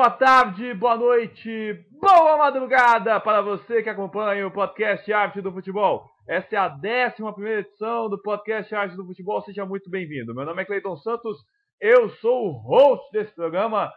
[0.00, 6.10] boa tarde, boa noite, boa madrugada para você que acompanha o podcast Arte do Futebol.
[6.26, 9.42] Essa é a 11 edição do podcast Arte do Futebol.
[9.42, 10.34] Seja muito bem-vindo.
[10.34, 11.36] Meu nome é Cleiton Santos,
[11.78, 13.92] eu sou o host desse programa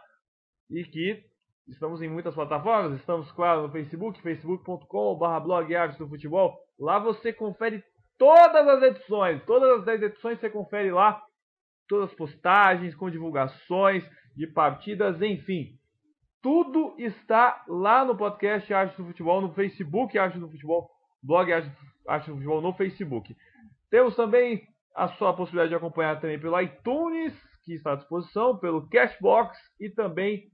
[0.70, 1.22] e que
[1.68, 3.00] estamos em muitas plataformas.
[3.00, 6.54] Estamos, claro, no Facebook, facebook.com.br blog Arte do Futebol.
[6.78, 7.82] Lá você confere
[8.18, 11.18] todas as edições, todas as 10 edições você confere lá.
[11.88, 14.04] Todas as postagens com divulgações
[14.36, 15.78] de partidas, enfim.
[16.44, 20.90] Tudo está lá no podcast Arte do Futebol, no Facebook Arte do Futebol,
[21.22, 21.70] blog Arte,
[22.28, 23.34] do Futebol no Facebook.
[23.90, 24.62] Temos também
[24.94, 27.32] a sua possibilidade de acompanhar também pelo iTunes,
[27.64, 30.50] que está à disposição, pelo Cashbox e também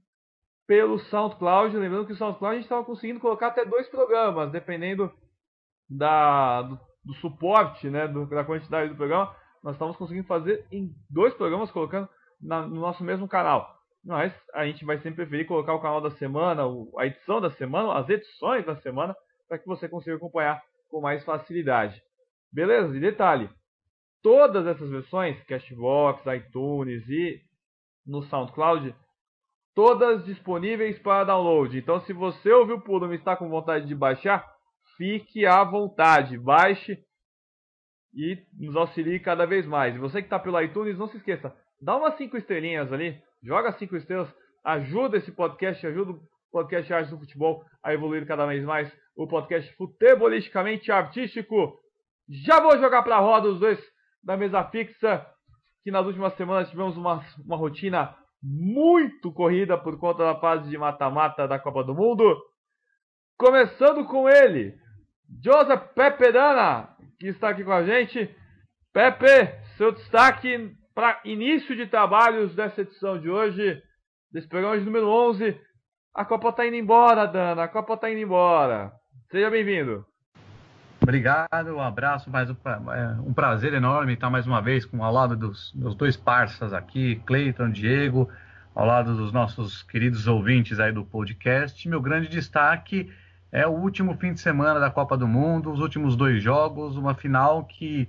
[0.65, 1.75] pelo SoundCloud.
[1.75, 5.11] Lembrando que o SoundCloud a gente estava conseguindo colocar até dois programas, dependendo
[5.89, 9.35] da, do, do suporte, né, do, da quantidade do programa.
[9.61, 12.07] Nós estamos conseguindo fazer em dois programas, colocando
[12.41, 13.80] na, no nosso mesmo canal.
[14.03, 16.63] Mas a gente vai sempre preferir colocar o canal da semana,
[16.97, 19.15] a edição da semana, as edições da semana,
[19.47, 22.01] para que você consiga acompanhar com mais facilidade.
[22.51, 22.95] Beleza?
[22.97, 23.49] E detalhe,
[24.23, 27.41] todas essas versões, Cashbox, iTunes e
[28.05, 28.95] no SoundCloud,
[29.75, 31.77] todas disponíveis para download.
[31.77, 34.45] Então, se você ouviu por e está com vontade de baixar,
[34.97, 36.97] fique à vontade, baixe
[38.13, 39.95] e nos auxilie cada vez mais.
[39.95, 43.71] E você que está pelo iTunes, não se esqueça, dá umas 5 estrelinhas ali, joga
[43.73, 46.21] 5 estrelas, ajuda esse podcast, ajuda o
[46.51, 51.79] podcast Arte do Futebol a evoluir cada vez mais, o podcast futebolisticamente artístico.
[52.29, 53.79] Já vou jogar para a roda os dois
[54.23, 55.25] da mesa fixa,
[55.83, 60.77] que nas últimas semanas tivemos uma, uma rotina muito corrida por conta da fase de
[60.77, 62.39] mata-mata da Copa do Mundo.
[63.37, 64.75] Começando com ele,
[65.43, 68.35] Joseph Pepe Dana, que está aqui com a gente.
[68.93, 73.81] Pepe, seu destaque para início de trabalhos dessa edição de hoje,
[74.31, 75.57] desse programa de número 11.
[76.13, 77.63] A Copa está indo embora, Dana.
[77.63, 78.91] A Copa está indo embora.
[79.29, 80.05] Seja bem-vindo.
[81.01, 82.55] Obrigado, um abraço, mais um,
[82.93, 86.73] é, um, prazer enorme estar mais uma vez com ao lado dos meus dois parceiros
[86.73, 88.29] aqui, Cleiton, Diego,
[88.75, 91.89] ao lado dos nossos queridos ouvintes aí do podcast.
[91.89, 93.11] Meu grande destaque
[93.51, 97.15] é o último fim de semana da Copa do Mundo, os últimos dois jogos, uma
[97.15, 98.07] final que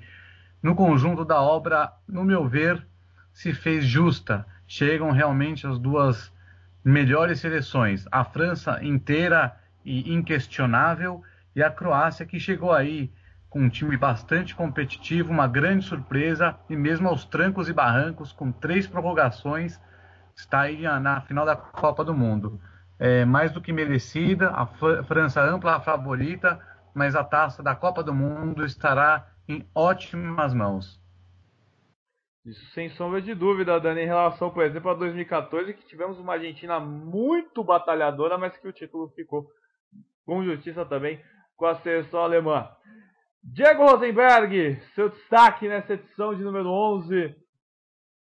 [0.63, 2.87] no conjunto da obra, no meu ver,
[3.33, 4.47] se fez justa.
[4.67, 6.33] Chegam realmente as duas
[6.85, 11.23] melhores seleções, a França inteira e inquestionável
[11.55, 13.13] e a Croácia que chegou aí
[13.51, 18.51] com um time bastante competitivo, uma grande surpresa e mesmo aos trancos e barrancos com
[18.51, 19.79] três prorrogações
[20.35, 22.59] está aí na final da Copa do Mundo.
[22.99, 24.67] É mais do que merecida, a
[25.05, 26.59] França ampla a favorita,
[26.95, 31.01] mas a taça da Copa do Mundo estará em ótimas mãos.
[32.45, 36.33] Isso sem sombra de dúvida, Dani, em relação, por exemplo, a 2014, que tivemos uma
[36.33, 39.49] Argentina muito batalhadora, mas que o título ficou
[40.27, 41.23] com justiça também
[41.57, 42.69] com a seleção alemã.
[43.45, 47.35] Diego Rosenberg, seu destaque nessa edição de número 11.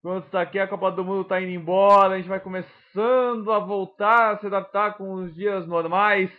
[0.01, 3.59] Quando está aqui, a Copa do Mundo está indo embora, a gente vai começando a
[3.59, 6.31] voltar a se adaptar com os dias normais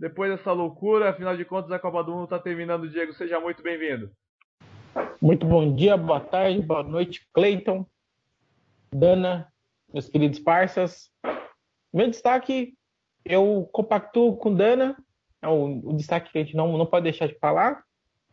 [0.00, 1.10] depois dessa loucura.
[1.10, 2.88] Afinal de contas, a Copa do Mundo está terminando.
[2.88, 4.10] Diego, seja muito bem-vindo.
[5.20, 7.86] Muito bom dia, boa tarde, boa noite, Cleiton,
[8.90, 9.52] Dana,
[9.92, 11.10] meus queridos parças.
[11.92, 12.74] Meu destaque,
[13.24, 14.96] eu compactuo com Dana,
[15.42, 17.84] é o, o, destaque que a gente não, não pode deixar de falar.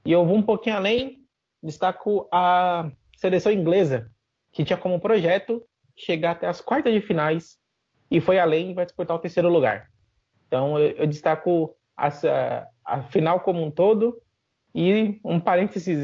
[0.06, 1.25] E eu vou um pouquinho além,
[1.62, 4.09] destaco a seleção inglesa,
[4.53, 5.62] que tinha como projeto
[5.95, 7.57] chegar até as quartas de finais
[8.09, 9.89] e foi além e vai disputar o terceiro lugar.
[10.47, 14.17] Então eu, eu destaco essa, a final como um todo
[14.73, 16.03] e um parênteses,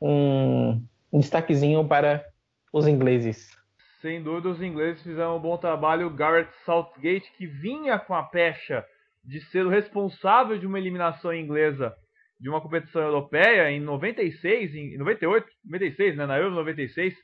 [0.00, 2.24] um, um destaquezinho para
[2.72, 3.56] os ingleses.
[4.00, 6.10] Sem dúvida, os ingleses fizeram um bom trabalho.
[6.10, 8.84] Garrett Southgate, que vinha com a pecha
[9.24, 11.94] de ser o responsável de uma eliminação inglesa
[12.40, 17.14] de uma competição europeia em 96, em 98, 96, né, na Euro 96,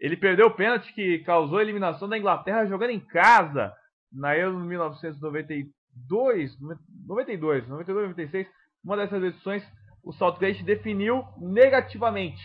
[0.00, 3.72] ele perdeu o pênalti que causou a eliminação da Inglaterra jogando em casa
[4.14, 6.58] na Euro 1992,
[7.06, 8.48] 92, 92, 96,
[8.84, 9.62] uma dessas edições,
[10.02, 12.42] o Southgate definiu negativamente.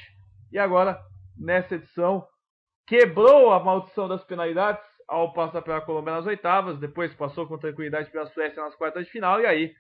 [0.52, 1.00] E agora,
[1.38, 2.26] nessa edição,
[2.88, 8.10] quebrou a maldição das penalidades ao passar pela Colômbia nas oitavas, depois passou com tranquilidade
[8.12, 9.74] pela Suécia nas quartas de final, e aí,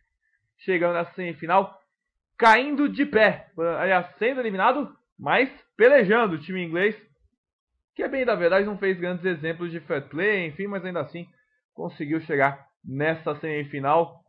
[0.59, 1.79] chegando nessa semifinal,
[2.37, 6.95] caindo de pé, aliás, sendo eliminado, mas pelejando o time inglês,
[7.95, 11.01] que é bem da verdade não fez grandes exemplos de fair play, enfim, mas ainda
[11.01, 11.27] assim
[11.73, 14.21] conseguiu chegar nessa semifinal.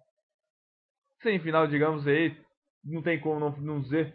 [1.23, 2.37] Semifinal, digamos aí,
[2.85, 4.15] não tem como não, não dizer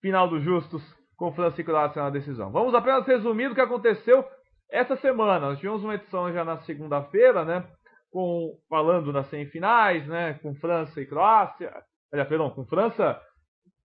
[0.00, 0.82] final dos justos
[1.16, 2.50] com e Croácia na decisão.
[2.50, 4.26] Vamos apenas resumir o que aconteceu
[4.72, 7.68] essa semana, nós tivemos uma edição já na segunda-feira, né?
[8.10, 10.32] Com, falando das semifinais, né?
[10.42, 11.70] Com França e Croácia.
[12.10, 13.20] Aliás, perdão, com França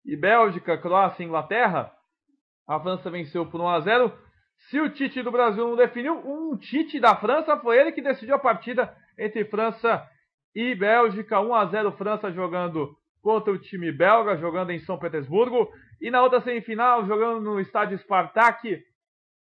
[0.06, 1.92] e Bélgica, Croácia e Inglaterra.
[2.66, 4.29] A França venceu por 1 a 0.
[4.68, 8.34] Se o Tite do Brasil não definiu, um Tite da França foi ele que decidiu
[8.34, 10.06] a partida entre França
[10.54, 11.40] e Bélgica.
[11.40, 15.68] 1 a 0 França jogando contra o time belga, jogando em São Petersburgo.
[16.00, 18.82] E na outra semifinal, jogando no estádio Spartak,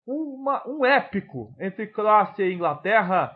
[0.06, 3.32] uma, um épico entre Croácia e Inglaterra.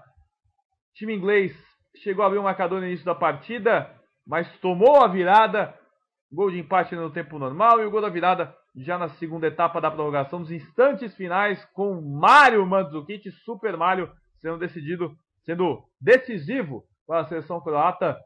[0.92, 1.54] O time inglês
[1.98, 3.90] chegou a abrir o marcador no início da partida,
[4.26, 5.78] mas tomou a virada.
[6.32, 9.80] Gol de empate no tempo normal e o gol da virada já na segunda etapa
[9.80, 14.12] da prorrogação, nos instantes finais, com Mário Mandzukic, Super Mário,
[14.42, 15.16] sendo decidido,
[15.46, 18.18] sendo decisivo para a seleção croata,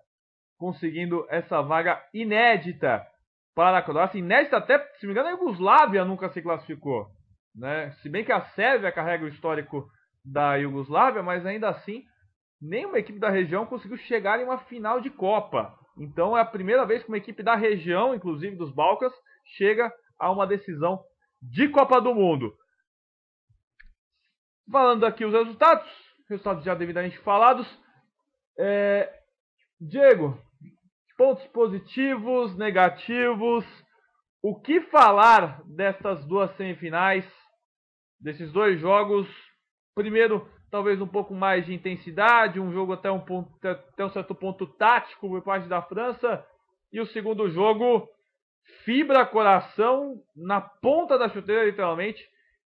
[0.58, 3.06] conseguindo essa vaga inédita
[3.54, 4.20] para a Croácia.
[4.20, 7.08] Inédita até, se me engano, a Iugoslávia nunca se classificou.
[7.56, 7.92] Né?
[8.02, 9.88] Se bem que a Sérvia carrega o histórico
[10.24, 12.04] da Iugoslávia, mas ainda assim,
[12.62, 15.74] nenhuma equipe da região conseguiu chegar em uma final de Copa.
[15.98, 19.14] Então é a primeira vez que uma equipe da região, inclusive dos Balcãs,
[19.58, 21.04] chega a uma decisão
[21.42, 22.54] de Copa do Mundo.
[24.72, 25.88] Falando aqui os resultados,
[26.30, 27.68] resultados já devidamente falados.
[28.60, 29.22] É,
[29.80, 30.38] Diego,
[31.18, 33.66] pontos positivos, negativos,
[34.42, 37.26] o que falar dessas duas semifinais
[38.20, 39.28] desses dois jogos.
[39.96, 44.36] Primeiro, talvez um pouco mais de intensidade, um jogo até um, ponto, até um certo
[44.36, 46.46] ponto tático por parte da França.
[46.92, 48.08] E o segundo jogo,
[48.84, 52.24] fibra coração na ponta da chuteira, literalmente.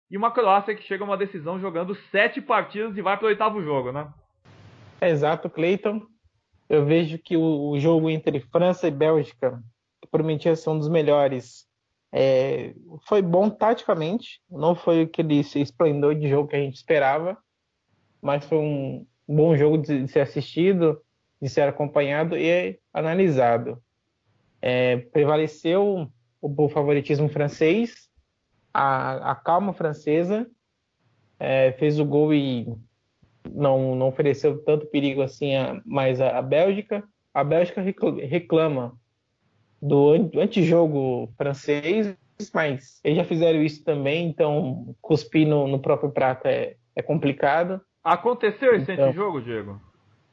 [0.09, 3.29] E uma Croácia que chega a uma decisão jogando sete partidas e vai para o
[3.29, 4.11] oitavo jogo, né?
[4.99, 6.01] É exato, Cleiton.
[6.69, 9.61] Eu vejo que o, o, jogo entre França e Bélgica,
[10.01, 11.65] que prometia ser um dos melhores,
[12.11, 12.73] é,
[13.07, 17.37] foi bom taticamente, não foi aquele esplendor de jogo que a gente esperava,
[18.21, 21.01] mas foi um bom jogo de, de ser assistido,
[21.41, 23.81] de ser acompanhado e analisado.
[24.61, 26.09] É, prevaleceu
[26.41, 28.09] o, o, favoritismo francês,
[28.73, 30.47] a, a calma francesa,
[31.39, 32.67] é, fez o gol e
[33.49, 37.03] não, não ofereceu tanto perigo assim a, mais a, a Bélgica.
[37.33, 38.95] A Bélgica reclama
[39.81, 42.15] do antijogo francês,
[42.53, 47.81] mas eles já fizeram isso também, então cuspir no, no próprio prato é, é complicado.
[48.03, 49.05] Aconteceu esse então...
[49.05, 49.81] antijogo, Diego?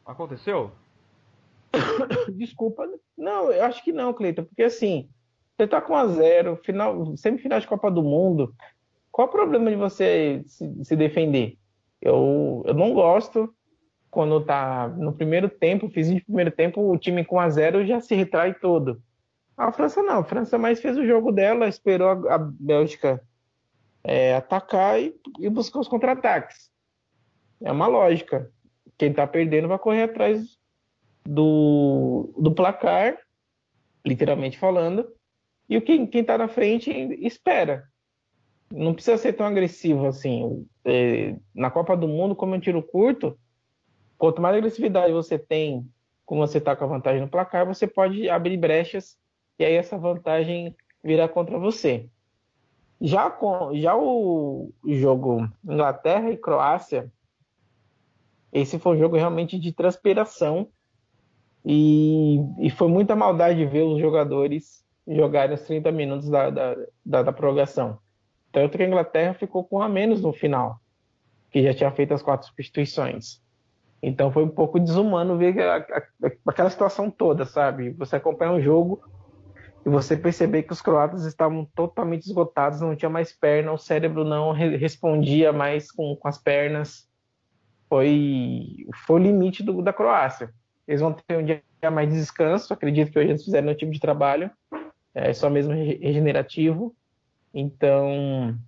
[0.04, 0.72] Aconteceu?
[2.34, 5.08] Desculpa, não, eu acho que não, Cleiton, porque assim,
[5.56, 8.54] você tá com a zero, final, semifinal de Copa do Mundo,
[9.10, 11.58] qual o problema de você se, se defender?
[12.00, 13.52] Eu, eu não gosto
[14.10, 18.00] quando tá no primeiro tempo, fiz de primeiro tempo, o time com a zero já
[18.00, 19.02] se retrai todo.
[19.56, 23.20] A França não, a França mais fez o jogo dela, esperou a, a Bélgica
[24.04, 26.70] é, atacar e, e buscar os contra-ataques.
[27.60, 28.50] É uma lógica.
[28.96, 30.57] Quem tá perdendo vai correr atrás
[31.28, 33.18] do, do placar,
[34.04, 35.06] literalmente falando,
[35.68, 37.86] e quem, quem tá na frente espera.
[38.72, 40.66] Não precisa ser tão agressivo assim.
[40.86, 43.38] É, na Copa do Mundo, como é um tiro curto,
[44.16, 45.86] quanto mais agressividade você tem,
[46.24, 49.18] como você está com a vantagem no placar, você pode abrir brechas
[49.58, 52.08] e aí essa vantagem virá contra você.
[53.00, 57.12] Já, com, já o jogo Inglaterra e Croácia,
[58.50, 60.70] esse foi um jogo realmente de transpiração
[61.70, 67.22] e, e foi muita maldade ver os jogadores jogarem os 30 minutos da, da, da,
[67.24, 67.98] da prorrogação.
[68.50, 70.80] Tanto que a Inglaterra ficou com a menos no final,
[71.50, 73.42] que já tinha feito as quatro substituições.
[74.02, 76.02] Então foi um pouco desumano ver a, a,
[76.46, 77.90] aquela situação toda, sabe?
[77.90, 79.02] Você acompanha um jogo
[79.84, 84.24] e você perceber que os croatas estavam totalmente esgotados, não tinha mais perna, o cérebro
[84.24, 87.06] não re respondia mais com, com, as pernas.
[87.90, 90.50] Foi, foi o limite do, da Croácia.
[90.88, 93.92] Eles vão ter um dia mais de descanso, acredito que hoje eles fizeram o tipo
[93.92, 94.50] de trabalho,
[95.14, 96.96] é só mesmo regenerativo.
[97.52, 98.58] Então,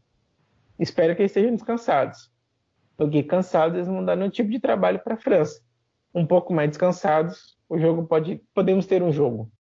[0.78, 2.30] espero que eles estejam descansados.
[2.94, 5.62] Porque cansados eles vão dar nenhum tipo de trabalho para a França.
[6.14, 9.50] Um pouco mais descansados, o jogo pode, podemos ter um jogo.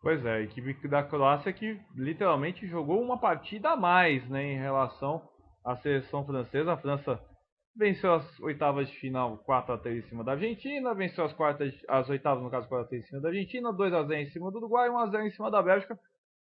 [0.00, 4.58] Pois é, a equipe da Croácia que literalmente jogou uma partida a mais né, em
[4.58, 5.28] relação
[5.64, 6.72] à seleção francesa.
[6.72, 7.20] A França
[7.76, 11.72] venceu as oitavas de final 4 a 3 em cima da Argentina, venceu as quartas,
[11.88, 14.30] as oitavas no caso 4 a 3 em cima da Argentina, 2 a 0 em
[14.30, 15.98] cima do Uruguai, 1 a 0 em cima da Bélgica,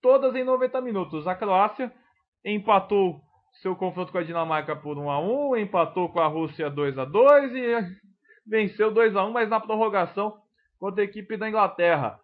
[0.00, 1.26] todas em 90 minutos.
[1.26, 1.92] A Croácia
[2.44, 3.20] empatou
[3.62, 7.04] seu confronto com a Dinamarca por 1 a 1, empatou com a Rússia 2 a
[7.04, 7.96] 2 e
[8.46, 10.36] venceu 2 a 1, mas na prorrogação
[10.78, 12.20] contra a equipe da Inglaterra.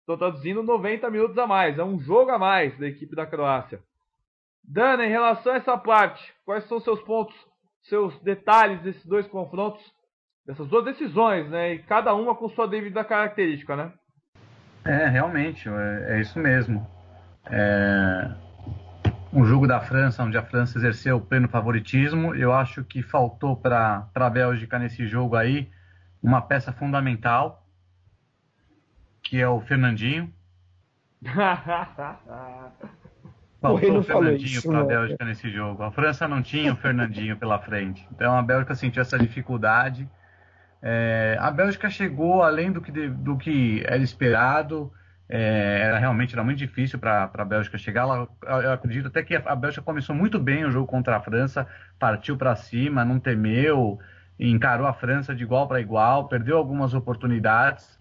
[0.00, 1.78] Estou traduzindo 90 minutos a mais.
[1.78, 3.80] É um jogo a mais da equipe da Croácia.
[4.64, 7.34] Dana, em relação a essa parte, quais são seus pontos,
[7.82, 9.82] seus detalhes desses dois confrontos,
[10.46, 11.74] dessas duas decisões, né?
[11.74, 13.92] E cada uma com sua devida característica, né?
[14.84, 16.86] É, realmente, é, é isso mesmo.
[17.46, 18.30] É
[19.32, 22.34] um jogo da França, onde a França exerceu pleno favoritismo.
[22.34, 25.70] Eu acho que faltou para a Bélgica nesse jogo aí
[26.22, 27.66] uma peça fundamental,
[29.22, 30.32] que é o Fernandinho.
[33.62, 35.84] Faltou o Fernandinho para a Bélgica nesse jogo.
[35.84, 38.04] A França não tinha o Fernandinho pela frente.
[38.10, 40.08] Então a Bélgica sentiu essa dificuldade.
[40.82, 44.92] É, a Bélgica chegou além do que, do que era esperado.
[45.28, 48.26] É, era realmente era muito difícil para a Bélgica chegar lá.
[48.44, 51.64] Eu acredito até que a Bélgica começou muito bem o jogo contra a França,
[52.00, 54.00] partiu para cima, não temeu,
[54.40, 57.96] encarou a França de igual para igual, perdeu algumas oportunidades.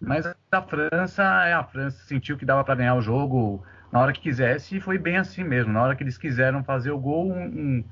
[0.00, 4.12] Mas a França é a França, sentiu que dava para ganhar o jogo na hora
[4.12, 5.72] que quisesse e foi bem assim mesmo.
[5.72, 7.84] Na hora que eles quiseram fazer o gol, um,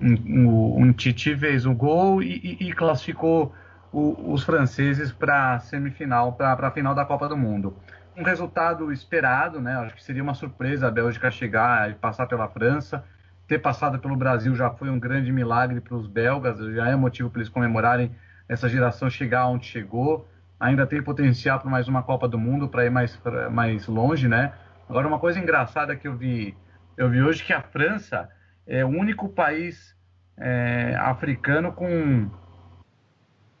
[0.00, 3.54] um, um, um Titi fez o gol e, e, e classificou
[3.92, 7.76] o, os franceses para a semifinal, para a final da Copa do Mundo.
[8.16, 9.76] Um resultado esperado, né?
[9.76, 13.04] Acho que seria uma surpresa a Bélgica chegar e passar pela França.
[13.46, 17.30] Ter passado pelo Brasil já foi um grande milagre para os belgas, já é motivo
[17.30, 18.10] para eles comemorarem
[18.48, 20.26] essa geração chegar onde chegou.
[20.58, 23.18] Ainda tem potencial para mais uma Copa do Mundo, para ir mais,
[23.50, 24.52] mais longe, né?
[24.88, 26.56] Agora, uma coisa engraçada que eu vi,
[26.96, 28.28] eu vi hoje que a França
[28.66, 29.94] é o único país
[30.36, 32.30] é, africano com,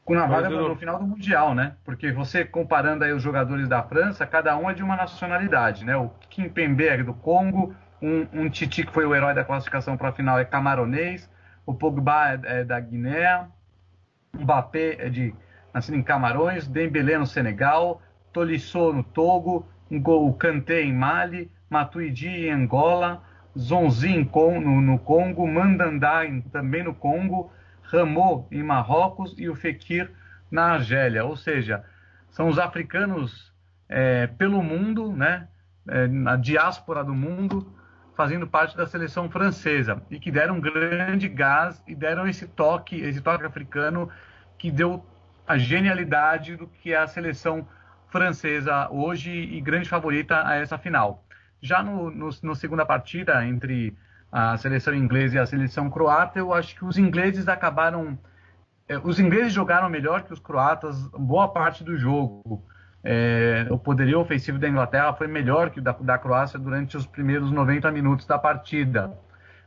[0.04, 1.76] com na vaga no, final do Mundial, né?
[1.84, 5.96] Porque você comparando aí os jogadores da França, cada um é de uma nacionalidade, né?
[5.96, 10.08] O Kimpembe é do Congo, um, um Titi que foi o herói da classificação para
[10.08, 11.30] a final é camaronês,
[11.66, 13.46] o Pogba é, é da Guiné,
[14.34, 15.34] o Mbappé é de
[15.74, 18.00] nascido em Camarões, Dembélé no Senegal,
[18.32, 23.22] Tolisso no Togo, o Kanté em Mali, Matuidi em Angola,
[23.56, 27.52] Zonzi no, no Congo, Mandandá em, também no Congo,
[27.82, 30.10] Ramô em Marrocos e o Fekir
[30.50, 31.24] na Argélia.
[31.24, 31.84] Ou seja,
[32.30, 33.52] são os africanos
[33.88, 35.48] é, pelo mundo, né,
[35.88, 37.72] é, na diáspora do mundo,
[38.14, 43.20] fazendo parte da seleção francesa e que deram grande gás e deram esse toque, esse
[43.20, 44.10] toque africano
[44.58, 45.04] que deu
[45.46, 47.77] a genialidade do que é a seleção francesa
[48.90, 51.24] hoje e grande favorita a essa final.
[51.60, 53.96] Já no, no, no, segunda partida entre
[54.30, 58.18] a seleção inglesa e a seleção croata, eu acho que os ingleses acabaram.
[58.88, 62.64] É, os ingleses jogaram melhor que os croatas boa parte do jogo.
[63.02, 67.06] É, o poderio ofensivo da Inglaterra foi melhor que o da, da Croácia durante os
[67.06, 69.12] primeiros 90 minutos da partida.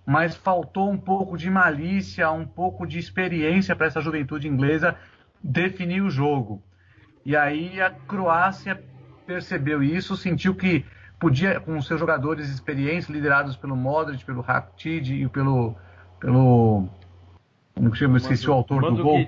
[0.05, 4.95] Mas faltou um pouco de malícia, um pouco de experiência para essa juventude inglesa
[5.43, 6.61] definir o jogo.
[7.25, 8.81] E aí a Croácia
[9.25, 10.85] percebeu isso, sentiu que
[11.19, 15.75] podia, com seus jogadores experientes, liderados pelo Modric, pelo Rakitic e pelo.
[16.19, 16.89] pelo
[17.75, 18.17] como chama?
[18.17, 19.25] Esqueci o autor do gol.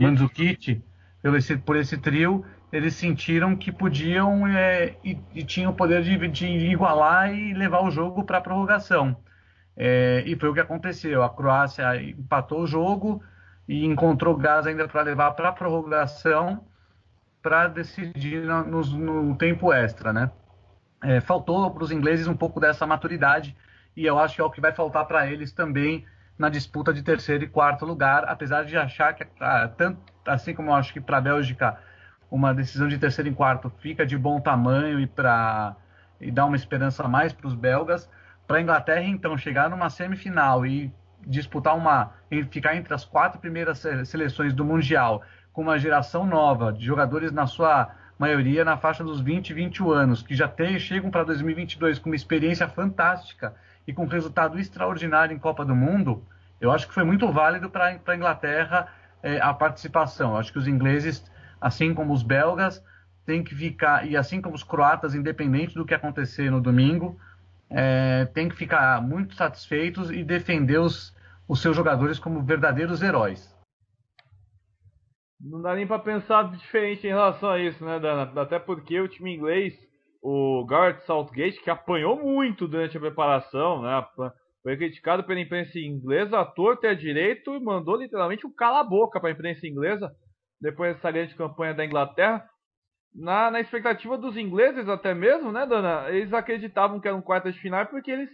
[0.00, 0.82] Mandzukic.
[1.20, 6.02] Pelo esse, por esse trio, eles sentiram que podiam é, e, e, tinham o poder
[6.02, 9.16] de, de, igualar e levar o jogo para a prorrogação.
[9.76, 11.22] É, e foi o que aconteceu.
[11.22, 13.22] A Croácia empatou o jogo
[13.66, 16.62] e encontrou gás ainda para levar para a prorrogação
[17.44, 20.30] para decidir no, no, tempo extra, né?
[21.02, 23.54] É, faltou para os ingleses um pouco dessa maturidade
[23.94, 26.06] e eu acho que é o que vai faltar para eles também
[26.38, 30.70] na disputa de terceiro e quarto lugar, apesar de achar que, ah, tanto, assim como
[30.70, 31.78] eu acho que para a Bélgica
[32.30, 35.76] uma decisão de terceiro e quarto fica de bom tamanho e para
[36.18, 38.08] e dá uma esperança a mais para os belgas,
[38.46, 40.90] para a Inglaterra então chegar numa semifinal e
[41.26, 42.14] disputar uma
[42.50, 45.22] ficar entre as quatro primeiras seleções do mundial
[45.54, 49.90] com uma geração nova de jogadores na sua maioria na faixa dos 20 e 21
[49.90, 53.54] anos, que já tem, chegam para 2022 com uma experiência fantástica
[53.86, 56.24] e com resultado extraordinário em Copa do Mundo,
[56.60, 58.88] eu acho que foi muito válido para a Inglaterra
[59.22, 60.32] é, a participação.
[60.32, 61.24] Eu acho que os ingleses,
[61.60, 62.82] assim como os belgas,
[63.24, 67.18] têm que ficar, e assim como os croatas, independente do que acontecer no domingo,
[67.70, 71.14] é, têm que ficar muito satisfeitos e defender os,
[71.46, 73.53] os seus jogadores como verdadeiros heróis.
[75.44, 78.32] Não dá nem para pensar diferente em relação a isso, né, Dana?
[78.40, 79.74] Até porque o time inglês,
[80.22, 84.06] o Garrett Southgate, que apanhou muito durante a preparação, né?
[84.62, 89.28] Foi criticado pela imprensa inglesa, a torta é direito, e mandou literalmente um cala-boca para
[89.28, 90.10] a imprensa inglesa,
[90.58, 92.42] depois dessa grande campanha da Inglaterra.
[93.14, 96.08] Na, na expectativa dos ingleses, até mesmo, né, Dana?
[96.08, 98.30] Eles acreditavam que era um quartas de final porque eles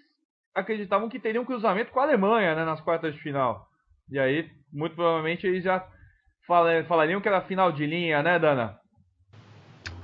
[0.54, 3.66] acreditavam que teriam um cruzamento com a Alemanha, né, nas quartas de final.
[4.08, 5.84] E aí, muito provavelmente, eles já
[6.86, 8.78] falariam que era final de linha, né, Dana?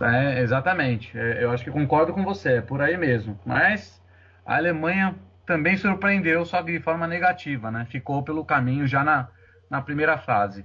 [0.00, 1.16] É, exatamente.
[1.18, 3.38] É, eu acho que concordo com você, é por aí mesmo.
[3.44, 4.02] Mas
[4.44, 5.14] a Alemanha
[5.46, 7.86] também surpreendeu, só que de forma negativa, né?
[7.90, 9.28] Ficou pelo caminho já na,
[9.70, 10.64] na primeira fase.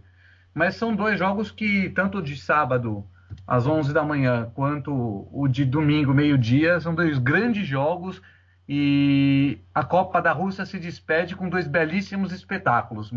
[0.54, 3.06] Mas são dois jogos que, tanto de sábado
[3.48, 8.22] às 11 da manhã, quanto o de domingo, meio-dia, são dois grandes jogos
[8.68, 13.12] e a Copa da Rússia se despede com dois belíssimos espetáculos,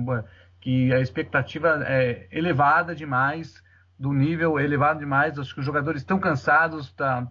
[0.65, 3.63] que a expectativa é elevada demais,
[3.99, 7.23] do nível elevado demais, acho que os jogadores estão cansados, tá,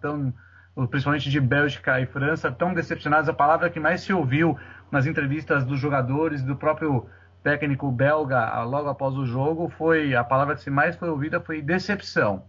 [0.88, 4.56] principalmente de Bélgica e França, tão decepcionados, a palavra que mais se ouviu
[4.88, 7.08] nas entrevistas dos jogadores, do próprio
[7.42, 12.44] técnico belga logo após o jogo, foi a palavra que mais foi ouvida foi decepção.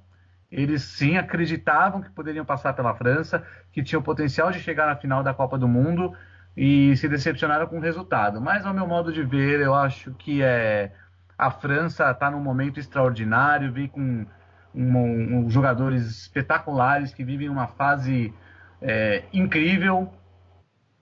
[0.51, 5.23] Eles sim acreditavam que poderiam passar pela França, que tinham potencial de chegar na final
[5.23, 6.15] da Copa do Mundo
[6.55, 8.39] e se decepcionaram com o resultado.
[8.39, 10.91] Mas, ao meu modo de ver, eu acho que é
[11.37, 14.25] a França está num momento extraordinário, vem com
[14.73, 18.33] um, um, jogadores espetaculares que vivem uma fase
[18.81, 20.13] é, incrível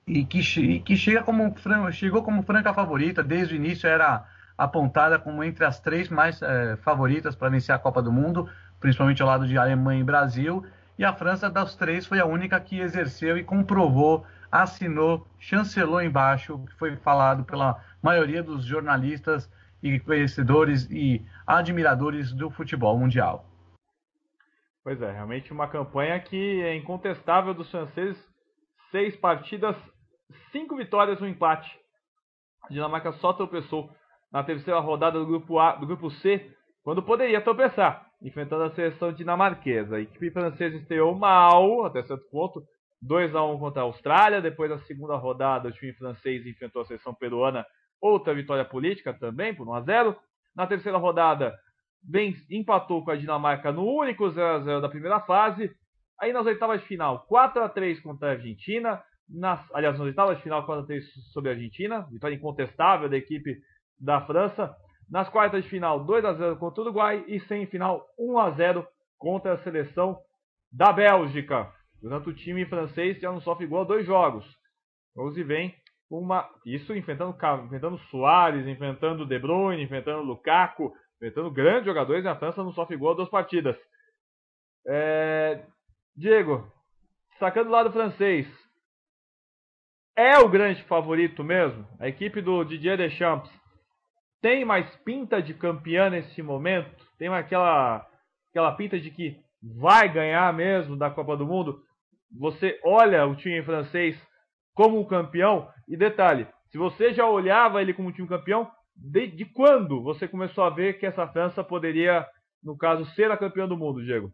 [0.07, 1.53] e que, e que chega como,
[1.91, 4.25] chegou como franca favorita, desde o início era
[4.57, 8.49] apontada como entre as três mais é, favoritas para vencer a Copa do Mundo
[8.83, 10.65] principalmente ao lado de Alemanha e Brasil.
[10.99, 16.63] E a França, das três, foi a única que exerceu e comprovou, assinou, chancelou embaixo,
[16.67, 23.45] que foi falado pela maioria dos jornalistas e conhecedores e admiradores do futebol mundial.
[24.83, 28.21] Pois é, realmente uma campanha que é incontestável dos franceses.
[28.91, 29.75] Seis partidas,
[30.51, 31.75] cinco vitórias, um empate.
[32.61, 33.89] A Dinamarca só tropeçou
[34.31, 39.11] na terceira rodada do grupo A, do grupo C, quando poderia tropeçar enfrentando a seleção
[39.11, 39.95] dinamarquesa.
[39.95, 42.63] A equipe francesa estreou mal, até certo ponto,
[43.03, 44.41] 2 a 1 contra a Austrália.
[44.41, 47.65] Depois da segunda rodada, o time francês enfrentou a seleção peruana,
[48.01, 50.15] outra vitória política também, por 1 a 0
[50.55, 51.53] Na terceira rodada,
[52.01, 55.71] bem, empatou com a Dinamarca no único 0 a 0 da primeira fase.
[56.19, 59.03] Aí nas oitavas de final, 4 a 3 contra a Argentina.
[59.27, 62.07] Nas, aliás, nas oitavas de final, 4 a 3 sobre a Argentina.
[62.11, 63.57] Vitória incontestável da equipe
[63.99, 64.73] da França.
[65.09, 68.87] Nas quartas de final, 2 a 0 contra o Uruguai e semifinal 1 a 0
[69.17, 70.17] contra a seleção
[70.71, 71.69] da Bélgica.
[72.03, 74.45] Durante o time francês já não sofre igual a dois jogos.
[75.15, 75.73] Vamos e vem
[76.11, 82.35] uma isso enfrentando enfrentando Soares, enfrentando De Bruyne, enfrentando Lukaku, enfrentando grandes jogadores e a
[82.35, 83.77] França não sofre igual a duas partidas.
[84.85, 85.65] É...
[86.13, 86.69] Diego,
[87.39, 88.45] sacando o lado francês,
[90.13, 91.87] é o grande favorito mesmo?
[92.01, 93.49] A equipe do Didier Deschamps
[94.41, 96.93] tem mais pinta de campeã nesse momento?
[97.17, 98.05] Tem aquela,
[98.49, 101.81] aquela pinta de que vai ganhar mesmo da Copa do Mundo?
[102.39, 104.17] Você olha o time francês
[104.73, 105.67] como um campeão?
[105.87, 110.27] E detalhe, se você já olhava ele como um time campeão, de, de quando você
[110.27, 112.25] começou a ver que essa França poderia,
[112.63, 114.31] no caso, ser a campeã do mundo, Diego?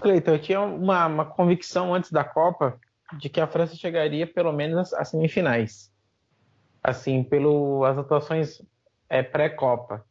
[0.00, 2.78] Cleiton, eu tinha uma, uma, convicção antes da Copa
[3.18, 5.92] de que a França chegaria pelo menos às semifinais.
[6.82, 8.60] Assim, pelas atuações
[9.08, 10.04] é, pré-copa.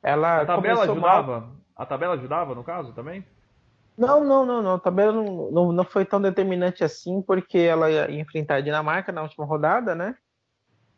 [0.00, 1.40] Ela a tabela ajudava?
[1.40, 1.56] Mal...
[1.74, 3.24] A tabela ajudava no caso também?
[3.98, 4.74] Não, não, não, não.
[4.74, 9.10] A tabela não, não, não, foi tão determinante assim, porque ela ia enfrentar a Dinamarca
[9.10, 10.14] na última rodada, né?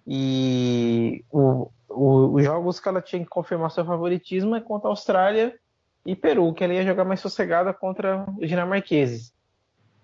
[0.07, 4.93] E o, o, os jogos que ela tinha que confirmar seu favoritismo é contra a
[4.93, 5.59] Austrália
[6.05, 9.33] e Peru, que ela ia jogar mais sossegada contra os dinamarqueses.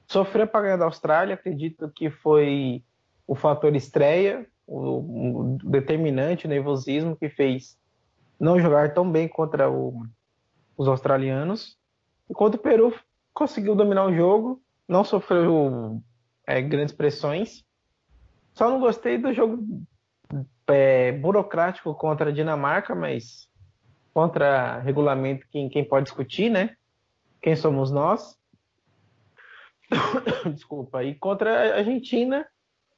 [0.06, 2.82] Sofreu para ganhar da Austrália, acredito que foi
[3.26, 4.78] o fator estreia, o,
[5.42, 7.78] o determinante, o nervosismo que fez
[8.40, 10.02] não jogar tão bem contra o,
[10.78, 11.76] os australianos.
[12.28, 12.94] Enquanto o Peru
[13.32, 16.02] conseguiu dominar o jogo, não sofreu
[16.46, 17.64] é, grandes pressões.
[18.52, 19.62] Só não gostei do jogo
[20.68, 23.48] é, burocrático contra a Dinamarca, mas
[24.14, 26.74] contra regulamento quem, quem pode discutir, né?
[27.42, 28.36] Quem somos nós?
[30.52, 31.04] Desculpa.
[31.04, 32.46] E contra a Argentina,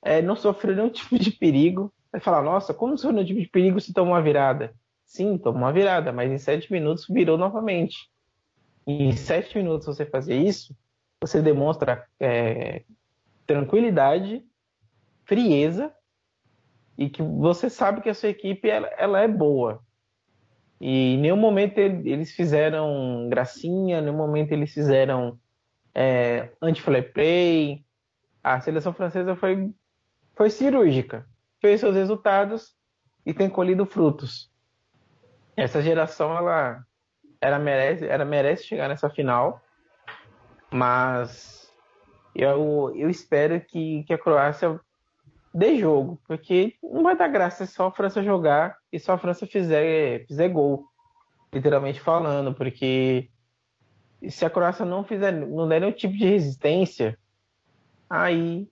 [0.02, 1.92] é, não sofreu nenhum tipo de perigo.
[2.10, 4.74] Vai falar, nossa, como sofreu nenhum tipo de perigo se tomou uma virada?
[5.04, 8.08] Sim, tomou uma virada, mas em sete minutos virou novamente.
[8.90, 10.74] Em sete minutos você fazer isso,
[11.20, 12.84] você demonstra é,
[13.46, 14.42] tranquilidade,
[15.26, 15.92] frieza
[16.96, 19.82] e que você sabe que a sua equipe ela, ela é boa.
[20.80, 25.38] E em nenhum momento eles fizeram gracinha, em nenhum momento eles fizeram
[25.94, 27.84] é, anti-flare play.
[28.42, 29.70] A seleção francesa foi
[30.34, 31.28] foi cirúrgica,
[31.60, 32.74] fez seus resultados
[33.26, 34.50] e tem colhido frutos.
[35.54, 36.86] Essa geração ela,
[37.40, 39.62] ela merece, ela merece chegar nessa final,
[40.70, 41.72] mas
[42.34, 44.80] eu, eu espero que, que a Croácia
[45.54, 49.46] dê jogo, porque não vai dar graça só a França jogar e só a França
[49.46, 50.84] fizer, fizer gol,
[51.52, 53.30] literalmente falando, porque
[54.28, 57.18] se a Croácia não fizer, não der nenhum tipo de resistência,
[58.08, 58.68] aí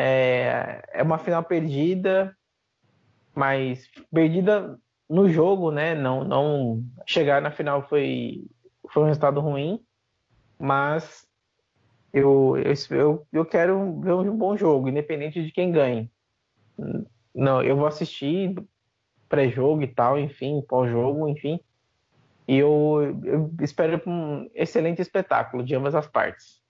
[0.00, 2.32] É, é uma final perdida,
[3.34, 5.94] mas perdida no jogo, né?
[5.94, 8.44] Não, não chegar na final foi,
[8.90, 9.80] foi um resultado ruim,
[10.58, 11.26] mas
[12.12, 12.56] eu,
[12.90, 16.10] eu, eu quero ver um bom jogo, independente de quem ganhe.
[17.34, 18.54] Não, eu vou assistir
[19.28, 21.60] pré-jogo e tal, enfim, pós-jogo, enfim.
[22.46, 26.62] E eu, eu espero um excelente espetáculo de ambas as partes.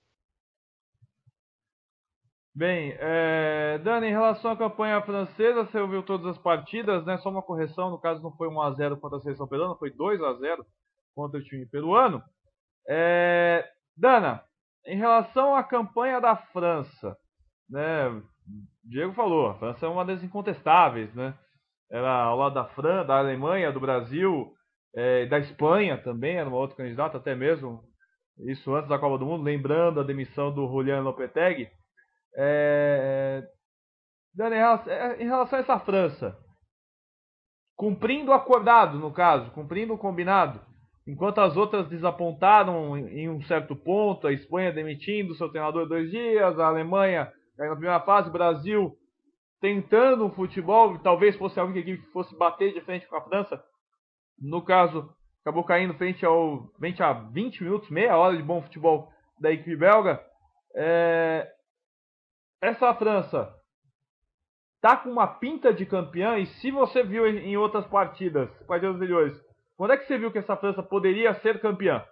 [2.59, 3.79] Bem, é...
[3.85, 7.17] Dani, em relação à campanha francesa, você ouviu todas as partidas, né?
[7.19, 10.65] Só uma correção, no caso não foi 1x0 contra a seleção peruana, foi 2x0
[11.15, 12.21] contra o time peruano.
[12.89, 13.65] É...
[13.97, 14.43] Dana,
[14.85, 17.17] em relação à campanha da França,
[17.71, 18.21] né?
[18.83, 21.39] Diego falou, a França é uma das incontestáveis, né?
[21.89, 24.53] Era ao lado da França, da Alemanha, do Brasil,
[24.97, 27.85] é, da Espanha também, era uma outra candidata, até mesmo
[28.49, 31.69] isso antes da Copa do Mundo, lembrando a demissão do Juliano Lopetegui.
[32.41, 33.43] É,
[34.33, 34.55] Dani,
[35.19, 36.39] em relação a essa França,
[37.77, 40.61] cumprindo o acordado, no caso, cumprindo o combinado,
[41.05, 46.59] enquanto as outras desapontaram em um certo ponto, a Espanha demitindo seu treinador dois dias,
[46.61, 48.97] a Alemanha na primeira fase, o Brasil
[49.61, 53.61] tentando um futebol, talvez fosse alguém que fosse bater de frente com a França,
[54.41, 59.11] no caso, acabou caindo frente, ao, frente a 20 minutos, meia hora de bom futebol
[59.41, 60.23] da equipe belga.
[60.77, 61.51] É,
[62.61, 63.55] essa França
[64.81, 69.37] tá com uma pinta de campeã e se você viu em outras partidas, partidas anteriores,
[69.77, 72.05] quando é que você viu que essa França poderia ser campeã?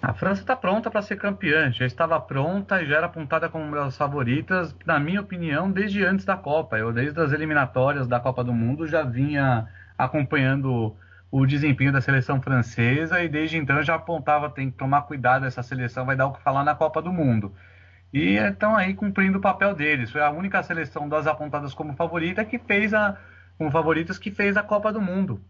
[0.00, 3.64] A França está pronta para ser campeã, já estava pronta e já era apontada como
[3.64, 6.78] uma das favoritas, na minha opinião, desde antes da Copa.
[6.78, 9.66] Eu, desde as eliminatórias da Copa do Mundo, já vinha
[9.98, 10.96] acompanhando
[11.30, 15.62] o desempenho da seleção francesa e desde então já apontava tem que tomar cuidado, essa
[15.62, 17.52] seleção vai dar o que falar na Copa do Mundo.
[18.12, 20.10] E estão aí cumprindo o papel deles.
[20.10, 23.16] Foi a única seleção das apontadas como favorita que fez a
[23.58, 25.40] como favoritas que fez a Copa do Mundo.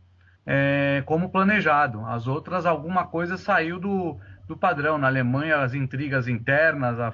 [0.46, 2.04] É, como planejado.
[2.06, 4.16] As outras, alguma coisa saiu do,
[4.46, 4.96] do padrão.
[4.96, 7.12] Na Alemanha, as intrigas internas, a,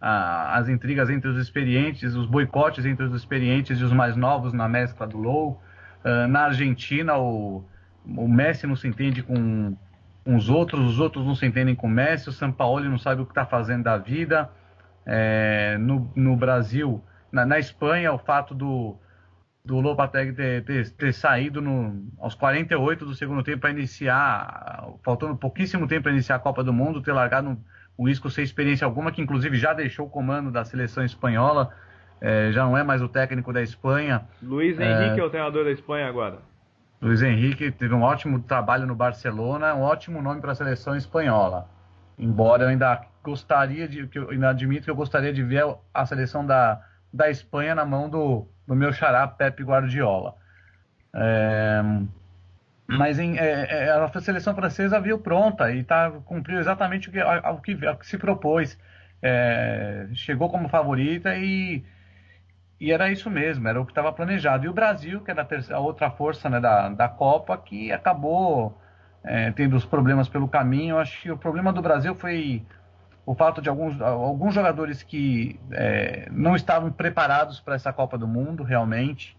[0.00, 4.52] a, as intrigas entre os experientes, os boicotes entre os experientes e os mais novos
[4.52, 5.62] na mescla do Low.
[6.04, 7.64] Uh, na Argentina, o,
[8.04, 9.76] o Messi não se entende com,
[10.24, 12.98] com, os outros, os outros não se entendem com o Messi, o São Paulo não
[12.98, 14.50] sabe o que está fazendo da vida.
[15.06, 18.96] É, no, no Brasil, na, na Espanha, o fato do,
[19.64, 25.36] do Lopetegui ter, ter, ter, saído no, aos 48 do segundo tempo para iniciar, faltando
[25.36, 27.56] pouquíssimo tempo para iniciar a Copa do Mundo, ter largado
[27.98, 31.70] o Isco sem experiência alguma, que inclusive já deixou o comando da seleção espanhola,
[32.20, 34.22] é, já não é mais o técnico da Espanha.
[34.42, 36.38] Luiz Henrique é, é o treinador da Espanha agora.
[37.00, 41.68] Luiz Henrique teve um ótimo trabalho no Barcelona, um ótimo nome para a seleção espanhola.
[42.18, 46.46] Embora eu ainda gostaria de, eu ainda admito que eu gostaria de ver a seleção
[46.46, 46.80] da,
[47.12, 50.34] da Espanha na mão do, do meu xará Pepe Guardiola.
[51.12, 51.82] É,
[52.86, 57.20] mas em, é, é a seleção francesa viu pronta e tá, cumpriu exatamente o que,
[57.20, 58.78] o que, que se propôs.
[59.20, 61.82] É, chegou como favorita e,
[62.78, 64.66] e era isso mesmo, era o que estava planejado.
[64.66, 68.80] E o Brasil, que era a, outra força né, da, da Copa, que acabou
[69.24, 70.98] é, tendo os problemas pelo caminho.
[70.98, 72.62] Acho que o problema do Brasil foi
[73.26, 78.28] o fato de alguns, alguns jogadores que é, não estavam preparados para essa Copa do
[78.28, 79.36] Mundo, realmente,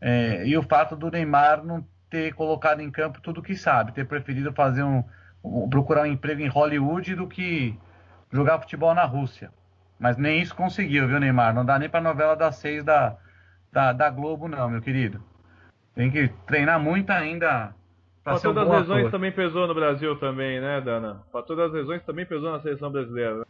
[0.00, 3.90] é, e o fato do Neymar não ter colocado em campo tudo o que sabe,
[3.90, 5.02] ter preferido fazer um,
[5.68, 7.76] procurar um emprego em Hollywood do que
[8.32, 9.50] jogar futebol na Rússia.
[9.98, 11.52] Mas nem isso conseguiu, viu, Neymar?
[11.52, 13.16] Não dá nem para novela das seis da,
[13.72, 15.20] da, da Globo, não, meu querido.
[15.92, 17.74] Tem que treinar muito ainda
[18.24, 19.10] Pra fator das lesões ator.
[19.10, 21.20] também pesou no Brasil também, né, Dana?
[21.30, 23.40] Fator das lesões também pesou na seleção brasileira.
[23.40, 23.44] Né?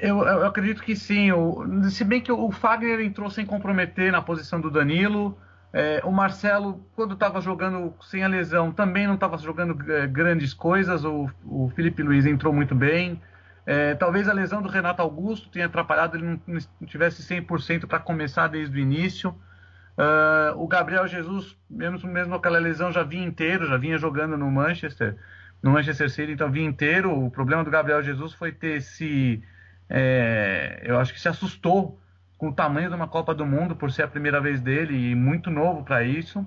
[0.00, 1.30] Eu, eu, acredito que sim.
[1.30, 5.38] O, se bem que o Fagner entrou sem comprometer na posição do Danilo.
[5.72, 10.52] É, o Marcelo, quando estava jogando sem a lesão, também não estava jogando é, grandes
[10.52, 11.04] coisas.
[11.04, 13.20] O, o Felipe Luiz entrou muito bem.
[13.64, 16.40] É, talvez a lesão do Renato Augusto tenha atrapalhado, ele não,
[16.80, 19.32] não tivesse 100% para começar desde o início.
[20.00, 24.50] Uh, o Gabriel Jesus, mesmo, mesmo aquela lesão, já vinha inteiro, já vinha jogando no
[24.50, 25.14] Manchester,
[25.62, 27.12] no Manchester City, então vinha inteiro.
[27.12, 29.42] O problema do Gabriel Jesus foi ter se.
[29.90, 32.00] É, eu acho que se assustou
[32.38, 35.14] com o tamanho de uma Copa do Mundo, por ser a primeira vez dele e
[35.14, 36.46] muito novo para isso.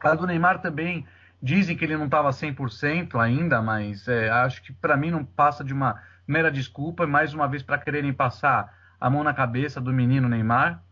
[0.00, 1.06] A do Neymar também
[1.42, 5.64] dizem que ele não estava 100% ainda, mas é, acho que para mim não passa
[5.64, 9.90] de uma mera desculpa, mais uma vez para quererem passar a mão na cabeça do
[9.90, 10.82] menino Neymar.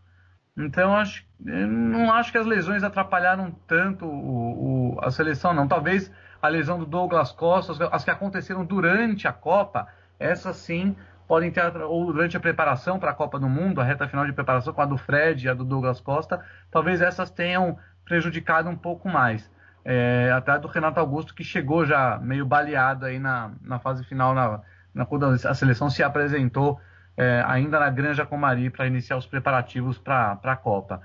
[0.57, 5.67] Então, acho, não acho que as lesões atrapalharam tanto o, o, a seleção, não.
[5.67, 9.87] Talvez a lesão do Douglas Costa, as que aconteceram durante a Copa,
[10.19, 10.95] essas sim
[11.27, 14.33] podem ter, ou durante a preparação para a Copa do Mundo, a reta final de
[14.33, 18.75] preparação com a do Fred e a do Douglas Costa, talvez essas tenham prejudicado um
[18.75, 19.51] pouco mais.
[19.85, 24.33] É, até do Renato Augusto, que chegou já meio baleado aí na, na fase final,
[24.33, 24.61] na,
[24.93, 26.79] na, quando a seleção se apresentou
[27.17, 31.01] é, ainda na Granja Comari para iniciar os preparativos para a Copa.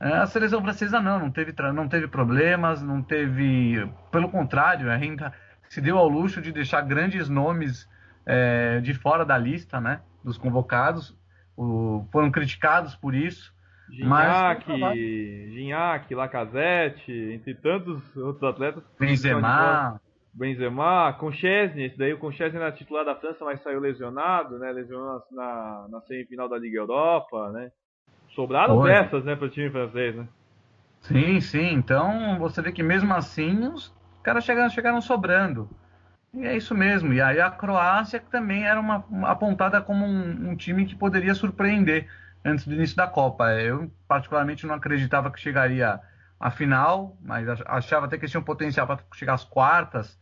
[0.00, 3.90] É, a seleção francesa não, não teve, não teve problemas, não teve.
[4.12, 5.32] Pelo contrário, ainda
[5.68, 7.88] se deu ao luxo de deixar grandes nomes
[8.24, 11.16] é, de fora da lista né, dos convocados.
[11.56, 13.52] O, foram criticados por isso.
[13.90, 14.96] Gignac, mas...
[14.96, 18.84] Gignac, Lacazette, entre tantos outros atletas.
[18.98, 20.00] Benzema.
[20.38, 24.70] Benzema, Conchesne, esse daí o Conchesne era titular da França, mas saiu lesionado, né?
[24.70, 27.72] Lesionou na, na semifinal da Liga Europa, né?
[28.30, 28.90] Sobraram Foi.
[28.90, 30.28] peças, né, para o time francês, né?
[31.00, 31.72] Sim, sim.
[31.72, 35.68] Então você vê que mesmo assim os caras chegaram, chegaram sobrando.
[36.32, 37.12] E é isso mesmo.
[37.12, 41.34] E aí a Croácia também era uma, uma apontada como um, um, time que poderia
[41.34, 42.06] surpreender
[42.44, 43.50] antes do início da Copa.
[43.54, 45.98] Eu particularmente não acreditava que chegaria
[46.38, 50.16] à final, mas achava até que eles tinham potencial para chegar às quartas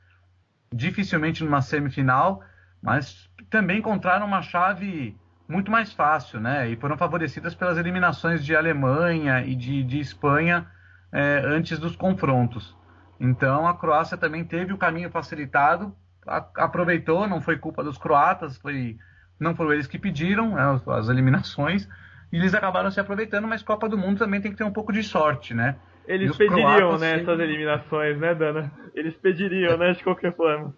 [0.76, 2.42] dificilmente numa semifinal,
[2.82, 5.16] mas também encontraram uma chave
[5.48, 6.68] muito mais fácil, né?
[6.68, 10.66] E foram favorecidas pelas eliminações de Alemanha e de, de Espanha
[11.12, 12.76] é, antes dos confrontos.
[13.18, 18.58] Então a Croácia também teve o caminho facilitado, a, aproveitou, não foi culpa dos croatas,
[18.58, 18.98] foi,
[19.38, 21.88] não foram eles que pediram né, as, as eliminações,
[22.32, 24.92] e eles acabaram se aproveitando, mas Copa do Mundo também tem que ter um pouco
[24.92, 25.76] de sorte, né?
[26.06, 28.72] Eles pediriam, né, essas eliminações, né, Dana?
[28.94, 30.74] Eles pediriam, né, de qualquer forma.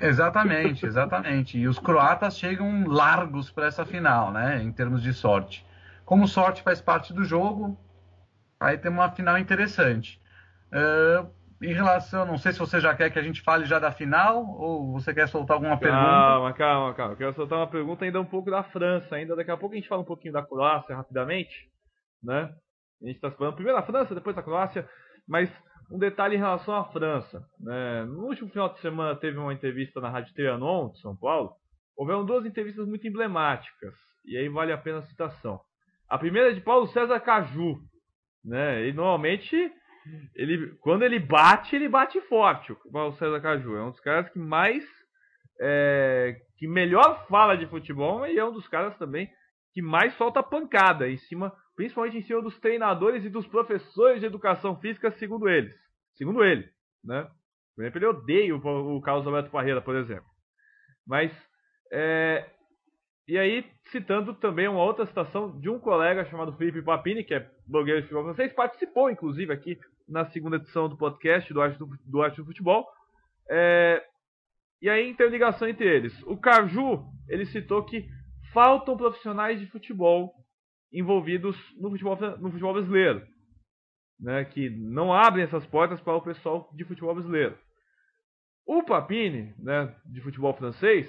[0.00, 1.58] Exatamente, exatamente.
[1.58, 5.64] E os croatas chegam largos para essa final, né, em termos de sorte.
[6.04, 7.78] Como sorte faz parte do jogo,
[8.60, 10.20] aí tem uma final interessante.
[10.72, 11.28] Uh,
[11.60, 14.44] em relação, não sei se você já quer que a gente fale já da final
[14.58, 16.10] ou você quer soltar alguma calma, pergunta.
[16.10, 17.16] Calma, calma, calma.
[17.16, 19.88] quero soltar uma pergunta ainda um pouco da França, ainda daqui a pouco a gente
[19.88, 21.68] fala um pouquinho da Croácia rapidamente,
[22.22, 22.52] né?
[23.02, 24.88] A gente está falando primeiro a França, depois a Croácia,
[25.26, 25.50] mas
[25.90, 27.44] um detalhe em relação à França.
[27.60, 28.04] Né?
[28.04, 31.52] No último final de semana teve uma entrevista na Rádio Trianon, de São Paulo.
[31.96, 35.60] Houveram duas entrevistas muito emblemáticas, e aí vale a pena a citação.
[36.08, 37.78] A primeira é de Paulo César Caju.
[38.44, 38.88] Né?
[38.88, 39.72] E normalmente,
[40.34, 42.72] ele, quando ele bate, ele bate forte.
[42.72, 44.84] O Paulo César Caju é um dos caras que mais.
[45.60, 49.28] É, que melhor fala de futebol e é um dos caras também
[49.72, 54.26] que mais solta pancada em cima principalmente em cima dos treinadores e dos professores de
[54.26, 55.72] educação física, segundo eles.
[56.16, 56.68] Segundo ele,
[57.04, 57.30] né?
[57.72, 60.26] Por exemplo, ele odeia o, Carlos Alberto Parreira, por exemplo.
[61.06, 61.30] Mas,
[61.92, 62.50] é,
[63.28, 67.48] e aí, citando também uma outra citação de um colega chamado Felipe Papini, que é
[67.64, 71.88] blogueiro de futebol francês, participou, inclusive, aqui na segunda edição do podcast do Arte do,
[72.04, 72.88] do, Arte do Futebol.
[73.48, 74.04] É,
[74.82, 76.20] e aí, interligação entre eles.
[76.24, 78.04] O Caju, ele citou que
[78.52, 80.34] faltam profissionais de futebol
[80.92, 83.22] envolvidos no futebol, no futebol brasileiro,
[84.20, 87.56] né, que não abrem essas portas para o pessoal de futebol brasileiro.
[88.66, 91.08] O Papini, né, de futebol francês,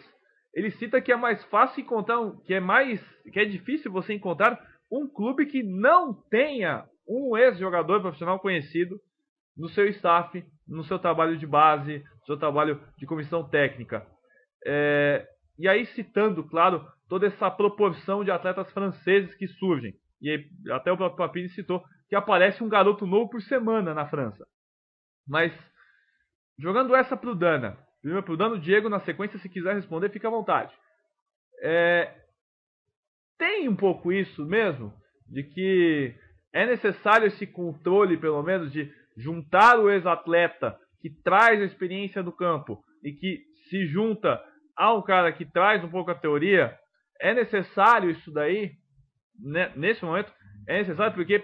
[0.53, 4.59] ele cita que é mais fácil encontrar, que é mais, que é difícil você encontrar
[4.91, 8.99] um clube que não tenha um ex-jogador profissional conhecido
[9.57, 14.05] no seu staff, no seu trabalho de base, no seu trabalho de comissão técnica.
[14.65, 19.93] É, e aí citando, claro, toda essa proporção de atletas franceses que surgem.
[20.21, 24.45] E até o próprio Papini citou que aparece um garoto novo por semana na França.
[25.27, 25.51] Mas,
[26.57, 30.31] jogando essa pro Dana, primeiro pro o Diego na sequência, se quiser responder, fica à
[30.31, 30.73] vontade.
[31.61, 32.13] É,
[33.37, 34.93] tem um pouco isso mesmo,
[35.27, 36.15] de que
[36.53, 42.31] é necessário esse controle, pelo menos, de juntar o ex-atleta que traz a experiência do
[42.31, 44.43] campo e que se junta
[44.75, 46.77] a um cara que traz um pouco a teoria
[47.19, 48.71] é necessário isso daí,
[49.39, 50.31] né, nesse momento,
[50.67, 51.43] é necessário porque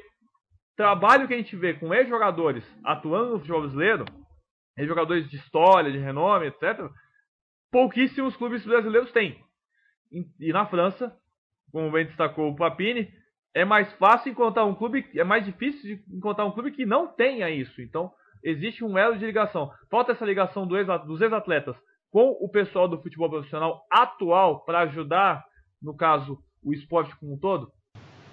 [0.75, 4.05] trabalho que a gente vê com ex-jogadores atuando no futebol brasileiro,
[4.77, 6.89] ex-jogadores de história, de renome, etc.,
[7.71, 9.39] pouquíssimos clubes brasileiros têm.
[10.11, 11.15] E, e na França,
[11.71, 13.11] como bem destacou o Papini,
[13.53, 17.07] é mais fácil encontrar um clube, é mais difícil de encontrar um clube que não
[17.07, 17.81] tenha isso.
[17.81, 18.11] Então,
[18.43, 19.71] existe um elo de ligação.
[19.89, 21.75] Falta essa ligação do ex, dos ex-atletas
[22.11, 25.43] com o pessoal do futebol profissional atual para ajudar
[25.85, 27.71] no caso, o esporte como um todo?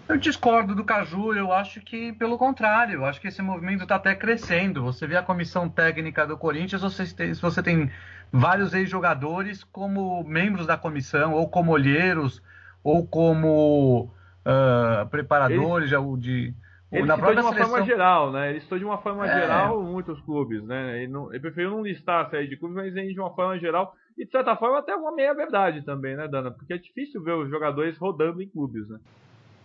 [0.08, 3.94] Eu discordo do Caju, eu acho que, pelo contrário, eu acho que esse movimento está
[3.94, 4.82] até crescendo.
[4.82, 7.90] Você vê a comissão técnica do Corinthians, você tem, você tem
[8.32, 12.42] vários ex-jogadores como membros da comissão, ou como olheiros,
[12.82, 14.10] ou como
[14.44, 16.20] uh, preparadores Eles...
[16.20, 16.54] de,
[16.90, 17.68] Ele na de uma seleção...
[17.68, 18.50] forma geral, né?
[18.50, 19.40] Ele citou de uma forma é.
[19.40, 21.02] geral muitos clubes, né?
[21.02, 23.94] Ele, não, ele preferiu não listar a série de clubes, mas de uma forma geral.
[24.16, 26.50] E de certa forma até uma meia verdade também, né, Dana?
[26.50, 28.98] Porque é difícil ver os jogadores rodando em clubes, né?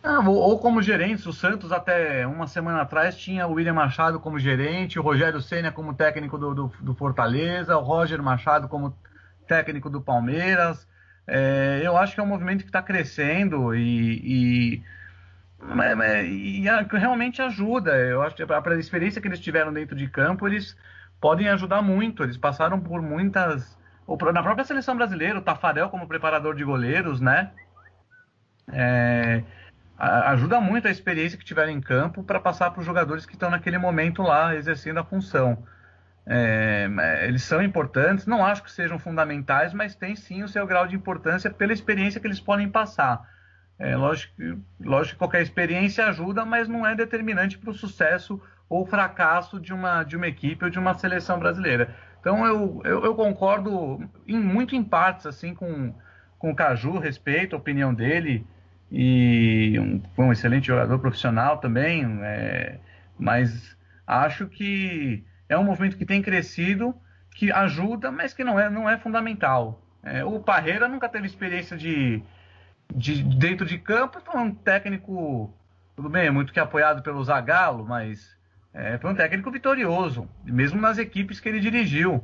[0.03, 4.39] Ah, ou como gerentes, o Santos até uma semana atrás tinha o William Machado como
[4.39, 8.95] gerente, o Rogério Senna como técnico do, do, do Fortaleza, o Roger Machado como
[9.47, 10.87] técnico do Palmeiras.
[11.27, 14.83] É, eu acho que é um movimento que está crescendo e, e,
[16.61, 17.93] e, realmente ajuda.
[17.97, 20.77] Eu acho que para a experiência que eles tiveram dentro de campo, eles
[21.19, 22.23] podem ajudar muito.
[22.23, 23.77] Eles passaram por muitas.
[24.07, 27.51] Na própria seleção brasileira, o Tafarel como preparador de goleiros, né?
[28.71, 29.43] É,
[29.97, 33.49] ajuda muito a experiência que tiveram em campo para passar para os jogadores que estão
[33.49, 35.63] naquele momento lá exercendo a função.
[36.25, 36.89] É,
[37.23, 40.95] eles são importantes, não acho que sejam fundamentais, mas tem sim o seu grau de
[40.95, 43.21] importância pela experiência que eles podem passar.
[43.79, 44.33] É, lógico,
[44.79, 49.73] lógico que qualquer experiência ajuda, mas não é determinante para o sucesso ou fracasso de
[49.73, 51.95] uma, de uma equipe ou de uma seleção brasileira.
[52.19, 55.93] Então eu, eu, eu concordo em, muito em partes assim com,
[56.37, 58.45] com o Caju, respeito a opinião dele
[58.91, 62.79] e um, foi um excelente jogador profissional também, é,
[63.17, 63.75] mas
[64.05, 66.95] acho que é um movimento que tem crescido,
[67.31, 69.81] que ajuda, mas que não é, não é fundamental.
[70.03, 72.23] É, o Parreira nunca teve experiência de,
[72.95, 75.53] de dentro de campo, foi um técnico,
[75.95, 78.36] tudo bem, muito que apoiado pelo Zagallo, mas
[78.77, 82.23] é, foi um técnico vitorioso, mesmo nas equipes que ele dirigiu.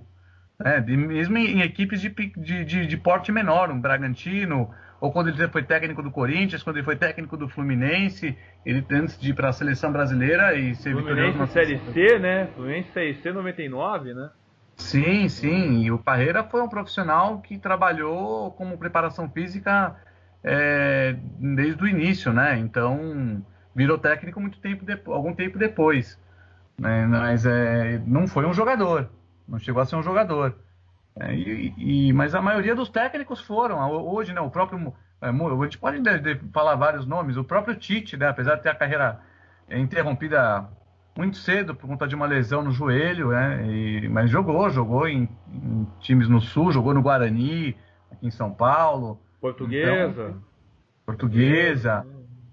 [0.59, 4.69] Né, mesmo em, em equipes de, de, de, de porte menor, um Bragantino,
[5.01, 9.19] ou quando ele foi técnico do Corinthians, quando ele foi técnico do Fluminense, ele antes
[9.19, 12.47] de ir para a seleção brasileira e ser Fluminense vitorioso na Série C, né?
[12.53, 14.29] Fluminense Série C 99, né?
[14.77, 15.83] Sim, sim.
[15.83, 19.95] E o Parreira foi um profissional que trabalhou como preparação física
[20.43, 22.57] é, desde o início, né?
[22.59, 23.43] Então
[23.75, 26.17] virou técnico muito tempo depois, algum tempo depois.
[26.77, 27.05] Né?
[27.05, 29.09] Mas é, não foi um jogador,
[29.47, 30.55] não chegou a ser um jogador.
[31.19, 33.79] É, e, e, mas a maioria dos técnicos foram.
[33.91, 34.93] Hoje, né, o próprio.
[35.21, 37.37] É, a gente pode de, de falar vários nomes.
[37.37, 39.19] O próprio Tite, né, apesar de ter a carreira
[39.69, 40.67] é, interrompida
[41.15, 45.29] muito cedo por conta de uma lesão no joelho, né, e, mas jogou, jogou em,
[45.47, 47.77] em, times no Sul, jogou no Guarani,
[48.11, 49.21] aqui em São Paulo.
[49.39, 50.11] Portuguesa.
[50.11, 50.43] Então,
[51.05, 52.05] portuguesa.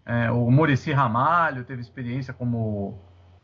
[0.04, 3.00] É, o Murici Ramalho teve experiência como,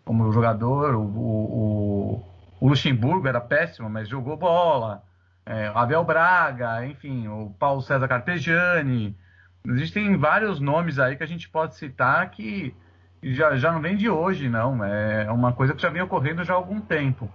[0.06, 0.94] como jogador.
[0.94, 2.24] O, o,
[2.60, 5.02] o Luxemburgo era péssimo, mas jogou bola
[5.46, 9.16] é, Abel Braga, enfim, o Paulo César Carpegiani.
[9.64, 12.74] Existem vários nomes aí que a gente pode citar que
[13.22, 14.84] já, já não vem de hoje, não.
[14.84, 17.32] É uma coisa que já vem ocorrendo já há algum tempo.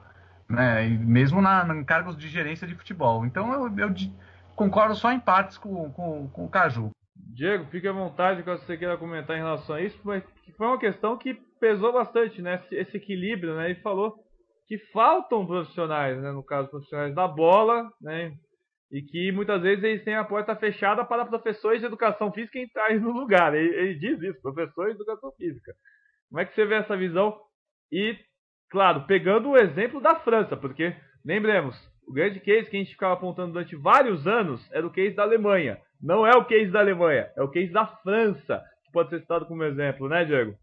[0.47, 0.89] Né?
[0.89, 3.25] E mesmo na, em cargos de gerência de futebol.
[3.25, 3.93] Então eu, eu
[4.55, 6.91] concordo só em partes com, com, com o Caju.
[7.15, 10.21] Diego, fique à vontade caso você queira comentar em relação a isso, mas
[10.57, 12.61] foi uma questão que pesou bastante, né?
[12.71, 13.69] Esse, equilíbrio, né?
[13.69, 14.15] Ele falou
[14.67, 16.31] que faltam profissionais, né?
[16.31, 18.33] no caso, profissionais da bola, né?
[18.91, 22.93] e que muitas vezes eles têm a porta fechada para professores de educação física entrar
[22.99, 23.55] no lugar.
[23.55, 25.73] Ele, ele diz isso, professores de educação física.
[26.29, 27.37] Como é que você vê essa visão?
[27.91, 28.17] E,
[28.69, 30.93] claro, pegando o exemplo da França, porque,
[31.23, 35.15] lembremos, o grande case que a gente ficava apontando durante vários anos era o case
[35.15, 35.79] da Alemanha.
[36.01, 39.45] Não é o case da Alemanha, é o case da França, que pode ser citado
[39.45, 40.53] como exemplo, né, Diego?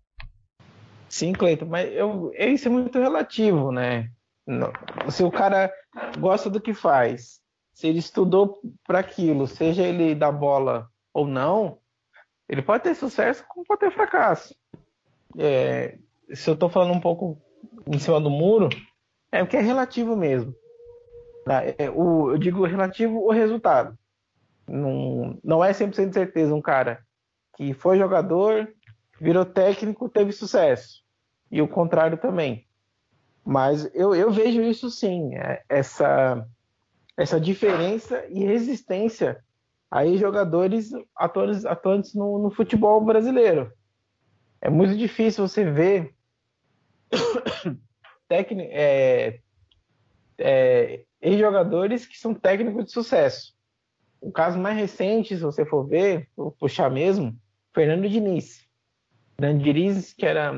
[1.08, 4.10] Sim, Cleiton, mas eu, isso é muito relativo, né?
[5.10, 5.72] Se o cara
[6.18, 7.40] gosta do que faz,
[7.72, 11.78] se ele estudou para aquilo, seja ele da bola ou não,
[12.48, 14.54] ele pode ter sucesso como pode ter fracasso.
[15.38, 15.98] É,
[16.32, 17.40] se eu estou falando um pouco
[17.86, 18.68] em cima do muro,
[19.30, 20.54] é o que é relativo mesmo.
[21.44, 21.62] Tá?
[21.64, 23.96] É, o, eu digo relativo o resultado.
[24.66, 27.02] Não, não é 100% de certeza um cara
[27.56, 28.72] que foi jogador,
[29.20, 31.02] virou técnico, teve sucesso.
[31.50, 32.66] E o contrário também.
[33.44, 36.46] Mas eu, eu vejo isso sim, é, essa,
[37.16, 39.42] essa diferença e resistência
[39.90, 43.72] aí jogadores atores atuantes no, no futebol brasileiro.
[44.60, 46.14] É muito difícil você ver
[48.28, 49.40] técnico, é,
[50.36, 51.04] é,
[51.38, 53.56] jogadores que são técnicos de sucesso.
[54.20, 57.36] O caso mais recente, se você for ver, vou puxar mesmo,
[57.72, 58.67] Fernando Diniz.
[59.40, 60.52] Diniz, que era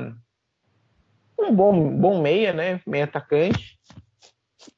[1.37, 2.81] um bom, bom meia, né?
[2.85, 3.79] Meia atacante.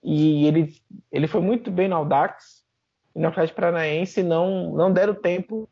[0.03, 0.73] E ele,
[1.09, 2.63] ele foi muito bem no Audax.
[3.15, 5.69] E no Atlético Paranaense não, não deram tempo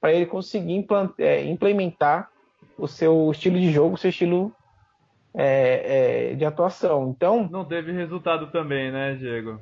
[0.00, 0.84] para ele conseguir
[1.18, 2.30] é, implementar
[2.76, 4.52] o seu estilo de jogo, o seu estilo
[5.32, 7.10] é, é, de atuação.
[7.10, 7.48] Então.
[7.48, 9.60] Não teve resultado também, né, Diego?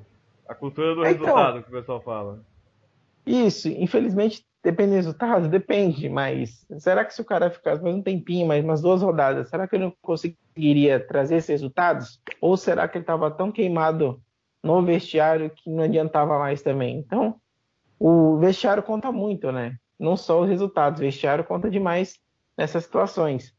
[0.48, 2.42] A cultura do então, resultado que o pessoal fala.
[3.26, 5.48] Isso, infelizmente depende dos resultados?
[5.48, 9.48] Depende, mas será que se o cara ficasse mais um tempinho, mais umas duas rodadas,
[9.48, 12.20] será que ele não conseguiria trazer esses resultados?
[12.40, 14.22] Ou será que ele estava tão queimado
[14.62, 16.98] no vestiário que não adiantava mais também?
[16.98, 17.40] Então,
[17.98, 19.76] o vestiário conta muito, né?
[19.98, 22.18] Não só os resultados, o vestiário conta demais
[22.56, 23.54] nessas situações.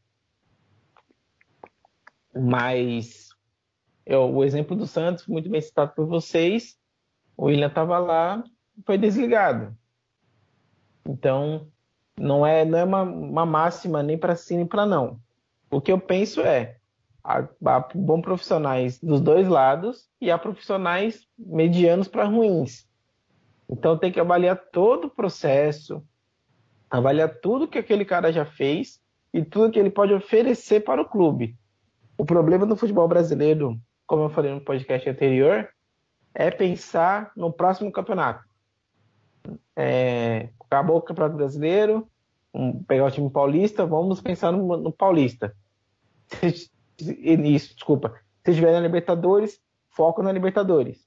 [2.34, 3.28] Mas
[4.06, 6.76] eu, o exemplo do Santos, muito bem citado por vocês,
[7.36, 8.42] o William estava lá,
[8.84, 9.76] foi desligado.
[11.06, 11.66] Então,
[12.18, 15.18] não é, não é uma, uma máxima nem para sim nem para não.
[15.70, 16.76] O que eu penso é,
[17.24, 22.86] há, há bons profissionais dos dois lados e há profissionais medianos para ruins.
[23.68, 26.04] Então tem que avaliar todo o processo,
[26.90, 29.00] avaliar tudo que aquele cara já fez
[29.32, 31.56] e tudo que ele pode oferecer para o clube.
[32.18, 35.68] O problema do futebol brasileiro, como eu falei no podcast anterior,
[36.34, 38.44] é pensar no próximo campeonato.
[39.74, 42.08] É, acabou o Campeonato Brasileiro,
[42.52, 45.54] vamos pegar o time paulista, vamos pensar no, no paulista.
[46.98, 48.14] Isso, desculpa.
[48.44, 49.60] Se tiver na Libertadores,
[49.90, 51.06] foco na Libertadores.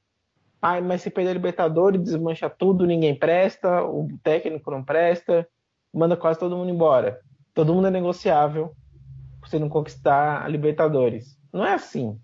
[0.61, 5.47] Ah, mas se perder a Libertadores, desmancha tudo, ninguém presta, o técnico não presta,
[5.93, 7.19] manda quase todo mundo embora.
[7.53, 8.75] Todo mundo é negociável
[9.41, 11.37] você não conquistar a Libertadores.
[11.51, 12.19] Não é assim.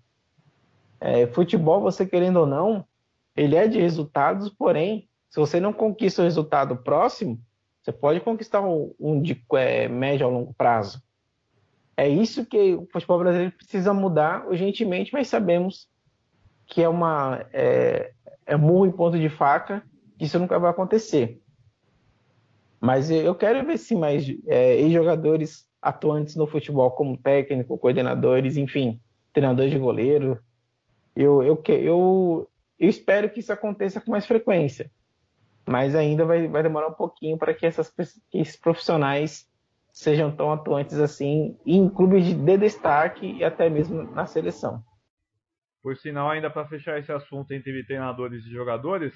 [1.00, 2.84] É, futebol, você querendo ou não,
[3.34, 7.40] ele é de resultados, porém, se você não conquista o resultado próximo,
[7.80, 11.02] você pode conquistar um, um de é, médio a longo prazo.
[11.96, 15.88] É isso que o futebol brasileiro precisa mudar urgentemente, mas sabemos
[16.66, 18.12] que é uma é,
[18.44, 19.82] é murro em ponto de faca,
[20.18, 21.40] que isso nunca vai acontecer.
[22.78, 29.00] Mas eu quero ver se mais é, jogadores atuantes no futebol, como técnico, coordenadores, enfim,
[29.32, 30.38] treinadores de goleiro.
[31.16, 34.90] Eu, eu, eu, eu espero que isso aconteça com mais frequência
[35.66, 37.68] mas ainda vai, vai demorar um pouquinho para que,
[38.30, 39.48] que esses profissionais
[39.92, 44.82] sejam tão atuantes assim em clubes de, de destaque e até mesmo na seleção.
[45.82, 49.14] Por sinal, ainda para fechar esse assunto entre treinadores e jogadores,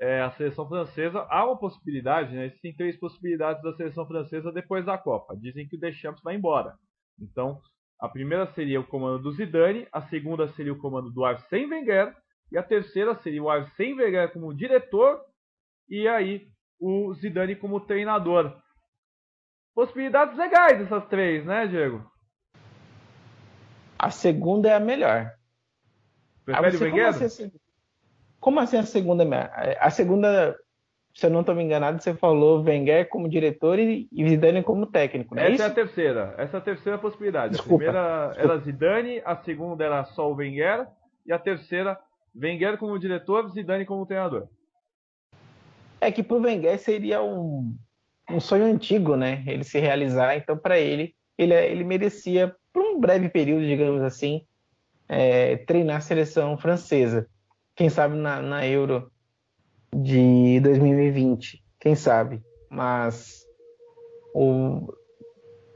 [0.00, 2.46] é, a seleção francesa há uma possibilidade, né?
[2.46, 5.36] Existem três possibilidades da seleção francesa depois da Copa.
[5.36, 6.74] Dizem que o Deschamps vai embora.
[7.20, 7.60] Então,
[7.98, 12.14] a primeira seria o comando do Zidane, a segunda seria o comando do Arsène Wenger
[12.52, 15.20] e a terceira seria o Arsène Wenger como diretor
[15.88, 16.48] e aí
[16.80, 18.56] o Zidane como treinador.
[19.74, 22.04] Possibilidades legais essas três, né, Diego?
[23.98, 25.30] A segunda é a melhor.
[26.44, 27.12] Prefere ah, Wenger?
[27.12, 27.52] Como assim,
[28.40, 29.50] como assim a segunda é melhor?
[29.80, 30.56] A segunda,
[31.14, 35.34] se eu não estou me enganado, você falou Wenger como diretor e Zidane como técnico,
[35.34, 35.62] não é Essa isso?
[35.62, 36.34] é a terceira.
[36.38, 37.52] Essa é a terceira possibilidade.
[37.52, 38.52] Desculpa, a primeira desculpa.
[38.52, 40.86] era Zidane, a segunda era só o Wenger
[41.26, 41.98] e a terceira
[42.34, 44.48] Wenger como diretor, Zidane como treinador.
[46.00, 47.74] É que pro Wenger seria um,
[48.30, 49.42] um sonho antigo, né?
[49.46, 50.36] Ele se realizar.
[50.36, 54.42] Então, para ele, ele, ele merecia, por um breve período, digamos assim,
[55.08, 57.28] é, treinar a seleção francesa.
[57.74, 59.10] Quem sabe na, na Euro
[59.94, 61.62] de 2020.
[61.78, 62.42] Quem sabe?
[62.70, 63.46] Mas
[64.34, 64.92] o,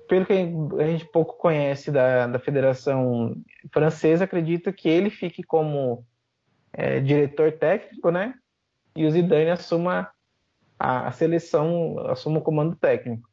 [0.09, 3.35] pelo que a gente pouco conhece da, da Federação
[3.73, 6.05] Francesa, acredito que ele fique como
[6.73, 8.35] é, diretor técnico, né?
[9.01, 10.11] E o Zidane assuma
[10.79, 13.27] a, seleção, assuma o comando técnico.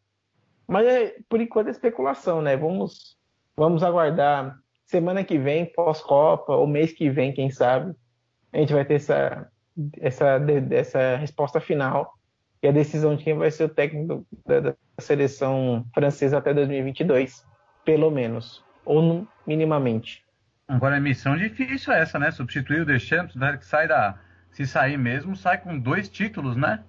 [0.66, 2.56] Mas é, por enquanto é especulação, né?
[2.56, 3.18] Vamos,
[3.54, 7.94] vamos aguardar semana que vem, pós-Copa, ou mês que vem, quem sabe,
[8.54, 9.52] a gente vai ter essa,
[10.00, 10.40] essa,
[10.72, 12.14] essa resposta final
[12.64, 17.46] e a decisão de quem vai ser o técnico da, da seleção francesa até 2022,
[17.84, 20.24] pelo menos, ou minimamente.
[20.66, 22.32] Agora é missão difícil essa, né?
[22.32, 23.58] Substituir o Deschamps, né?
[23.58, 24.18] que sai da,
[24.58, 26.84] se sair mesmo, sai com dois títulos, né?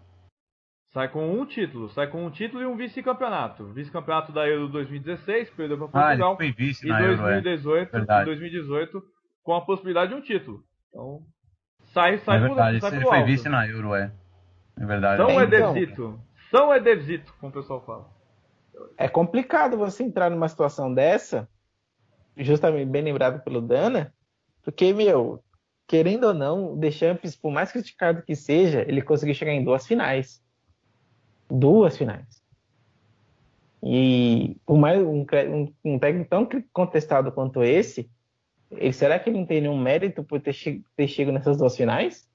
[0.90, 3.66] Sai com um título, sai com um título e um vice-campeonato.
[3.74, 6.32] Vice-campeonato da Euro 2016, perdeu para Portugal.
[6.32, 8.24] Ah, foi vice e na 2018, Euro, é.
[8.24, 9.02] 2018
[9.42, 10.64] com a possibilidade de um título.
[10.88, 11.22] Então,
[11.92, 13.26] sai, sai é verdade, por, sai ele foi alto.
[13.26, 14.10] vice na Euro, é.
[14.80, 15.16] É verdade.
[15.18, 15.76] São É, então.
[15.76, 16.20] Edesito.
[16.50, 18.08] São Edesito, como o pessoal fala.
[18.96, 21.46] É complicado você entrar numa situação dessa,
[22.34, 24.10] justamente bem lembrado pelo Dana,
[24.62, 25.44] porque, meu,
[25.88, 29.86] querendo ou não, o Deschamps, por mais criticado que seja, ele conseguiu chegar em duas
[29.86, 30.44] finais.
[31.50, 32.44] Duas finais.
[33.82, 38.10] E por mais um, um, um técnico tão contestado quanto esse,
[38.70, 41.74] ele, será que ele não tem nenhum mérito por ter, che ter chegado nessas duas
[41.74, 42.28] finais?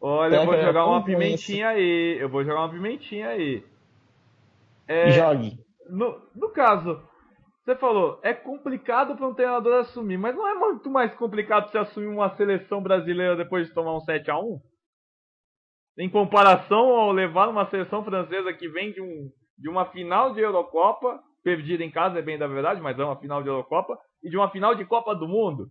[0.00, 2.16] Olha, Será eu vou jogar era uma pimentinha aí.
[2.18, 3.64] Eu vou jogar uma pimentinha aí.
[4.86, 5.58] É, Jogue.
[5.88, 7.02] no, no caso,
[7.64, 11.78] você falou, é complicado para um treinador assumir, mas não é muito mais complicado você
[11.78, 14.60] assumir uma seleção brasileira depois de tomar um 7 a 1
[15.98, 20.40] em comparação ao levar uma seleção francesa que vem de, um, de uma final de
[20.40, 24.30] Eurocopa, perdida em casa, é bem da verdade, mas é uma final de Eurocopa, e
[24.30, 25.70] de uma final de Copa do Mundo.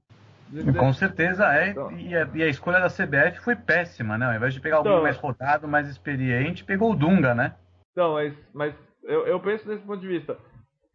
[0.77, 4.27] Com certeza é, então, e, a, e, a, escolha da CBF foi péssima, né?
[4.27, 7.55] Ao invés de pegar alguém então, mais rodado, mais experiente, pegou o Dunga, né?
[7.91, 10.37] Então, mas, mas eu, eu penso nesse ponto de vista.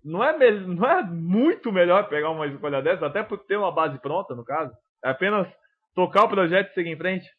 [0.04, 3.98] Não é, não é muito melhor pegar uma escolha dessa, até por ter uma base
[3.98, 4.70] pronta, no caso.
[5.02, 5.48] É apenas
[5.94, 7.30] tocar o projeto e seguir em frente.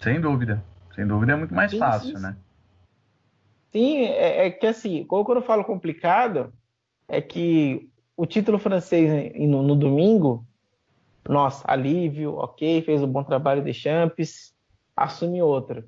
[0.00, 0.62] Sem dúvida.
[0.94, 2.22] Sem dúvida é muito mais sim, fácil, sim.
[2.22, 2.36] né?
[3.70, 6.52] Sim, é, é, que assim, quando eu falo complicado,
[7.06, 10.44] é que o título francês no, no domingo,
[11.28, 14.52] nossa, alívio, ok, fez um bom trabalho de champs,
[14.96, 15.84] assume outro.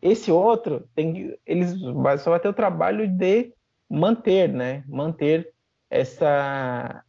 [0.00, 1.76] Esse outro, tem, eles
[2.20, 3.54] só vai ter o trabalho de
[3.92, 4.82] manter, né?
[4.88, 5.52] Manter
[5.90, 7.04] essa,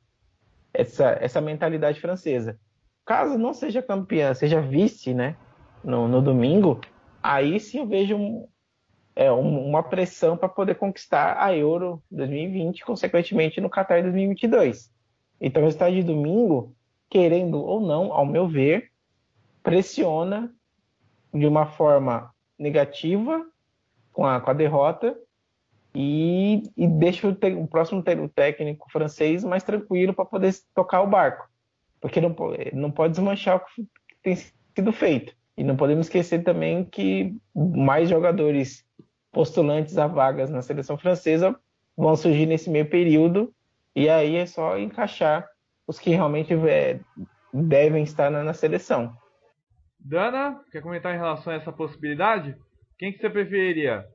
[0.74, 2.60] essa, essa mentalidade francesa.
[3.06, 5.38] Caso não seja campeã, seja vice, né?
[5.82, 6.80] No, no domingo,
[7.22, 8.48] aí sim eu vejo um,
[9.16, 14.92] é, uma pressão para poder conquistar a Euro 2020, consequentemente no Qatar 2022.
[15.42, 16.74] Então, o resultado de domingo,
[17.10, 18.92] querendo ou não, ao meu ver,
[19.62, 20.54] pressiona
[21.34, 23.46] de uma forma negativa
[24.14, 25.18] com a, com a derrota
[25.96, 31.02] e, e deixa o, te, o próximo o técnico francês mais tranquilo para poder tocar
[31.02, 31.48] o barco.
[32.02, 32.36] Porque não,
[32.74, 33.88] não pode desmanchar o que
[34.22, 35.34] tem sido feito.
[35.56, 38.86] E não podemos esquecer também que mais jogadores
[39.32, 41.56] postulantes a vagas na seleção francesa
[41.96, 43.54] vão surgir nesse meio período,
[43.96, 45.48] e aí é só encaixar
[45.88, 47.00] os que realmente é,
[47.54, 49.16] devem estar na, na, seleção.
[50.00, 52.56] Dana, quer comentar em relação a essa possibilidade?
[52.98, 54.06] Quem que você preferiria?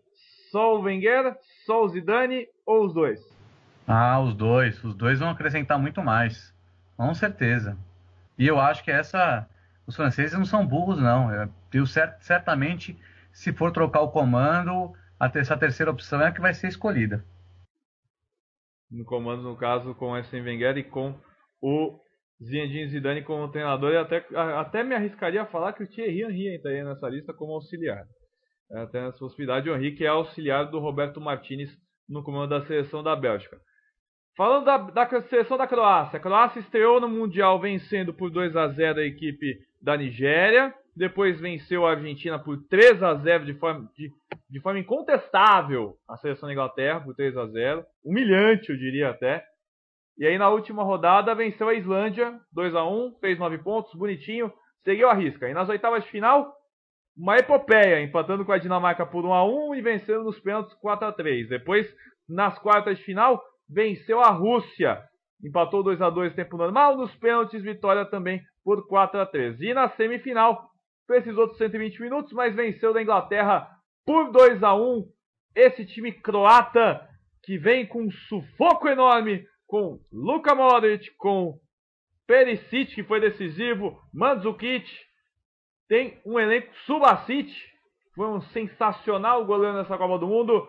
[0.58, 3.20] Só o Wenger, só o Zidane ou os dois?
[3.86, 4.82] Ah, os dois.
[4.82, 6.52] Os dois vão acrescentar muito mais.
[6.96, 7.78] Com certeza.
[8.36, 9.48] E eu acho que essa.
[9.86, 11.30] Os franceses não são burros, não.
[11.72, 12.20] Eu, cert...
[12.22, 12.98] certamente,
[13.30, 14.92] se for trocar o comando,
[15.32, 17.24] essa terceira opção é a que vai ser escolhida.
[18.90, 21.14] No comando, no caso, com o Arsene Wenger e com
[21.62, 22.00] o
[22.42, 24.26] Zinedine Zidane como treinador, e até,
[24.58, 28.04] até me arriscaria a falar que o Thierry Henry entraria nessa lista como auxiliar.
[28.70, 31.70] Até essa possibilidade, o Henry que é auxiliar do Roberto Martinez
[32.08, 33.58] no comando da seleção da Bélgica.
[34.36, 38.68] Falando da, da seleção da Croácia, a Croácia estreou no Mundial vencendo por 2 a
[38.68, 43.88] 0 a equipe da Nigéria depois venceu a Argentina por 3 a 0 de forma,
[43.96, 44.10] de,
[44.50, 49.44] de forma incontestável a seleção da Inglaterra por 3 a 0 humilhante eu diria até.
[50.18, 54.52] E aí na última rodada venceu a Islândia 2 a 1 fez 9 pontos, bonitinho,
[54.82, 55.48] seguiu a risca.
[55.48, 56.52] E nas oitavas de final,
[57.18, 61.08] uma epopeia, empatando com a Dinamarca por 1 a 1 e vencendo nos pênaltis 4
[61.08, 61.92] a 3 Depois,
[62.28, 65.02] nas quartas de final, venceu a Rússia,
[65.44, 69.74] empatou 2 a 2 tempo normal, nos pênaltis vitória também por 4 a 3 E
[69.74, 70.70] na semifinal,
[71.08, 73.68] precisou de 120 minutos, mas venceu da Inglaterra
[74.06, 75.04] por 2 a 1
[75.56, 77.04] Esse time croata
[77.42, 81.58] que vem com um sufoco enorme com Luka Modric, com
[82.26, 84.86] Perisic, que foi decisivo, Mandzukic,
[85.88, 87.50] tem um elenco Subasic,
[88.14, 90.68] foi um sensacional goleiro nessa Copa do Mundo.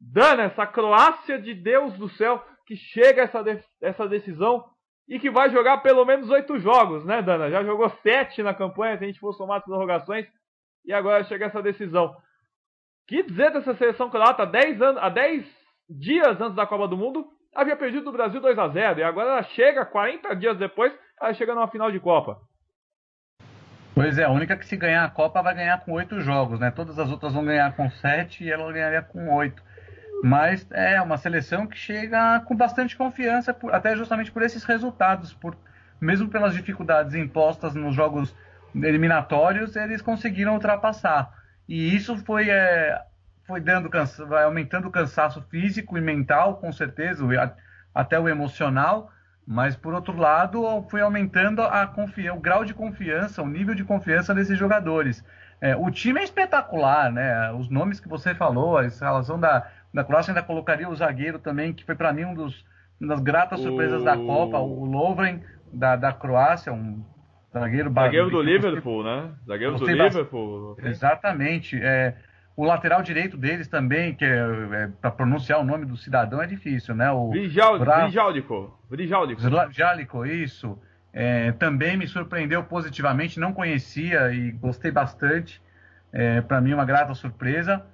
[0.00, 4.64] Dana, essa Croácia de Deus do céu, que chega a essa, de essa decisão
[5.08, 7.50] e que vai jogar pelo menos oito jogos, né, Dana?
[7.50, 10.26] Já jogou sete na campanha, se a gente for somar as prorrogações,
[10.84, 12.14] e agora chega essa decisão.
[13.06, 15.46] Que dizer dessa seleção croata, há 10 anos, há 10
[15.88, 17.24] dias antes da Copa do Mundo,
[17.54, 21.32] havia perdido do Brasil 2 a 0 e agora ela chega 40 dias depois, ela
[21.32, 22.36] chega numa final de Copa.
[23.96, 26.70] Pois é, a única que se ganhar a Copa vai ganhar com oito jogos, né?
[26.70, 29.62] Todas as outras vão ganhar com sete e ela ganharia com oito.
[30.22, 35.32] Mas é uma seleção que chega com bastante confiança, por, até justamente por esses resultados,
[35.32, 35.56] por,
[35.98, 38.36] mesmo pelas dificuldades impostas nos jogos
[38.74, 41.32] eliminatórios, eles conseguiram ultrapassar.
[41.66, 43.00] E isso foi, é,
[43.46, 43.88] foi dando
[44.28, 47.24] vai aumentando o cansaço físico e mental, com certeza,
[47.94, 49.10] até o emocional,
[49.46, 51.88] mas por outro lado, foi aumentando a
[52.34, 55.24] o grau de confiança, o nível de confiança desses jogadores.
[55.60, 57.52] É, o time é espetacular, né?
[57.52, 61.72] Os nomes que você falou, a escalação da, da Croácia ainda colocaria o zagueiro também,
[61.72, 62.64] que foi para mim um dos,
[63.00, 64.04] uma das gratas surpresas o...
[64.04, 65.42] da Copa, o Lovren
[65.72, 67.02] da, da Croácia, um
[67.52, 69.30] zagueiro Zagueiro do Liverpool, né?
[69.46, 70.76] Zagueiro do Liverpool.
[70.82, 71.80] Exatamente.
[71.80, 72.16] É,
[72.56, 76.46] o lateral direito deles também, que é, é para pronunciar o nome do cidadão é
[76.46, 77.10] difícil, né?
[77.10, 78.78] O Brijaldico.
[78.88, 80.26] Brijaldico.
[80.26, 80.78] isso.
[81.12, 85.62] É, também me surpreendeu positivamente, não conhecia e gostei bastante.
[86.12, 87.84] É, para mim, uma grata surpresa.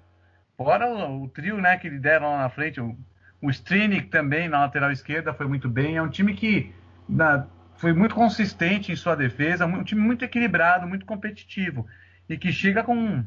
[0.57, 2.97] Fora o, o, trio né, que deram lá na frente, o,
[3.41, 5.97] o Strinik também na lateral esquerda foi muito bem.
[5.97, 6.73] É um time que
[7.09, 7.47] na,
[7.77, 11.85] foi muito consistente em sua defesa, um time muito equilibrado, muito competitivo.
[12.29, 13.25] e que chega com,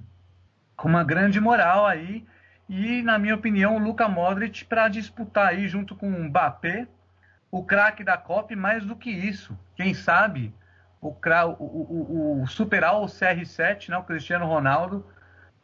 [0.76, 2.26] com uma grande moral aí.
[2.68, 6.88] E, na minha opinião, o Luka Modric para disputar aí junto com o Mbappé
[7.52, 9.58] o craque da Copa mais do que isso.
[9.76, 10.54] Quem sabe
[11.02, 15.06] o, o, o, o superar o CR7, né, o Cristiano Ronaldo,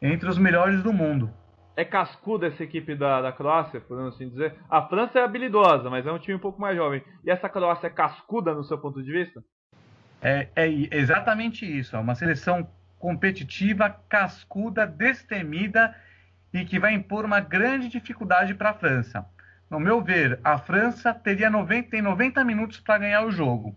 [0.00, 1.30] entre os melhores do mundo.
[1.76, 4.54] É cascuda essa equipe da, da Croácia, podemos assim dizer.
[4.68, 7.02] A França é habilidosa, mas é um time um pouco mais jovem.
[7.24, 9.42] E essa Croácia é cascuda no seu ponto de vista?
[10.20, 11.96] É, é exatamente isso.
[11.96, 12.68] É uma seleção
[13.02, 15.92] competitiva, cascuda, destemida
[16.54, 19.26] e que vai impor uma grande dificuldade para a França.
[19.68, 23.76] No meu ver, a França teria 90, tem 90 minutos para ganhar o jogo.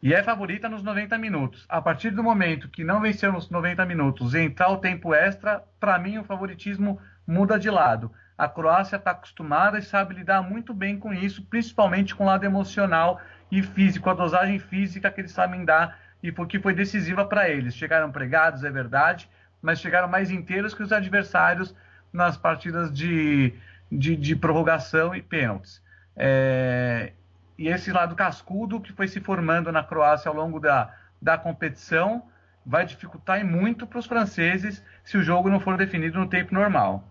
[0.00, 1.66] E é favorita nos 90 minutos.
[1.68, 5.64] A partir do momento que não venceu nos 90 minutos e entrar o tempo extra,
[5.80, 8.12] para mim o favoritismo muda de lado.
[8.38, 12.44] A Croácia está acostumada e sabe lidar muito bem com isso, principalmente com o lado
[12.44, 13.20] emocional
[13.50, 17.74] e físico, a dosagem física que eles sabem dar e porque foi decisiva para eles.
[17.74, 19.28] Chegaram pregados, é verdade,
[19.62, 21.74] mas chegaram mais inteiros que os adversários
[22.12, 23.54] nas partidas de,
[23.90, 25.80] de, de prorrogação e pênaltis.
[26.16, 27.12] É,
[27.56, 32.24] e esse lado cascudo que foi se formando na Croácia ao longo da, da competição
[32.64, 37.04] vai dificultar muito para os franceses se o jogo não for definido no tempo normal.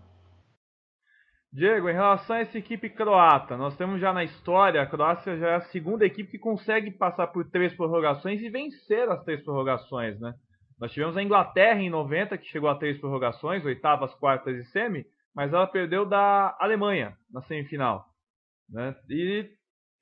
[1.56, 5.48] Diego, em relação a essa equipe croata, nós temos já na história, a Croácia já
[5.52, 10.20] é a segunda equipe que consegue passar por três prorrogações e vencer as três prorrogações,
[10.20, 10.34] né?
[10.78, 15.06] Nós tivemos a Inglaterra em 90, que chegou a três prorrogações, oitavas, quartas e semi,
[15.34, 18.04] mas ela perdeu da Alemanha na semifinal.
[18.68, 18.94] Né?
[19.08, 19.48] E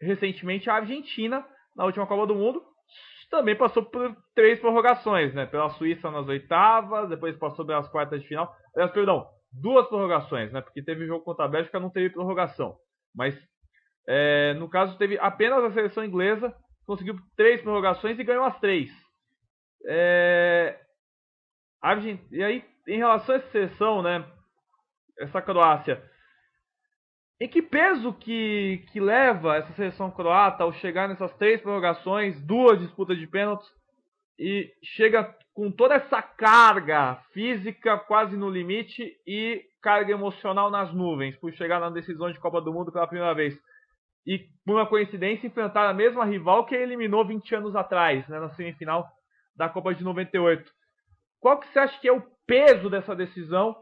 [0.03, 1.47] recentemente a Argentina,
[1.77, 2.61] na última Copa do Mundo,
[3.31, 5.47] também passou por três prorrogações, né?
[5.47, 8.53] Pela Suíça nas oitavas, depois passou pelas quartas de final.
[8.75, 9.25] Aliás, perdão,
[9.61, 10.61] duas prorrogações, né?
[10.61, 12.77] Porque teve jogo contra a Bélgica, não teve prorrogação.
[13.15, 13.37] Mas
[14.09, 16.55] é, no caso teve apenas a seleção inglesa
[16.87, 18.91] conseguiu três prorrogações e ganhou as três.
[19.87, 20.79] É,
[22.31, 24.25] e aí, em relação a essa seleção, né?
[25.19, 26.03] Essa Croácia
[27.41, 32.79] em que peso que, que leva essa seleção croata ao chegar nessas três prorrogações, duas
[32.79, 33.69] disputas de pênaltis,
[34.39, 41.37] e chega com toda essa carga física quase no limite e carga emocional nas nuvens,
[41.37, 43.57] por chegar na decisão de Copa do Mundo pela primeira vez.
[44.27, 48.49] E, por uma coincidência, enfrentar a mesma rival que eliminou 20 anos atrás, né, na
[48.51, 49.07] semifinal
[49.55, 50.71] da Copa de 98.
[51.39, 53.77] Qual que você acha que é o peso dessa decisão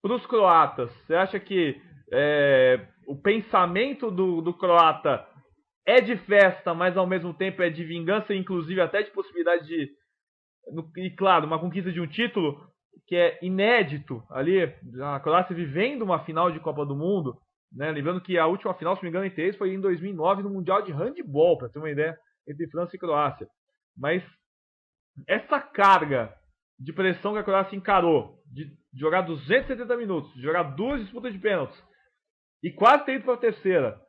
[0.00, 0.92] para os croatas?
[0.92, 1.80] Você acha que
[2.12, 5.26] é, o pensamento do, do croata
[5.86, 9.90] é de festa, mas ao mesmo tempo é de vingança, inclusive até de possibilidade de.
[10.96, 12.58] E claro, uma conquista de um título
[13.06, 14.62] que é inédito ali.
[15.02, 17.38] A Croácia vivendo uma final de Copa do Mundo.
[17.70, 17.90] Né?
[17.90, 20.50] Lembrando que a última final, se não me engano, entre eles foi em 2009 no
[20.50, 22.16] Mundial de Handball, para ter uma ideia,
[22.48, 23.46] entre França e Croácia.
[23.96, 24.22] Mas
[25.28, 26.34] essa carga
[26.78, 31.38] de pressão que a Croácia encarou, de jogar 270 minutos, de jogar duas disputas de
[31.38, 31.80] pênaltis,
[32.62, 34.00] e quase ter ido para a terceira.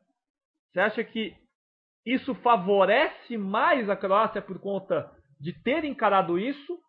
[0.72, 1.36] Você acha que
[2.06, 6.80] isso favorece mais a Croácia por conta de ter encarado isso?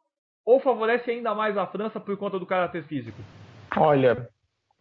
[0.45, 3.19] Ou favorece ainda mais a França por conta do caráter físico?
[3.77, 4.29] Olha,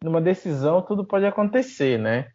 [0.03, 2.31] numa decisão tudo pode acontecer, né?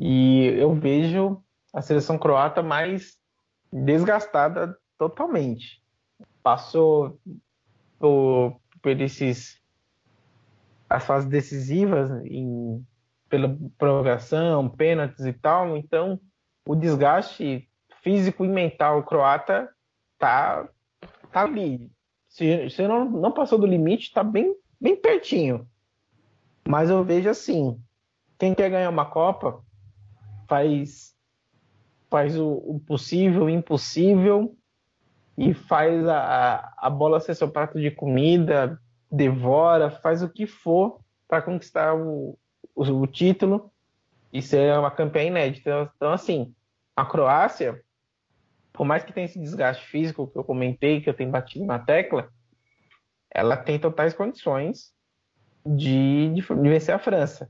[0.00, 3.16] E eu vejo a seleção croata mais
[3.72, 5.82] desgastada totalmente.
[6.42, 7.20] Passou
[7.98, 9.60] por, por esses
[10.88, 12.84] as fases decisivas em
[13.28, 15.76] pela prorrogação, pênaltis e tal.
[15.76, 16.18] Então,
[16.68, 17.66] o desgaste
[18.02, 19.70] físico e mental croata
[20.18, 20.68] tá,
[21.32, 21.90] tá ali.
[22.28, 25.66] Se, se não, não passou do limite, tá bem, bem pertinho.
[26.68, 27.80] Mas eu vejo assim:
[28.38, 29.64] quem quer ganhar uma Copa
[30.46, 31.14] faz,
[32.10, 34.54] faz o, o possível, o impossível
[35.38, 38.78] e faz a, a bola ser seu prato de comida,
[39.10, 42.38] devora, faz o que for para conquistar o,
[42.74, 43.72] o, o título
[44.30, 45.90] e ser uma campeã inédita.
[45.96, 46.54] Então, assim,
[46.98, 47.80] a Croácia,
[48.72, 51.78] por mais que tenha esse desgaste físico que eu comentei, que eu tenho batido na
[51.78, 52.28] tecla,
[53.30, 54.92] ela tem totais condições
[55.64, 57.48] de, de, de vencer a França.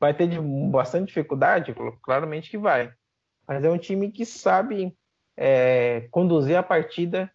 [0.00, 1.72] Vai ter de, bastante dificuldade?
[2.02, 2.92] Claramente que vai.
[3.46, 4.92] Mas é um time que sabe
[5.36, 7.30] é, conduzir a partida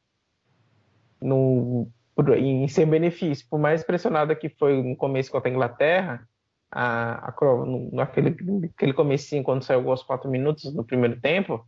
[1.22, 1.90] no,
[2.38, 3.48] em seu benefício.
[3.50, 6.28] Por mais pressionada que foi no começo contra a Inglaterra,
[6.72, 7.34] a, a
[7.92, 11.66] naquele, naquele comecinho, quando saiu aos quatro minutos no primeiro tempo,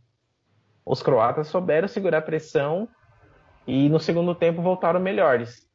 [0.84, 2.88] os croatas souberam segurar a pressão
[3.66, 5.68] e no segundo tempo voltaram melhores.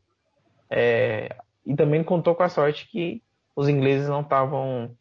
[0.70, 3.24] É, e também contou com a sorte que
[3.56, 4.96] os ingleses não estavam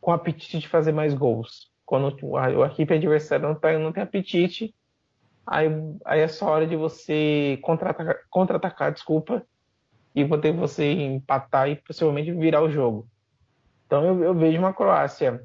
[0.00, 1.70] com apetite de fazer mais gols.
[1.84, 4.74] Quando a, a equipe adversária não, tá, não tem apetite,
[5.46, 5.68] aí,
[6.04, 9.44] aí é só hora de você contra-atacar, contra desculpa,
[10.14, 13.06] e poder você empatar e possivelmente virar o jogo.
[13.86, 15.42] Então eu, eu vejo uma Croácia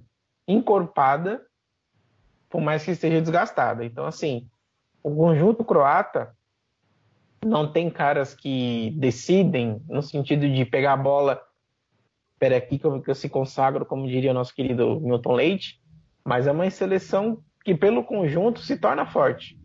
[0.48, 1.42] encorpada,
[2.50, 3.86] por mais que esteja desgastada.
[3.86, 4.50] Então, assim,
[5.04, 6.36] o conjunto croata
[7.44, 11.42] não tem caras que decidem no sentido de pegar a bola.
[12.34, 15.82] Espera aqui que eu, que eu se consagro, como diria o nosso querido Milton Leite,
[16.26, 19.60] mas é uma seleção que, pelo conjunto, se torna forte.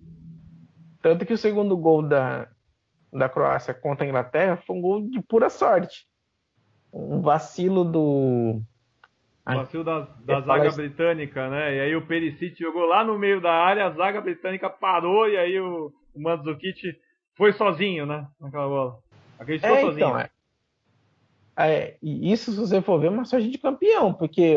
[1.03, 2.49] Tanto que o segundo gol da,
[3.13, 6.07] da Croácia contra a Inglaterra foi um gol de pura sorte.
[6.93, 8.61] Um vacilo do.
[9.45, 11.77] vacilo da, da zaga britânica, né?
[11.77, 15.37] E aí o Perisic jogou lá no meio da área, a zaga britânica parou e
[15.37, 16.99] aí o, o Mandzukic
[17.35, 18.27] foi sozinho, né?
[18.41, 18.99] Naquela bola.
[19.39, 20.09] Acreditou é, sozinho.
[20.09, 20.31] Então, é,
[21.59, 24.55] é, isso, se você for ver, é uma sorte de campeão, porque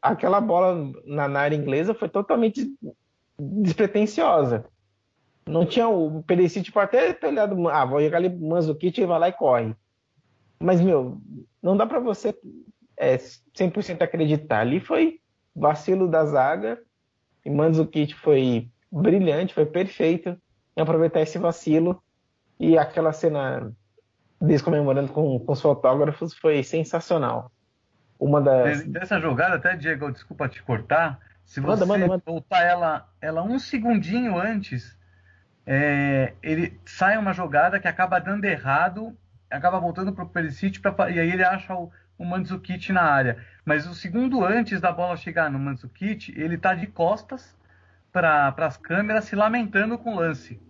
[0.00, 2.72] aquela bola na, na área inglesa foi totalmente
[3.38, 4.64] despretensiosa.
[5.46, 9.18] Não tinha o Perisic para até ter olhado, ah, vou jogar ali Manzukic e vai
[9.18, 9.74] lá e corre.
[10.60, 11.20] Mas, meu,
[11.66, 12.32] não dá para você
[12.96, 14.60] é, 100% acreditar.
[14.60, 15.20] Ali foi
[15.54, 16.80] vacilo da zaga
[17.44, 20.40] e Manzukic foi brilhante, foi perfeito
[20.76, 22.00] em aproveitar esse vacilo
[22.60, 23.72] e aquela cena
[24.40, 27.50] deles comemorando com, com os fotógrafos foi sensacional.
[28.16, 28.86] Uma das...
[28.86, 32.22] Dessa jogada, até, Diego, desculpa te cortar, se você manda, manda, manda.
[32.24, 34.96] voltar ela, ela um segundinho antes,
[35.66, 39.16] é, ele sai uma jogada que acaba dando errado,
[39.50, 43.44] acaba voltando para o Perisic, pra, e aí ele acha o, o Mandzukic na área.
[43.64, 47.56] Mas o segundo antes da bola chegar no Mandzukic, ele está de costas
[48.12, 50.60] para as câmeras se lamentando com o lance.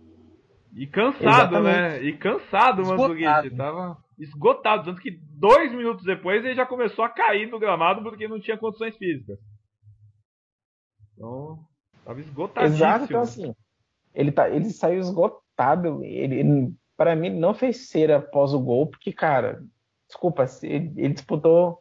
[0.73, 1.23] E cansado,
[1.63, 1.71] né?
[1.71, 2.03] Exatamente.
[2.03, 2.03] né?
[2.03, 3.55] E cansado o Mandzukic.
[3.55, 4.85] Tava esgotado.
[4.85, 8.57] Tanto que dois minutos depois ele já começou a cair no gramado porque não tinha
[8.57, 9.39] condições físicas.
[11.13, 11.59] Então,
[12.05, 12.77] tava esgotadíssimo.
[12.77, 13.55] Exato, então assim,
[14.13, 16.03] ele, tá, ele saiu esgotado.
[16.03, 19.63] Ele, ele para mim, não fez ser após o gol, porque, cara,
[20.07, 21.79] desculpa, ele, ele disputou.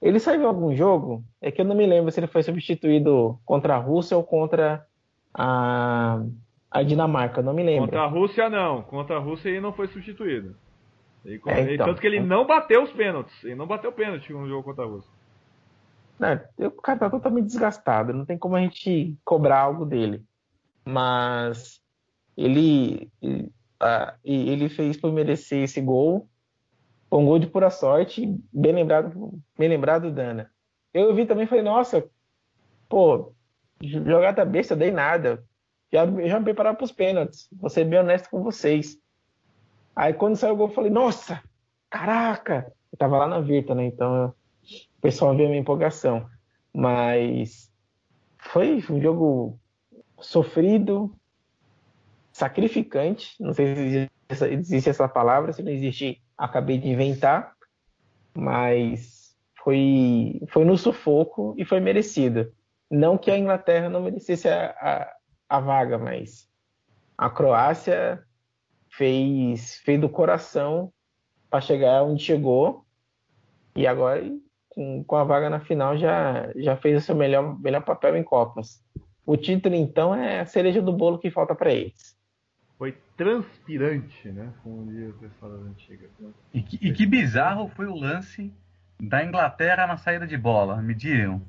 [0.00, 1.22] Ele saiu em algum jogo?
[1.40, 4.86] É que eu não me lembro se ele foi substituído contra a Rússia ou contra
[5.32, 6.22] a,
[6.70, 7.86] a Dinamarca, não me lembro.
[7.86, 8.82] Contra a Rússia, não.
[8.82, 10.56] Contra a Rússia ele não foi substituído.
[11.24, 11.86] Ele, é, então.
[11.86, 13.44] Tanto que ele não bateu os pênaltis.
[13.44, 15.10] Ele não bateu pênalti no jogo contra a Rússia.
[16.18, 18.12] Não, o cara tá totalmente desgastado.
[18.12, 20.22] Não tem como a gente cobrar algo dele.
[20.84, 21.80] Mas
[22.36, 23.50] ele, ele
[24.68, 26.28] fez por merecer esse gol.
[27.08, 28.38] Foi um gol de pura sorte.
[28.52, 30.50] Bem lembrado, bem lembrado, Dana.
[30.92, 32.08] Eu vi também falei, nossa,
[32.88, 33.32] pô,
[33.82, 35.44] jogada besta, dei nada.
[35.92, 37.48] Já, já me preparava para os pênaltis.
[37.52, 38.98] Vou ser bem honesto com vocês.
[39.94, 41.42] Aí quando saiu o gol, eu falei, nossa,
[41.88, 42.72] caraca!
[42.90, 43.86] Eu tava lá na Virta, né?
[43.86, 46.26] Então eu, o pessoal viu a minha empolgação.
[46.72, 47.70] Mas
[48.38, 49.58] foi um jogo
[50.20, 51.14] sofrido,
[52.34, 53.36] sacrificante.
[53.40, 57.54] Não sei se existe, essa palavra, se não existe, acabei de inventar.
[58.36, 62.52] Mas foi, foi no sufoco e foi merecido.
[62.90, 65.16] Não que a Inglaterra não merecesse a, a,
[65.48, 66.50] a vaga, mas
[67.16, 68.22] a Croácia
[68.90, 70.92] fez, fez do coração
[71.48, 72.84] para chegar onde chegou
[73.76, 74.28] e agora
[74.68, 78.24] com, com a vaga na final já, já fez o seu melhor, melhor papel em
[78.24, 78.82] Copas.
[79.24, 82.13] O título, então, é a cereja do bolo que falta para eles.
[82.78, 84.52] Foi transpirante, né?
[84.62, 86.10] Como diz o pessoal das antigas.
[86.52, 88.52] E que, e que bizarro foi o lance
[89.00, 91.42] da Inglaterra na saída de bola, me digam.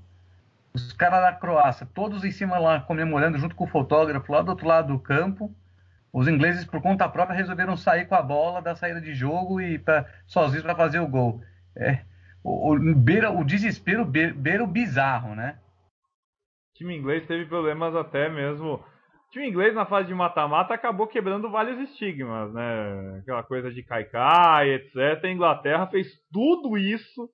[0.73, 4.49] Os caras da Croácia, todos em cima lá comemorando junto com o fotógrafo lá do
[4.49, 5.53] outro lado do campo.
[6.11, 9.77] Os ingleses, por conta própria, resolveram sair com a bola da saída de jogo e
[9.79, 11.41] pra, sozinhos para fazer o gol.
[11.75, 12.01] É,
[12.43, 15.57] o, o, beira, o desespero beira, beira o bizarro, né?
[16.71, 18.83] O time inglês teve problemas até mesmo.
[19.35, 23.19] Time inglês na fase de mata-mata acabou quebrando vários estigmas, né?
[23.19, 25.25] Aquela coisa de caicai, etc.
[25.25, 27.29] A Inglaterra fez tudo isso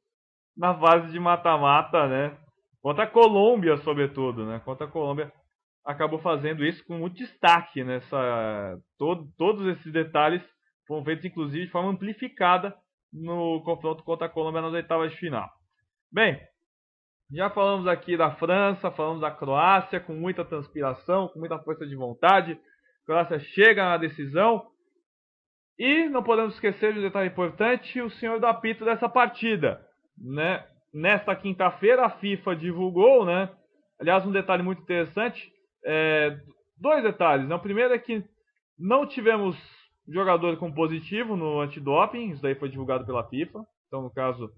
[0.58, 2.36] na fase de mata-mata, né?
[2.82, 4.60] Contra a Colômbia, sobretudo, né?
[4.66, 5.32] Contra a Colômbia
[5.86, 10.42] acabou fazendo isso com muito destaque nessa todo, todos esses detalhes
[10.88, 12.76] foram feitos inclusive de forma amplificada
[13.14, 15.48] no confronto contra a Colômbia nas oitavas de final.
[16.12, 16.42] Bem,
[17.34, 21.96] já falamos aqui da França, falamos da Croácia com muita transpiração, com muita força de
[21.96, 22.54] vontade.
[22.54, 24.68] A Croácia chega na decisão
[25.80, 29.82] e não podemos esquecer de um detalhe importante, o senhor do apito dessa partida,
[30.18, 30.66] né?
[30.94, 33.50] Nesta quinta-feira a FIFA divulgou, né?
[34.00, 35.50] Aliás, um detalhe muito interessante,
[35.86, 36.38] é,
[36.78, 37.48] dois detalhes.
[37.48, 37.56] Né?
[37.56, 38.24] O primeiro é que
[38.78, 39.56] não tivemos
[40.08, 43.64] jogador com positivo no antidoping, isso daí foi divulgado pela FIFA.
[43.88, 44.52] Então, no caso,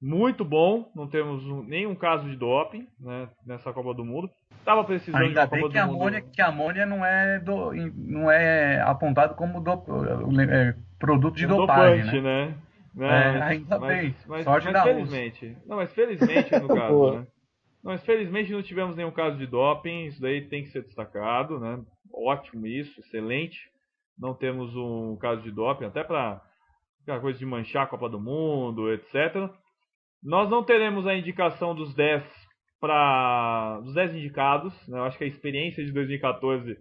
[0.00, 4.30] muito bom, não temos nenhum caso de doping né, nessa Copa do Mundo.
[4.64, 6.30] Tava precisando Ainda de Copa que do amônia, Mundo.
[6.32, 9.72] Que a amônia não é, do, não é apontado como do,
[10.40, 12.46] é, produto de um dopagem, dopante, né?
[12.46, 12.54] né?
[12.94, 14.16] Não, é, ainda mas, bem.
[14.26, 15.56] Mas, Sorte mas da felizmente.
[15.66, 17.26] Não, mas felizmente no caso, né?
[17.82, 21.58] Não, mas felizmente não tivemos nenhum caso de doping, isso daí tem que ser destacado,
[21.58, 21.78] né?
[22.12, 23.70] Ótimo isso, excelente.
[24.18, 26.42] Não temos um caso de doping, até para
[27.02, 29.50] aquela coisa de manchar a Copa do Mundo, etc.
[30.22, 32.22] Nós não teremos a indicação dos 10
[32.80, 34.98] para dos 10 indicados, né?
[34.98, 36.76] Eu acho que a experiência de 2014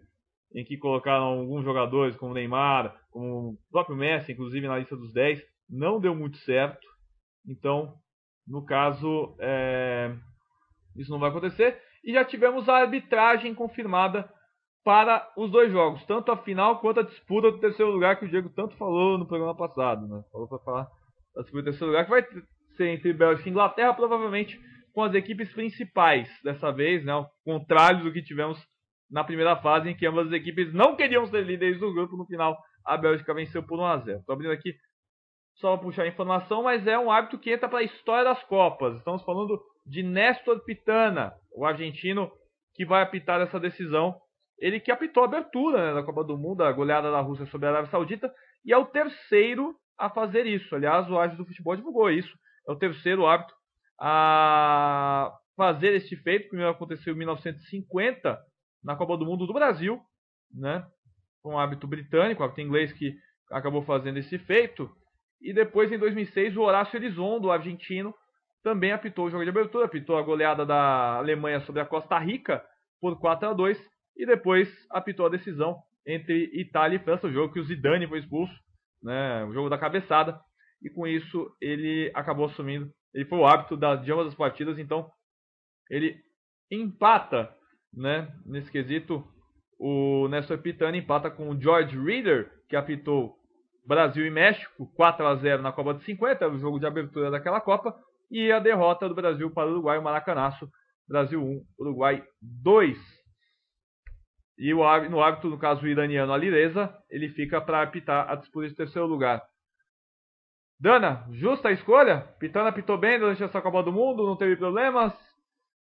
[0.54, 5.14] em que colocaram alguns jogadores como Neymar, como o próprio Messi, inclusive na lista dos
[5.14, 6.88] 10, não deu muito certo.
[7.48, 7.94] Então,
[8.48, 10.16] no caso, é,
[10.98, 11.80] isso não vai acontecer.
[12.04, 14.28] E já tivemos a arbitragem confirmada
[14.84, 18.30] para os dois jogos, tanto a final quanto a disputa do terceiro lugar, que o
[18.30, 20.08] Diego tanto falou no programa passado.
[20.08, 20.24] Né?
[20.32, 20.88] Falou para falar
[21.36, 22.24] da disputa do terceiro lugar, que vai
[22.80, 24.58] ser entre Bélgica e Inglaterra, provavelmente
[24.94, 27.12] com as equipes principais dessa vez, né?
[27.12, 28.58] ao contrário do que tivemos
[29.12, 32.16] na primeira fase, em que ambas as equipes não queriam ser líderes do grupo.
[32.16, 34.74] No final, a Bélgica venceu por 1 a 0 Estou abrindo aqui
[35.56, 38.42] só para puxar a informação, mas é um árbitro que entra para a história das
[38.46, 38.98] Copas.
[38.98, 42.32] Estamos falando de Néstor Pitana, o argentino
[42.76, 44.16] que vai apitar essa decisão.
[44.58, 47.68] Ele que apitou a abertura né, da Copa do Mundo, a goleada da Rússia sobre
[47.68, 48.32] a Arábia Saudita,
[48.64, 50.74] e é o terceiro a fazer isso.
[50.74, 52.34] Aliás, o árbitro do futebol divulgou isso.
[52.70, 53.56] É o terceiro árbitro
[54.00, 56.46] a fazer este feito.
[56.46, 58.40] O primeiro aconteceu em 1950,
[58.84, 60.00] na Copa do Mundo do Brasil,
[60.54, 60.86] né?
[61.42, 63.16] Com um árbitro britânico, árbitro inglês que
[63.52, 64.88] acabou fazendo esse feito.
[65.42, 68.14] E depois, em 2006, o Horácio Elizondo, argentino,
[68.62, 72.64] também apitou o jogo de abertura, apitou a goleada da Alemanha sobre a Costa Rica
[73.02, 73.82] por 4 a 2
[74.16, 78.20] e depois apitou a decisão entre Itália e França, o jogo que o Zidane foi
[78.20, 78.54] expulso,
[79.02, 80.40] né, o jogo da cabeçada,
[80.82, 85.10] e com isso ele acabou assumindo, ele foi o árbitro de ambas as partidas, então
[85.90, 86.16] ele
[86.72, 87.54] empata,
[87.94, 89.24] né, nesse quesito,
[89.80, 93.36] o Nestor Pitani empata com o George Reader, que apitou
[93.86, 97.60] Brasil e México, 4 a 0 na Copa de 50, o jogo de abertura daquela
[97.60, 97.96] Copa,
[98.30, 100.70] e a derrota do Brasil para o Uruguai, o Maracanaço,
[101.08, 102.98] Brasil 1, Uruguai 2.
[104.60, 108.68] E o, no hábito, no caso o iraniano Alireza, ele fica para apitar a disputa
[108.68, 109.42] de terceiro lugar.
[110.80, 112.22] Dana, justa a escolha?
[112.40, 115.14] Pitana apitou bem durante essa Copa do Mundo, não teve problemas?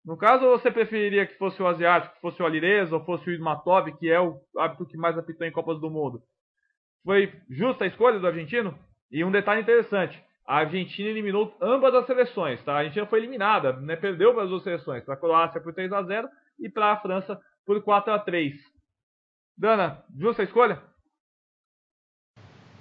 [0.03, 3.33] No caso, você preferiria que fosse o asiático, que fosse o Alireza, ou fosse o
[3.33, 6.23] Idmatov, que é o árbitro que mais apitou em Copas do Mundo?
[7.05, 8.79] Foi justa a escolha do argentino?
[9.11, 12.63] E um detalhe interessante: a Argentina eliminou ambas as seleções.
[12.65, 12.73] Tá?
[12.73, 13.97] A Argentina foi eliminada, né?
[13.97, 16.29] perdeu para as duas seleções, para a Croácia por 3 a 0
[16.59, 18.55] e para a França por 4 a 3
[19.59, 20.81] Dana, justa a escolha?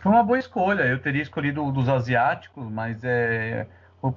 [0.05, 0.83] Foi uma boa escolha.
[0.83, 3.65] Eu teria escolhido o dos asiáticos, mas é,
[3.99, 4.13] o,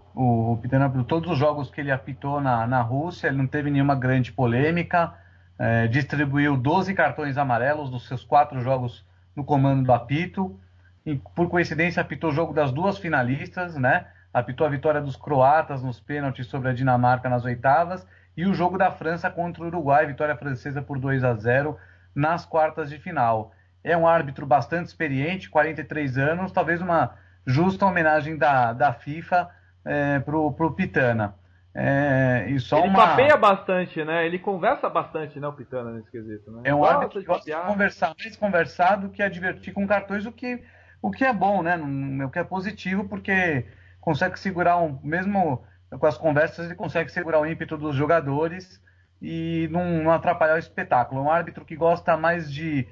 [0.53, 3.95] o, Pitana, todos os jogos que ele apitou na, na Rússia, ele não teve nenhuma
[3.95, 5.15] grande polêmica.
[5.59, 9.03] É, distribuiu 12 cartões amarelos dos seus quatro jogos
[9.35, 10.61] no comando do apito.
[11.07, 14.09] E, por coincidência, apitou o jogo das duas finalistas, né?
[14.31, 18.77] Apitou a vitória dos croatas nos pênaltis sobre a Dinamarca nas oitavas e o jogo
[18.77, 21.79] da França contra o Uruguai, vitória francesa por 2 a 0
[22.15, 23.55] nas quartas de final.
[23.83, 27.15] É um árbitro bastante experiente, 43 anos, talvez uma
[27.47, 29.49] justa homenagem da, da FIFA
[29.85, 31.35] é, pro, pro Pitana.
[31.75, 33.09] É, e só ele uma...
[33.09, 34.27] papeia bastante, né?
[34.27, 36.51] Ele conversa bastante, né, o Pitana, nesse quesito.
[36.51, 36.63] Né?
[36.65, 40.27] É um árbitro que gosta de conversar, mais conversar do que a divertir com cartões,
[40.27, 40.63] o que,
[41.01, 41.77] o que é bom, né?
[42.25, 43.67] O que é positivo, porque
[44.01, 45.63] consegue segurar, um, mesmo
[45.99, 48.83] com as conversas, ele consegue segurar o ímpeto dos jogadores
[49.23, 51.21] e não, não atrapalhar o espetáculo.
[51.21, 52.89] É um árbitro que gosta mais de,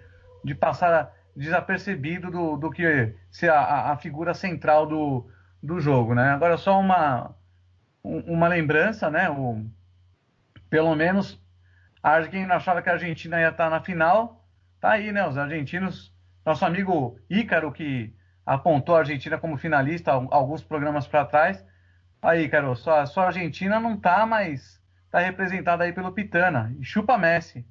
[0.47, 5.29] de passar desapercebido do, do que ser a, a figura central do,
[5.63, 6.31] do jogo, né?
[6.31, 7.35] Agora, só uma
[8.03, 9.29] uma lembrança, né?
[9.29, 9.67] O,
[10.71, 11.43] pelo menos
[12.31, 14.49] quem achava que a Argentina ia estar na final,
[14.81, 15.27] tá aí, né?
[15.27, 21.65] Os argentinos, nosso amigo Ícaro que apontou a Argentina como finalista alguns programas para trás.
[22.23, 24.81] Aí, Ícaro, só, só a Argentina não tá, mas
[25.11, 26.73] tá representada aí pelo Pitana.
[26.79, 27.67] E chupa Messi.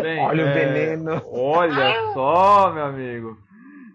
[0.00, 0.50] Bem, olha é...
[0.50, 1.22] o veneno.
[1.26, 3.38] Olha só, meu amigo.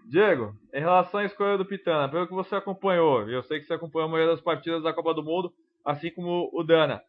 [0.08, 3.74] Diego, em relação à escolha do Pitana, pelo que você acompanhou, eu sei que você
[3.74, 5.52] acompanhou a maioria das partidas da Copa do Mundo,
[5.84, 7.02] assim como o Dana,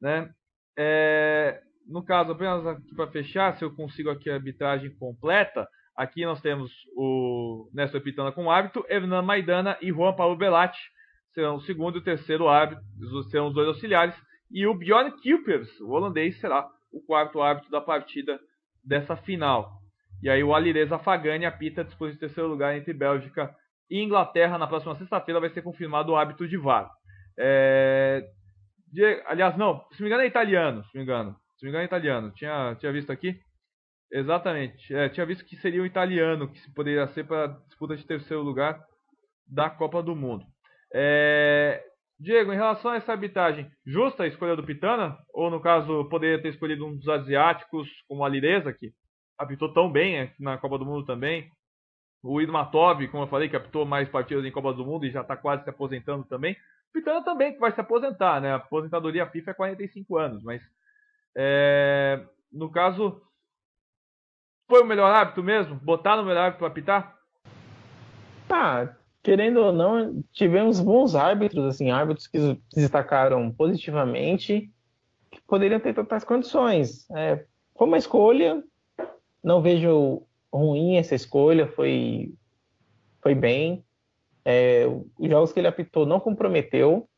[0.00, 0.30] né?
[0.76, 5.66] É, no caso, apenas aqui para fechar, se eu consigo aqui a arbitragem completa,
[5.96, 10.80] aqui nós temos o Néstor Pitana como árbitro, Hernan Maidana e Juan Paulo Belatti
[11.32, 12.84] serão o segundo e o terceiro árbitro,
[13.30, 14.14] serão os dois auxiliares,
[14.50, 18.38] e o Bjorn Kuipers, o holandês, será o quarto árbitro da partida
[18.84, 19.80] dessa final.
[20.22, 23.54] E aí o Alireza Fagani apita disputa de terceiro lugar entre Bélgica
[23.90, 24.58] e Inglaterra.
[24.58, 26.90] Na próxima sexta-feira vai ser confirmado o hábito de VAR.
[27.38, 28.24] É...
[28.92, 29.22] De...
[29.26, 31.36] Aliás, não, se me engano é italiano, se me engano.
[31.58, 32.30] Se me engano é italiano.
[32.32, 33.40] Tinha, tinha visto aqui.
[34.12, 34.94] Exatamente.
[34.94, 38.78] É, tinha visto que seria o italiano que poderia ser para disputa de terceiro lugar.
[39.46, 40.44] da Copa do Mundo.
[40.94, 41.82] É...
[42.22, 45.18] Diego, em relação a essa arbitragem, justa a escolha do Pitana?
[45.34, 48.92] Ou, no caso, poderia ter escolhido um dos asiáticos, como a Lireza, que
[49.36, 51.50] apitou tão bem na Copa do Mundo também?
[52.22, 55.22] O Idmatov, como eu falei, que apitou mais partidas em Copa do Mundo e já
[55.22, 56.52] está quase se aposentando também.
[56.52, 58.52] O Pitana também que vai se aposentar, né?
[58.52, 60.62] A aposentadoria FIFA é 45 anos, mas
[61.36, 62.24] é...
[62.52, 63.20] no caso,
[64.68, 65.74] foi o melhor hábito mesmo?
[65.74, 67.18] Botar no melhor hábito para apitar?
[68.46, 74.70] Tá, querendo ou não, tivemos bons árbitros, assim, árbitros que se destacaram positivamente,
[75.30, 77.08] que poderiam ter totais condições.
[77.12, 77.44] É,
[77.76, 78.62] foi uma escolha,
[79.42, 82.34] não vejo ruim essa escolha, foi,
[83.20, 83.84] foi bem.
[84.44, 84.86] É,
[85.18, 87.08] os jogos que ele apitou não comprometeu,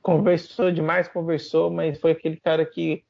[0.00, 3.04] conversou demais, conversou, mas foi aquele cara que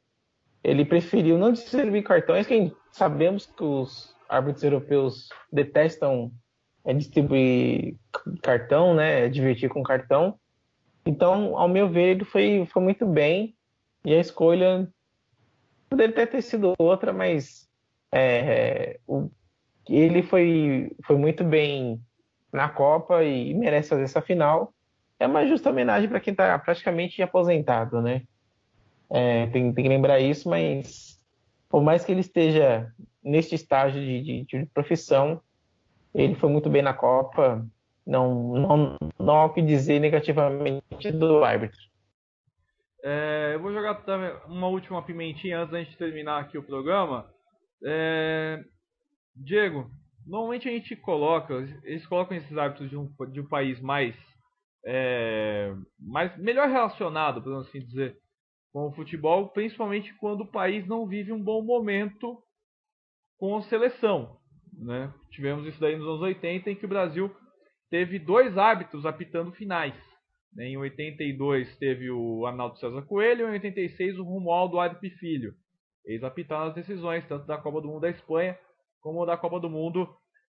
[0.62, 6.32] ele preferiu não distribuir cartões, que sabemos que os árbitros europeus detestam
[6.84, 7.96] é distribuir
[8.42, 9.26] cartão, né?
[9.26, 10.38] É divertir com cartão.
[11.06, 13.54] Então, ao meu ver, ele foi, foi muito bem.
[14.04, 14.88] E a escolha
[15.88, 17.68] poderia até ter sido outra, mas
[18.12, 19.30] é, o,
[19.88, 22.00] ele foi, foi muito bem
[22.52, 24.72] na Copa e merece fazer essa final.
[25.18, 28.22] É uma justa homenagem para quem está praticamente aposentado, né?
[29.10, 31.20] É, tem, tem, que lembrar isso, mas
[31.68, 35.40] por mais que ele esteja neste estágio de, de, de profissão,
[36.14, 37.66] ele foi muito bem na Copa.
[38.06, 41.80] Não, não, não há o que dizer negativamente do árbitro.
[43.02, 47.30] É, eu vou jogar também uma última pimentinha antes da gente terminar aqui o programa.
[47.84, 48.62] É,
[49.34, 49.90] Diego,
[50.26, 54.14] normalmente a gente coloca, eles colocam esses árbitros de um, de um país mais,
[54.86, 58.16] é, mais melhor relacionado, por assim dizer,
[58.72, 62.42] com o futebol, principalmente quando o país não vive um bom momento
[63.38, 64.38] com a seleção.
[64.78, 65.12] Né?
[65.30, 67.34] Tivemos isso daí nos anos 80, em que o Brasil
[67.90, 69.94] teve dois árbitros apitando finais.
[70.54, 70.68] Né?
[70.68, 75.54] Em 82 teve o Arnaldo César Coelho, e em 86 o Romualdo Aripe Filho.
[76.04, 78.58] Eles apitaram as decisões, tanto da Copa do Mundo da Espanha,
[79.00, 80.08] como da Copa do Mundo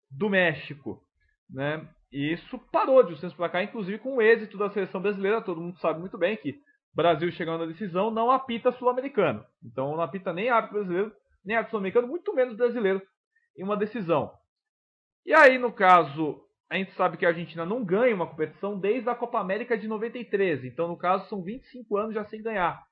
[0.10, 1.02] do México.
[1.50, 1.88] Né?
[2.12, 5.42] E isso parou de uns para cá, inclusive com o êxito da seleção brasileira.
[5.42, 6.60] Todo mundo sabe muito bem que
[6.96, 9.44] Brasil chegando na decisão não apita sul-americano.
[9.64, 11.12] Então não apita nem árbitro brasileiro,
[11.44, 13.02] nem árbitro sul-americano, muito menos brasileiro
[13.58, 14.32] em uma decisão.
[15.26, 19.08] E aí, no caso, a gente sabe que a Argentina não ganha uma competição desde
[19.10, 20.66] a Copa América de 93.
[20.66, 22.84] Então, no caso, são 25 anos já sem ganhar.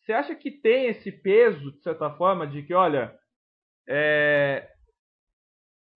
[0.00, 3.12] Você acha que tem esse peso, de certa forma, de que, olha,
[3.88, 4.68] é...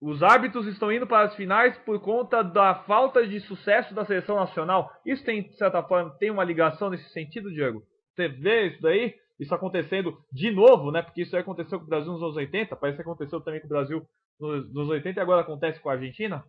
[0.01, 4.35] os árbitros estão indo para as finais por conta da falta de sucesso da seleção
[4.35, 4.91] nacional?
[5.07, 7.83] Isso tem, de certa forma, tem uma ligação nesse sentido, Diego?
[8.15, 9.15] Você vê isso daí?
[9.41, 11.01] Isso acontecendo de novo, né?
[11.01, 13.66] Porque isso aí aconteceu com o Brasil nos anos 80, parece que aconteceu também com
[13.66, 14.07] o Brasil
[14.38, 16.45] nos, nos 80 e agora acontece com a Argentina?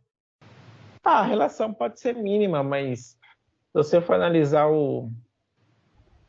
[1.02, 5.10] Ah, a relação pode ser mínima, mas se você for analisar o.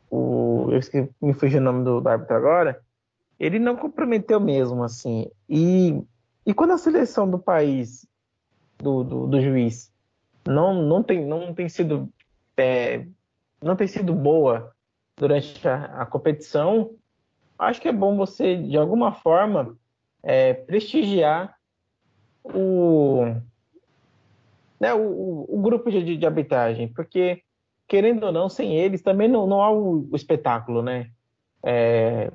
[0.09, 2.81] o eu esqueci, me fugiu o nome do, do árbitro agora,
[3.37, 5.29] ele não comprometeu mesmo, assim.
[5.49, 6.01] E,
[6.45, 8.07] e quando a seleção do país,
[8.77, 9.93] do, do, do juiz,
[10.47, 12.09] não, não, tem, não tem sido.
[12.55, 13.05] É,
[13.61, 14.72] não tem sido boa
[15.15, 16.91] durante a, a, competição,
[17.57, 19.77] acho que é bom você, de alguma forma,
[20.21, 21.55] é, prestigiar
[22.43, 23.25] o,
[24.79, 27.41] né, o, o, grupo de, de arbitragem, porque,
[27.87, 31.09] querendo ou não, sem eles também não, não há o, o espetáculo, né?
[31.63, 32.31] É,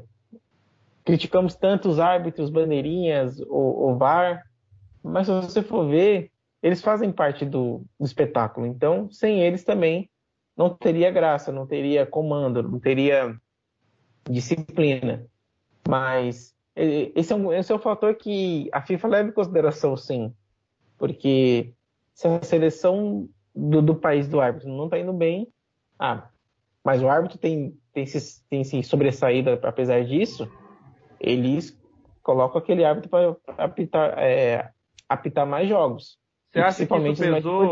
[1.04, 4.44] criticamos tanto os árbitros, bandeirinhas, o, o VAR,
[5.02, 6.30] mas se você for ver,
[6.62, 8.66] eles fazem parte do, do espetáculo.
[8.66, 10.10] Então, sem eles também
[10.58, 13.40] não teria graça, não teria comando, não teria
[14.28, 15.24] disciplina.
[15.88, 20.34] Mas esse é, um, esse é um fator que a FIFA leva em consideração, sim.
[20.98, 21.72] Porque
[22.12, 25.46] se a seleção do, do país do árbitro não está indo bem,
[25.96, 26.28] ah,
[26.84, 30.50] mas o árbitro tem, tem, se, tem se sobressaído apesar disso,
[31.20, 31.80] eles
[32.20, 34.70] colocam aquele árbitro para apitar, é,
[35.08, 36.18] apitar mais jogos.
[36.50, 37.70] Você acha que isso pesou,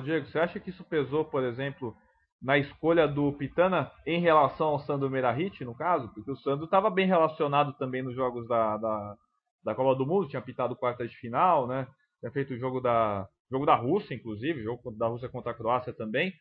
[0.00, 1.96] Diego, você acha que isso pesou, por exemplo,
[2.40, 6.08] na escolha do Pitana em relação ao Sandro Merahit, no caso?
[6.14, 9.16] Porque o Sandro estava bem relacionado também nos jogos da, da,
[9.64, 11.86] da Copa do Mundo, tinha pitado quartas de final, né?
[12.20, 15.92] Tinha feito o jogo da, jogo da Rússia, inclusive, jogo da Rússia contra a Croácia
[15.92, 16.32] também.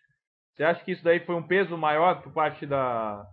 [0.56, 3.26] Você acha que isso daí foi um peso maior por parte da,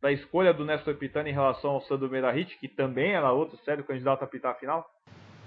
[0.00, 3.84] da escolha do Nestor Pitana em relação ao Sandro Merahit, que também era outro sério
[3.84, 4.88] candidato a pitar a final?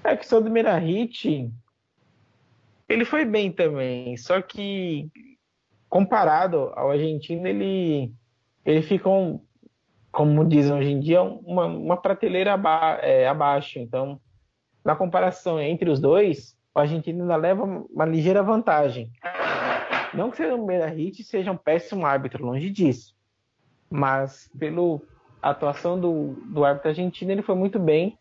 [0.03, 1.51] É que o Sandro Merahit
[2.87, 5.09] ele foi bem também, só que
[5.89, 8.13] comparado ao argentino, ele,
[8.65, 9.39] ele fica, um,
[10.11, 13.79] como dizem hoje em dia, uma, uma prateleira aba é, abaixo.
[13.79, 14.19] Então,
[14.83, 19.09] na comparação entre os dois, o argentino ainda leva uma ligeira vantagem.
[20.13, 23.15] Não que o Merahit seja um péssimo árbitro, longe disso.
[23.89, 24.99] Mas pela
[25.41, 28.19] atuação do, do árbitro argentino, ele foi muito bem.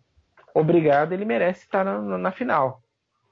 [0.54, 2.83] Obrigado, ele merece estar na, na final.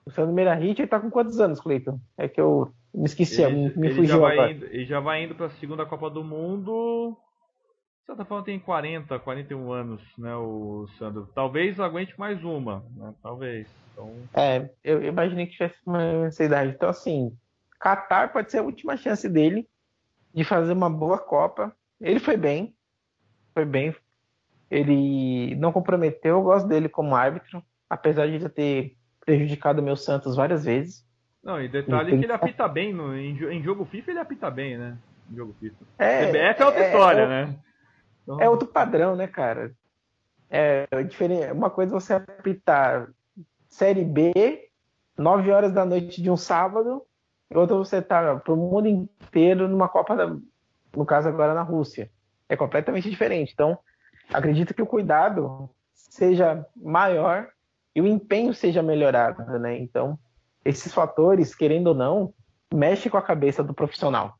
[0.04, 2.00] O Sandro Merahit está com quantos anos, Cleiton?
[2.18, 4.50] É que eu me esqueci, ele, me ele fugiu já agora.
[4.50, 7.16] Indo, ele já vai indo para a segunda Copa do Mundo.
[8.00, 11.28] De certa forma tem 40, 41 anos, né, o Sandro.
[11.34, 13.14] Talvez aguente mais uma, né?
[13.22, 13.68] Talvez.
[13.92, 14.12] Então...
[14.34, 16.72] É, eu imaginei que tivesse uma, essa idade.
[16.72, 17.32] Então, assim,
[17.80, 19.68] Qatar pode ser a última chance dele
[20.34, 21.74] de fazer uma boa Copa.
[22.00, 22.74] Ele foi bem,
[23.54, 23.94] foi bem.
[24.68, 29.96] Ele não comprometeu, eu gosto dele como árbitro, apesar de já ter prejudicado o meu
[29.96, 31.04] Santos várias vezes.
[31.42, 34.78] Não, e detalhe que ele apita bem, no, em, em, jogo FIFA ele apita bem,
[34.78, 34.96] né?
[35.30, 35.76] Em jogo FIFA.
[35.98, 37.56] É, CBF é outra é, história, é, né?
[38.22, 38.40] Então...
[38.40, 39.72] É outro padrão, né, cara?
[40.48, 41.50] É, é diferente.
[41.50, 43.08] Uma coisa é você apitar
[43.68, 44.68] Série B,
[45.18, 47.02] 9 horas da noite de um sábado,
[47.50, 50.36] e outra você tá pro mundo inteiro numa Copa, da,
[50.96, 52.10] no caso agora na Rússia.
[52.48, 53.52] É completamente diferente.
[53.52, 53.78] Então,
[54.32, 57.48] acredito que o cuidado seja maior
[57.94, 59.78] e o empenho seja melhorado, né?
[59.78, 60.18] Então,
[60.64, 62.32] esses fatores, querendo ou não,
[62.72, 64.34] mexe com a cabeça do profissional.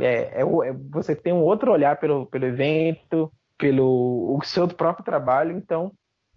[0.00, 5.04] É, é, é, você tem um outro olhar pelo, pelo evento, pelo o seu próprio
[5.04, 5.92] trabalho, então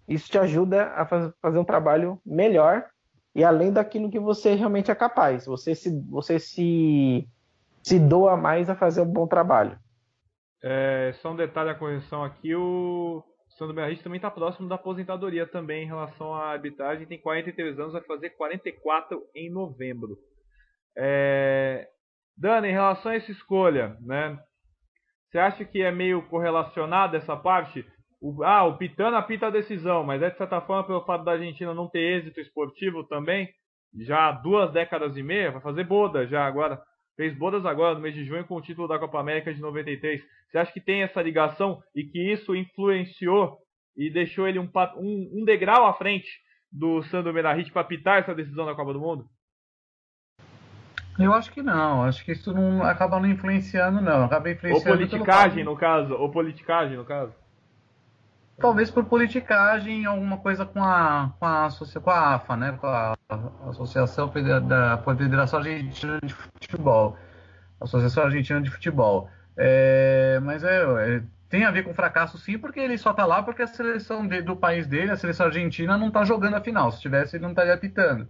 [0.06, 2.86] isso te ajuda a faz, fazer um trabalho melhor
[3.34, 5.46] e além daquilo que você realmente é capaz.
[5.46, 7.28] Você se, você se,
[7.82, 9.78] se doa mais a fazer um bom trabalho.
[10.62, 13.22] É, só um detalhe a correção aqui, o
[13.58, 17.92] Sandro Berrich também está próximo da aposentadoria também em relação à arbitragem, tem 43 anos,
[17.92, 20.16] vai fazer 44 em novembro.
[20.96, 21.88] É...
[22.36, 24.38] Dani, em relação a essa escolha, né?
[25.28, 27.84] Você acha que é meio correlacionada essa parte?
[28.20, 31.32] O, ah, o Pitana apita a decisão, mas é de certa forma pelo fato da
[31.32, 33.48] Argentina não ter êxito esportivo também,
[34.00, 36.80] já há duas décadas e meia, vai fazer boda já agora.
[37.18, 40.22] Fez bodas agora no mês de junho com o título da Copa América de 93.
[40.48, 43.58] Você acha que tem essa ligação e que isso influenciou
[43.96, 46.28] e deixou ele um, um, um degrau à frente
[46.70, 49.28] do Sandro Merahit para apitar essa decisão da Copa do Mundo?
[51.18, 54.26] Eu acho que não, acho que isso não acaba não influenciando, não.
[54.26, 54.88] Acaba influenciando.
[54.88, 56.14] Ou politicagem, no caso.
[56.14, 57.34] Ou politicagem, no caso.
[58.60, 61.68] Talvez por politicagem, alguma coisa com a, com a,
[62.02, 62.72] com a AFA, né?
[62.72, 63.16] Com a
[63.68, 64.32] Associação
[64.66, 67.16] da Federação Argentina de Futebol.
[67.80, 69.30] Associação Argentina de Futebol.
[69.56, 73.42] É, mas é, é, tem a ver com fracasso sim, porque ele só tá lá
[73.42, 76.90] porque a seleção de, do país dele, a seleção argentina, não tá jogando a final.
[76.90, 78.28] Se tivesse, ele não estaria apitando.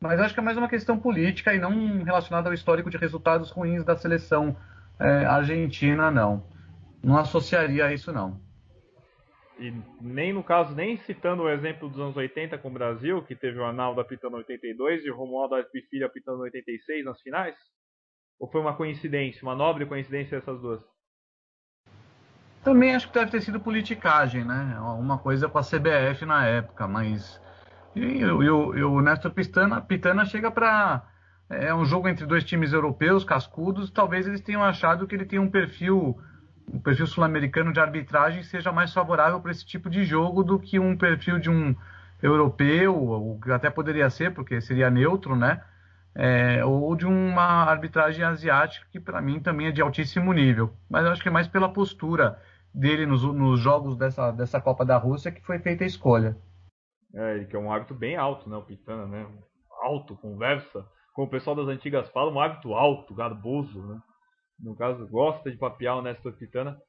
[0.00, 3.50] Mas acho que é mais uma questão política e não relacionada ao histórico de resultados
[3.50, 4.56] ruins da seleção
[4.98, 6.42] é, argentina, não.
[7.00, 8.40] Não associaria a isso, não.
[9.62, 13.36] E nem no caso, nem citando o exemplo dos anos 80 com o Brasil, que
[13.36, 15.54] teve o Arnaldo apitando 82 e o Romualdo
[15.88, 17.54] Filho apitando 86 nas finais?
[18.40, 20.82] Ou foi uma coincidência, uma nobre coincidência essas duas?
[22.64, 24.76] Também acho que deve ter sido politicagem, né?
[24.98, 27.40] Uma coisa com a CBF na época, mas
[27.94, 31.06] e, o Néstor Pitana, Pitana chega para.
[31.50, 33.90] É um jogo entre dois times europeus, cascudos.
[33.90, 36.18] Talvez eles tenham achado que ele tem um perfil,
[36.72, 40.78] um perfil sul-americano de arbitragem seja mais favorável para esse tipo de jogo do que
[40.78, 41.74] um perfil de um
[42.22, 45.62] europeu, ou até poderia ser, porque seria neutro, né?
[46.14, 50.72] É, ou de uma arbitragem asiática que para mim também é de altíssimo nível.
[50.88, 52.38] Mas eu acho que é mais pela postura
[52.72, 56.36] dele nos, nos jogos dessa, dessa Copa da Rússia que foi feita a escolha.
[57.14, 58.56] É, ele que é um hábito bem alto, né?
[58.56, 59.26] O Pitana, né?
[59.82, 60.86] Alto, conversa.
[61.14, 64.00] Como o pessoal das antigas fala, um hábito alto, garboso, né?
[64.62, 66.80] No caso, gosta de papiar o Néstor Pitana.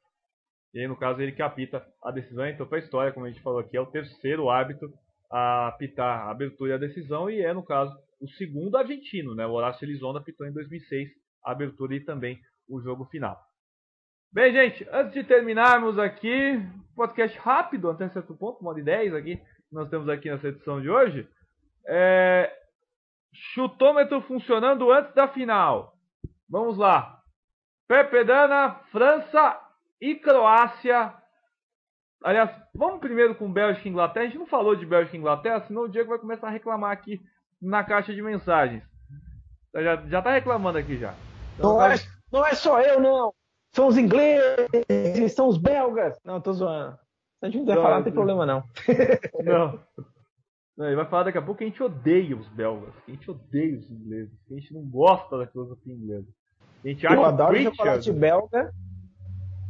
[0.73, 2.47] E no caso, ele que apita a decisão.
[2.47, 4.91] Então, para a história, como a gente falou aqui, é o terceiro hábito
[5.31, 7.29] a apitar a abertura e a decisão.
[7.29, 7.91] E é, no caso,
[8.21, 9.45] o segundo argentino, né?
[9.45, 11.09] O Horácio Elizondo apitou em 2006
[11.43, 12.39] a abertura e também
[12.69, 13.39] o jogo final.
[14.31, 16.59] Bem, gente, antes de terminarmos aqui,
[16.95, 19.39] podcast rápido, até certo ponto, uma de 10 aqui,
[19.71, 21.27] nós temos aqui nessa edição de hoje.
[21.87, 22.51] É...
[23.53, 25.93] Chutômetro funcionando antes da final.
[26.49, 27.22] Vamos lá.
[27.87, 29.59] Pepe Dana, França
[29.99, 31.13] e Croácia.
[32.23, 34.25] Aliás, vamos primeiro com Bélgica e Inglaterra.
[34.25, 36.91] A gente não falou de Bélgica e Inglaterra, senão o Diego vai começar a reclamar
[36.91, 37.21] aqui
[37.61, 38.83] na caixa de mensagens.
[39.75, 41.13] Já, já tá reclamando aqui já.
[41.57, 41.95] Então, não, é,
[42.31, 43.33] não é só eu, não.
[43.73, 46.17] São os ingleses, são os belgas.
[46.23, 46.95] Não, tô zoando.
[47.39, 48.63] Se a gente não falar, não tem problema não.
[49.43, 49.79] Não.
[50.77, 50.87] não.
[50.87, 53.29] Ele vai falar daqui a pouco que a gente odeia os belgas, que a gente
[53.29, 56.27] odeia os ingleses, que a gente não gosta da filosofia inglesa.
[56.83, 58.73] A gente acha Eu adoro chocolate belga,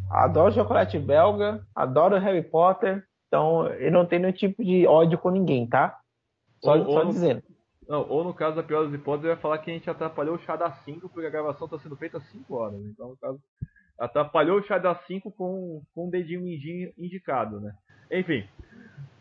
[0.10, 5.30] adoro chocolate belga, adoro Harry Potter, então eu não tenho nenhum tipo de ódio com
[5.30, 5.98] ninguém, tá?
[6.64, 7.44] Só, ou, só ou dizendo.
[7.88, 10.35] Não, ou no caso da pior das hipóteses, eu ia falar que a gente atrapalhou
[10.35, 12.80] o chá das 5 porque a gravação está sendo feita às 5 horas.
[12.85, 13.40] Então, no caso,
[13.99, 16.48] atrapalhou o chá das 5 com, com um dedinho
[16.98, 17.73] indicado, né?
[18.11, 18.45] Enfim.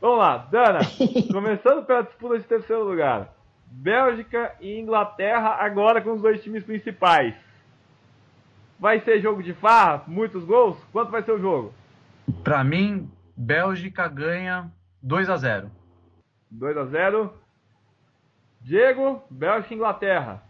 [0.00, 0.80] Vamos lá, Dana,
[1.32, 3.34] começando pela disputa de terceiro lugar.
[3.66, 7.34] Bélgica e Inglaterra agora com os dois times principais.
[8.82, 10.02] Vai ser jogo de farra?
[10.08, 10.76] Muitos gols?
[10.90, 11.72] Quanto vai ser o jogo?
[12.42, 15.70] Para mim, Bélgica ganha 2 a 0.
[16.50, 17.32] 2 a 0.
[18.60, 20.42] Diego, Bélgica e Inglaterra.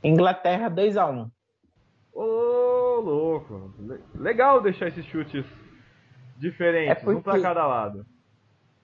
[0.00, 1.30] Inglaterra 2 a 1.
[2.12, 3.74] Ô, louco.
[4.14, 5.44] Legal deixar esses chutes
[6.36, 7.18] diferentes, é porque...
[7.18, 8.06] um para cada lado.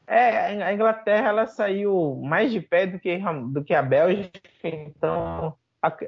[0.08, 3.16] É, a Inglaterra ela saiu mais de pé do que,
[3.52, 5.56] do que a Bélgica, então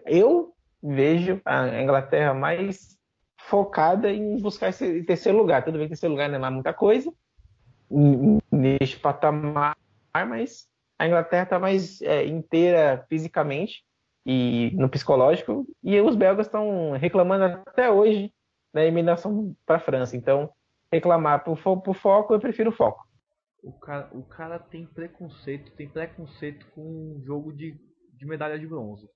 [0.07, 2.99] eu vejo a Inglaterra mais
[3.39, 5.65] focada em buscar esse terceiro lugar.
[5.65, 7.13] Tudo bem que terceiro lugar não é muita coisa
[8.51, 9.77] neste patamar,
[10.13, 10.67] mas
[10.99, 13.85] a Inglaterra está mais é, inteira fisicamente
[14.27, 18.33] e no psicológico, e os belgas estão reclamando até hoje
[18.73, 20.17] da eliminação para a França.
[20.17, 20.51] Então,
[20.91, 23.07] reclamar por, por foco, eu prefiro foco.
[23.63, 27.79] O cara, o cara tem preconceito, tem preconceito com um jogo de,
[28.15, 29.09] de medalha de bronze.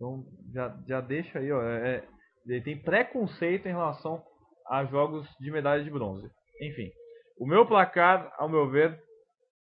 [0.00, 0.24] Então
[0.54, 1.62] já, já deixa aí, ó.
[1.62, 2.04] É, é,
[2.46, 4.24] ele tem preconceito em relação
[4.66, 6.26] a jogos de medalha de bronze.
[6.62, 6.90] Enfim,
[7.38, 8.98] o meu placar, ao meu ver,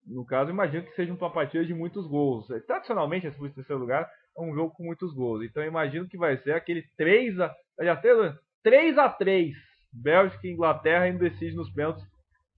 [0.08, 2.48] no caso, imagino que seja uma partida de muitos gols.
[2.66, 5.44] Tradicionalmente, esse terceiro lugar é um jogo com muitos gols.
[5.44, 8.34] Então imagino que vai ser aquele 3 a já teve
[8.64, 9.54] 3 a 3
[9.92, 12.06] Bélgica e Inglaterra indo decide nos pênaltis.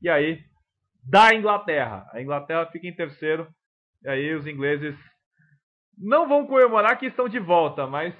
[0.02, 0.40] E aí
[1.03, 2.08] da Inglaterra.
[2.12, 3.48] A Inglaterra fica em terceiro.
[4.03, 4.95] E aí os ingleses
[6.02, 8.15] não vão comemorar que estão de volta, mas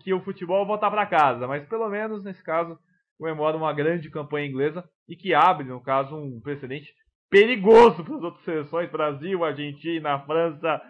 [0.00, 1.46] que o futebol volta para casa.
[1.46, 2.78] Mas pelo menos nesse caso
[3.18, 6.94] comemora uma grande campanha inglesa e que abre, no caso, um precedente
[7.28, 10.80] perigoso para as outras seleções, Brasil, Argentina, França,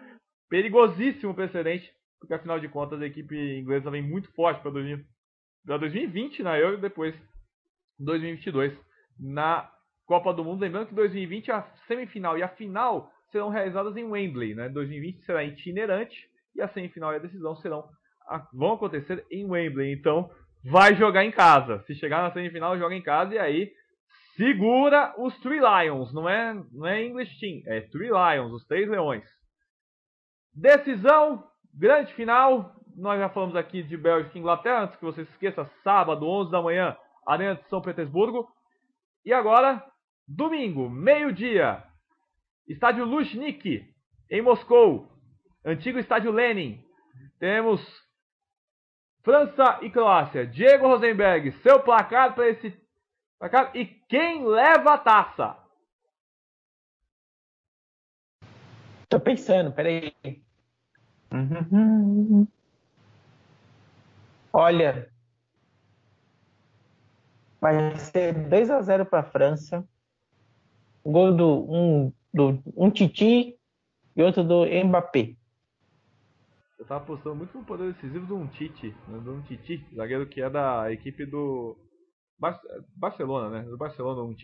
[0.49, 6.57] perigosíssimo precedente, porque afinal de contas a equipe inglesa vem muito forte para 2020 na
[6.57, 7.13] Euro e depois
[7.99, 8.73] 2022
[9.19, 9.69] na
[10.05, 10.61] Copa do Mundo.
[10.61, 14.69] Lembrando que 2020 a semifinal e a final serão realizadas em Wembley, né?
[14.69, 17.87] 2020 será itinerante e a semifinal e a decisão serão
[18.53, 19.93] vão acontecer em Wembley.
[19.93, 20.29] Então,
[20.65, 21.81] vai jogar em casa.
[21.83, 23.71] Se chegar na semifinal, joga em casa e aí
[24.35, 28.87] segura os Three Lions, não é, não é English Team, é Three Lions, os três
[28.87, 29.23] leões.
[30.53, 31.43] Decisão,
[31.73, 32.75] grande final.
[32.95, 36.51] Nós já falamos aqui de Bélgica e Inglaterra, antes que você se esqueça, sábado, 11
[36.51, 36.97] da manhã,
[37.27, 38.47] Arena de São Petersburgo.
[39.23, 39.83] E agora,
[40.27, 41.83] domingo, meio-dia,
[42.67, 43.83] Estádio Luzhniki,
[44.31, 45.07] em Moscou,
[45.67, 46.81] antigo Estádio Lenin.
[47.39, 47.81] Temos
[49.21, 50.47] França e Croácia.
[50.47, 52.73] Diego Rosenberg, seu placar para esse
[53.37, 55.57] placar e quem leva a taça?
[59.09, 60.13] Tô pensando, peraí.
[64.51, 65.09] Olha,
[67.59, 69.87] vai ser 2 a 0 para a França.
[71.05, 73.57] Gol do um, do um Titi
[74.15, 75.36] e outro do Mbappé.
[76.77, 80.27] Eu tava apostando muito no poder decisivo do um Titi, né, do um Titi, zagueiro
[80.27, 81.75] que é da equipe do
[82.39, 82.59] Bar
[82.95, 83.61] Barcelona, né?
[83.63, 84.35] Do Barcelona, um.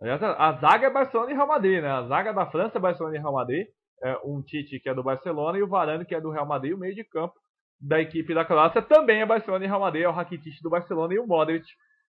[0.00, 1.90] Aliás, a zaga é Barcelona e Real Madrid, né?
[1.90, 3.66] A zaga da França é Barcelona e Real Madrid.
[4.02, 6.74] É um Titi que é do Barcelona e o Varane que é do Real Madrid.
[6.74, 7.34] O meio de campo
[7.80, 10.02] da equipe da Croácia também é Barcelona e Real Madrid.
[10.02, 11.66] É o Rakitic do Barcelona e o Modric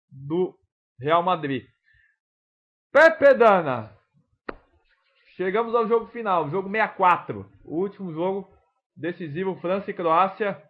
[0.09, 0.57] do
[0.99, 1.65] Real Madrid.
[2.91, 3.91] Pepe Dana.
[5.35, 7.45] Chegamos ao jogo final, jogo 64.
[7.63, 8.49] O último jogo
[8.97, 10.61] decisivo França e Croácia.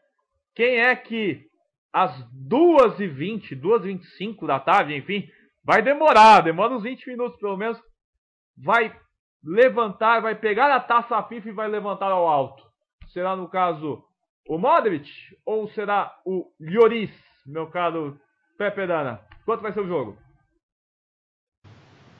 [0.53, 1.47] Quem é que
[1.93, 5.27] às 2h20, 2h25 da tarde, enfim,
[5.63, 7.81] vai demorar, demora uns 20 minutos pelo menos,
[8.57, 8.93] vai
[9.43, 12.63] levantar, vai pegar a taça FIFA e vai levantar ao alto?
[13.07, 14.03] Será no caso
[14.47, 15.09] o Modric
[15.45, 17.11] ou será o Lloris,
[17.45, 18.19] meu caro
[18.57, 19.21] Pepe Dana?
[19.45, 20.17] Quanto vai ser o jogo?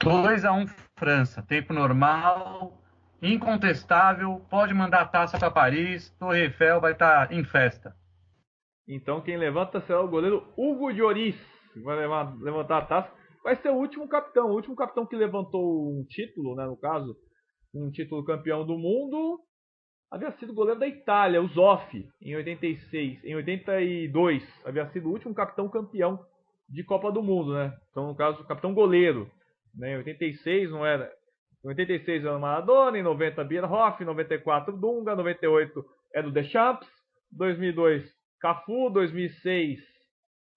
[0.00, 0.66] 2 a 1
[0.96, 2.72] França, tempo normal,
[3.22, 7.94] incontestável, pode mandar a taça para Paris, Torre Eiffel vai estar tá em festa.
[8.88, 11.36] Então quem levanta será o goleiro Hugo Lloris,
[11.82, 13.12] vai levar, levantar a taça.
[13.42, 17.16] Vai ser o último capitão, o último capitão que levantou um título, né, no caso,
[17.74, 19.40] um título campeão do mundo,
[20.10, 25.34] havia sido goleiro da Itália, o Zoff, em 86, em 82, havia sido o último
[25.34, 26.18] capitão campeão
[26.68, 27.74] de Copa do Mundo, né?
[27.90, 29.30] Então, no caso, capitão goleiro,
[29.74, 29.92] né?
[29.92, 31.10] Em 86 não era
[31.64, 36.88] em 86 era o Maradona, em 90 Bierhoff, em 94 Dunga, 98 era o Deschamps,
[37.32, 38.04] 2002
[38.40, 39.80] Cafu, 2006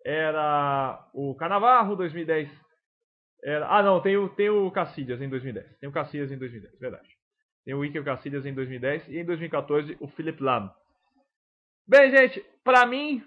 [0.05, 2.49] era o Canavarro, 2010
[3.43, 3.67] era...
[3.67, 5.79] Ah, não, tem o, tem o Cacilhas em 2010.
[5.79, 7.09] Tem o Cacilhas em 2010, verdade.
[7.65, 10.71] tem o Iker Casillas em 2010 e em 2014 o Philip Lam.
[11.87, 13.23] Bem, gente, para mim,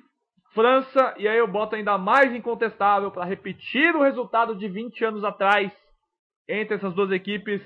[0.53, 5.25] França, e aí eu boto ainda mais incontestável para repetir o resultado de 20 anos
[5.25, 5.73] atrás
[6.49, 7.63] entre essas duas equipes.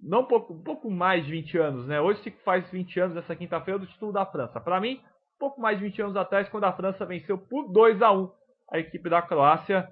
[0.00, 2.00] Não pouco, um pouco mais de 20 anos, né?
[2.00, 4.60] Hoje se faz 20 anos essa quinta-feira do título da França.
[4.60, 5.00] Para mim,
[5.34, 8.30] um pouco mais de 20 anos atrás, quando a França venceu por 2 a 1
[8.70, 9.88] a equipe da Croácia.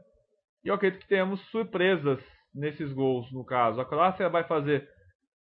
[0.64, 2.20] E eu acredito que temos surpresas
[2.54, 3.80] nesses gols, no caso.
[3.80, 4.88] A Croácia vai fazer,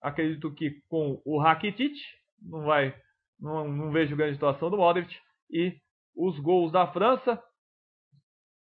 [0.01, 1.95] acredito que com o Rakitic,
[2.41, 2.95] não vai,
[3.39, 5.15] não, não vejo grande situação do Modric.
[5.49, 5.77] E
[6.15, 7.41] os gols da França,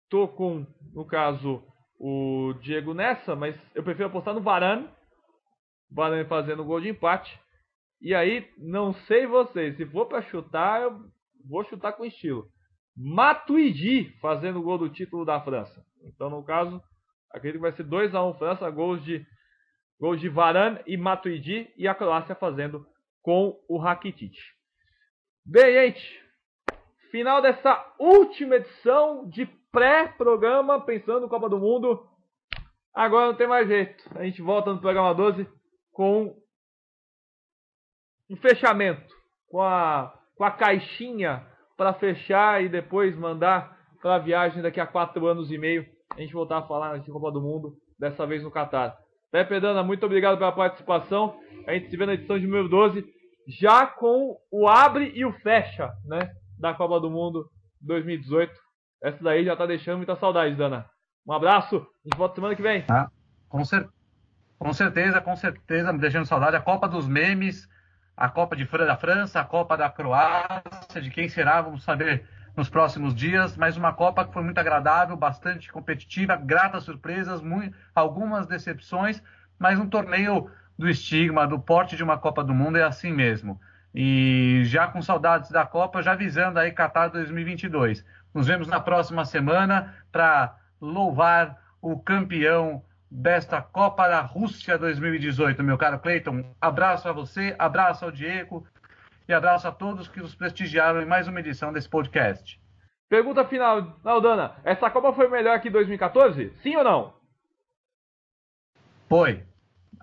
[0.09, 1.63] tô com, no caso,
[1.99, 4.89] o Diego nessa, mas eu prefiro apostar no Varane.
[5.91, 7.39] Varane fazendo gol de empate.
[8.01, 11.01] E aí, não sei vocês, se for para chutar, eu
[11.49, 12.47] vou chutar com estilo.
[12.97, 15.85] Matuidi fazendo o gol do título da França.
[16.05, 16.83] Então, no caso,
[17.31, 19.25] acredito que vai ser 2 a 1 França, gols de
[19.99, 22.87] gols de Varane e Matuidi e a Croácia fazendo
[23.23, 24.35] com o Rakitic.
[25.47, 26.23] Bem, gente,
[27.11, 32.01] final dessa última edição de pré-programa pensando Copa do Mundo.
[32.95, 34.05] Agora não tem mais jeito.
[34.15, 35.49] A gente volta no programa 12
[35.93, 36.33] com
[38.31, 39.13] um fechamento,
[39.49, 41.45] com a, com a caixinha
[41.77, 45.85] para fechar e depois mandar para a viagem daqui a quatro anos e meio.
[46.17, 48.97] A gente voltar a falar de Copa do Mundo, dessa vez no Catar.
[49.33, 51.37] Pepe Dana, muito obrigado pela participação.
[51.67, 53.05] A gente se vê na edição de número 12,
[53.49, 56.31] já com o abre e o fecha, né?
[56.61, 58.64] Da Copa do Mundo 2018.
[59.05, 60.87] Essa daí já tá deixando muita saudade, Dana.
[61.27, 62.87] Um abraço, a gente volta semana que vem.
[62.89, 63.11] Ah,
[63.51, 63.87] com, cer
[64.59, 66.57] com certeza, com certeza, me deixando saudade.
[66.57, 67.69] A Copa dos Memes,
[68.17, 72.27] a Copa de da França, a Copa da Croácia, de quem será, vamos saber
[72.57, 73.59] nos próximos dias.
[73.59, 77.43] Mas uma Copa que foi muito agradável, bastante competitiva, gratas surpresas,
[77.95, 79.23] algumas decepções,
[79.59, 83.61] mas um torneio do estigma, do porte de uma Copa do Mundo é assim mesmo.
[83.95, 88.03] E já com saudades da Copa, já visando aí Qatar 2022.
[88.35, 95.79] Nos vemos na próxima semana para louvar o campeão desta Copa da Rússia 2018, meu
[95.79, 96.45] caro Cleiton.
[96.61, 98.67] Abraço a você, abraço ao Diego
[99.29, 102.61] e abraço a todos que nos prestigiaram em mais uma edição desse podcast.
[103.09, 104.57] Pergunta final, Aldana.
[104.65, 106.53] Essa Copa foi melhor que 2014?
[106.61, 107.15] Sim ou não?
[109.09, 109.45] Foi.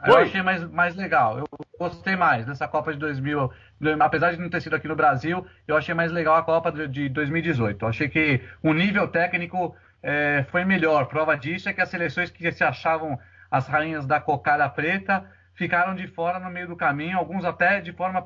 [0.04, 0.14] Foi.
[0.14, 1.38] Eu achei mais, mais legal.
[1.38, 1.46] Eu
[1.80, 3.52] gostei mais dessa Copa de 2000.
[4.00, 7.10] Apesar de não ter sido aqui no Brasil, eu achei mais legal a Copa de
[7.10, 7.84] 2018.
[7.84, 11.06] Eu achei que o nível técnico é, foi melhor.
[11.06, 13.20] Prova disso é que as seleções que se achavam
[13.50, 17.92] as rainhas da cocada preta ficaram de fora no meio do caminho, alguns até de
[17.92, 18.22] forma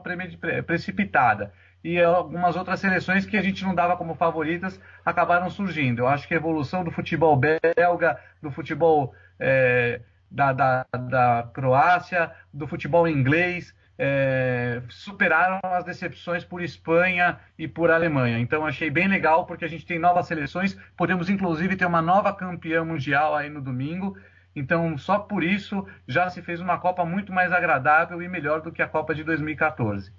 [0.66, 1.52] precipitada.
[1.84, 6.00] E algumas outras seleções que a gente não dava como favoritas acabaram surgindo.
[6.00, 10.00] Eu acho que a evolução do futebol belga, do futebol é,
[10.30, 17.90] da, da, da Croácia, do futebol inglês, é, superaram as decepções por Espanha e por
[17.90, 18.40] Alemanha.
[18.40, 22.34] Então achei bem legal porque a gente tem novas seleções, podemos inclusive ter uma nova
[22.34, 24.18] campeã mundial aí no domingo.
[24.56, 28.72] Então só por isso já se fez uma Copa muito mais agradável e melhor do
[28.72, 30.12] que a Copa de 2014.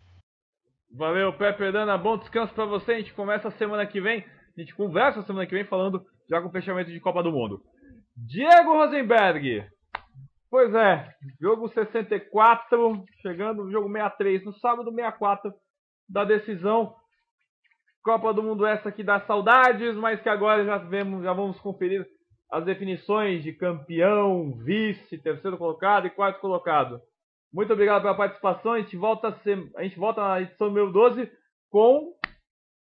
[0.94, 2.92] Valeu, Pepe Dana, bom descanso para você.
[2.92, 4.24] A gente começa a semana que vem,
[4.56, 7.62] a gente conversa semana que vem falando já com o fechamento de Copa do Mundo.
[8.16, 9.66] Diego Rosenberg,
[10.51, 11.09] Pois é,
[11.40, 15.52] jogo 64, chegando no jogo 63, no sábado 64
[16.09, 16.94] da decisão.
[18.02, 22.06] Copa do Mundo essa que dá saudades, mas que agora já vemos, já vamos conferir
[22.51, 27.01] as definições de campeão, vice, terceiro colocado e quarto colocado.
[27.52, 28.73] Muito obrigado pela participação.
[28.73, 29.36] A gente volta,
[29.77, 31.28] a, gente volta na edição número 12
[31.70, 32.12] com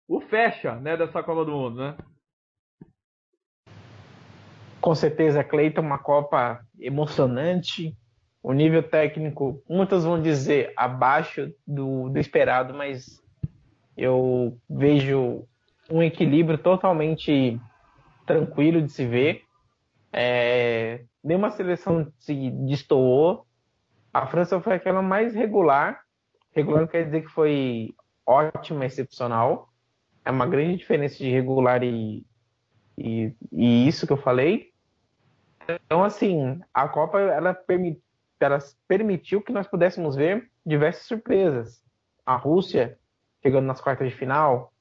[0.08, 1.96] o fecha, né, dessa Copa do Mundo, né?
[4.88, 7.94] Com certeza, Cleiton, uma Copa emocionante.
[8.42, 13.22] O nível técnico, muitos vão dizer abaixo do, do esperado, mas
[13.94, 15.46] eu vejo
[15.90, 17.60] um equilíbrio totalmente
[18.24, 19.42] tranquilo de se ver.
[20.10, 23.44] É, nenhuma seleção se destoou.
[24.10, 26.00] A França foi aquela mais regular.
[26.54, 27.94] Regular quer dizer que foi
[28.24, 29.68] ótima, excepcional.
[30.24, 32.24] É uma grande diferença de regular e,
[32.96, 34.68] e, e isso que eu falei.
[35.68, 37.34] Então, assim, a Copa ela,
[38.40, 41.82] ela permitiu que nós pudéssemos ver diversas surpresas.
[42.24, 42.98] A Rússia
[43.42, 44.72] chegando nas quartas de final,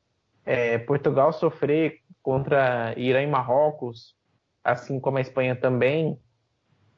[0.45, 4.15] é, Portugal sofrer contra Irã e Marrocos,
[4.63, 6.19] assim como a Espanha também,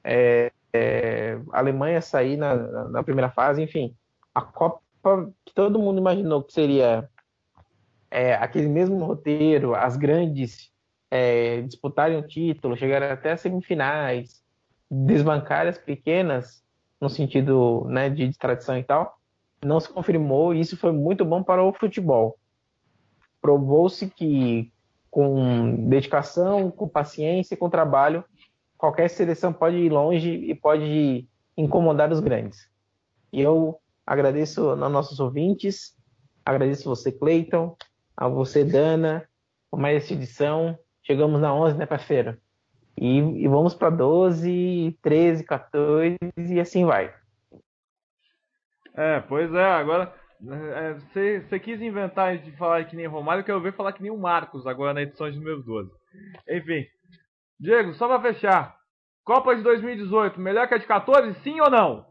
[0.04, 2.56] é, é, a Alemanha sair na,
[2.90, 3.96] na, primeira fase, enfim,
[4.34, 4.82] a Copa
[5.46, 7.10] que todo mundo imaginou que seria
[8.10, 10.72] é, aquele mesmo roteiro, as grandes
[11.12, 14.44] é, disputarem o título, chegarem até as semifinais,
[14.90, 16.64] desbancar as pequenas,
[17.00, 19.18] no sentido né, de, de tradição e tal,
[19.64, 22.38] não se confirmou e isso foi muito bom para o futebol.
[23.42, 24.72] Provou-se que
[25.10, 28.24] com dedicação, com paciência e com trabalho,
[28.78, 31.28] qualquer seleção pode ir longe e pode
[31.58, 32.70] incomodar os grandes.
[33.32, 35.96] E eu agradeço aos nossos ouvintes,
[36.46, 37.76] agradeço você, Cleiton,
[38.16, 39.28] a você, Dana,
[39.70, 40.78] por mais essa edição.
[41.10, 42.38] Chegamos na 11, né, parceiro?
[42.96, 47.12] E, e vamos para 12, 13, 14 e assim vai.
[48.94, 50.14] É, pois é, agora
[50.76, 54.04] é, você, você quis inventar de falar que nem Romário, que eu ver falar que
[54.04, 55.90] nem o Marcos agora na edição de número 12.
[56.48, 56.86] Enfim.
[57.60, 58.78] Diego, só para fechar.
[59.24, 62.06] Copa de 2018, melhor que a de 14, sim ou não?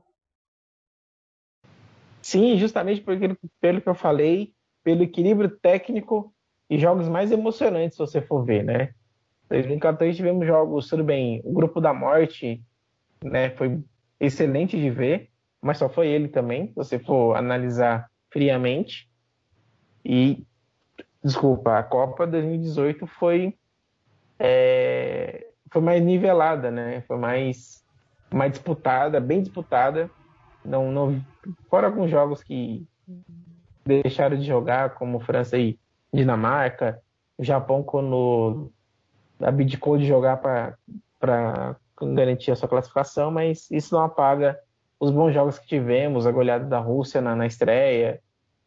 [2.20, 4.52] Sim, justamente porque, pelo que eu falei,
[4.82, 6.34] pelo equilíbrio técnico
[6.70, 8.90] e jogos mais emocionantes, se você for ver, né?
[9.48, 12.62] 2014 tivemos jogos, tudo bem, o Grupo da Morte,
[13.24, 13.82] né, foi
[14.20, 15.30] excelente de ver,
[15.60, 19.08] mas só foi ele também, se você for analisar friamente.
[20.04, 20.46] E,
[21.22, 23.54] desculpa, a Copa 2018 foi,
[24.38, 27.00] é, foi mais nivelada, né?
[27.02, 27.84] Foi mais,
[28.32, 30.10] mais disputada, bem disputada.
[30.64, 31.20] Não, não,
[31.68, 32.86] fora alguns jogos que
[33.84, 35.78] deixaram de jogar, como França e
[36.12, 37.00] Dinamarca,
[37.36, 38.70] o Japão quando
[39.40, 44.58] abdicou de jogar para garantir a sua classificação, mas isso não apaga
[44.98, 48.20] os bons jogos que tivemos, a goleada da Rússia na, na estreia,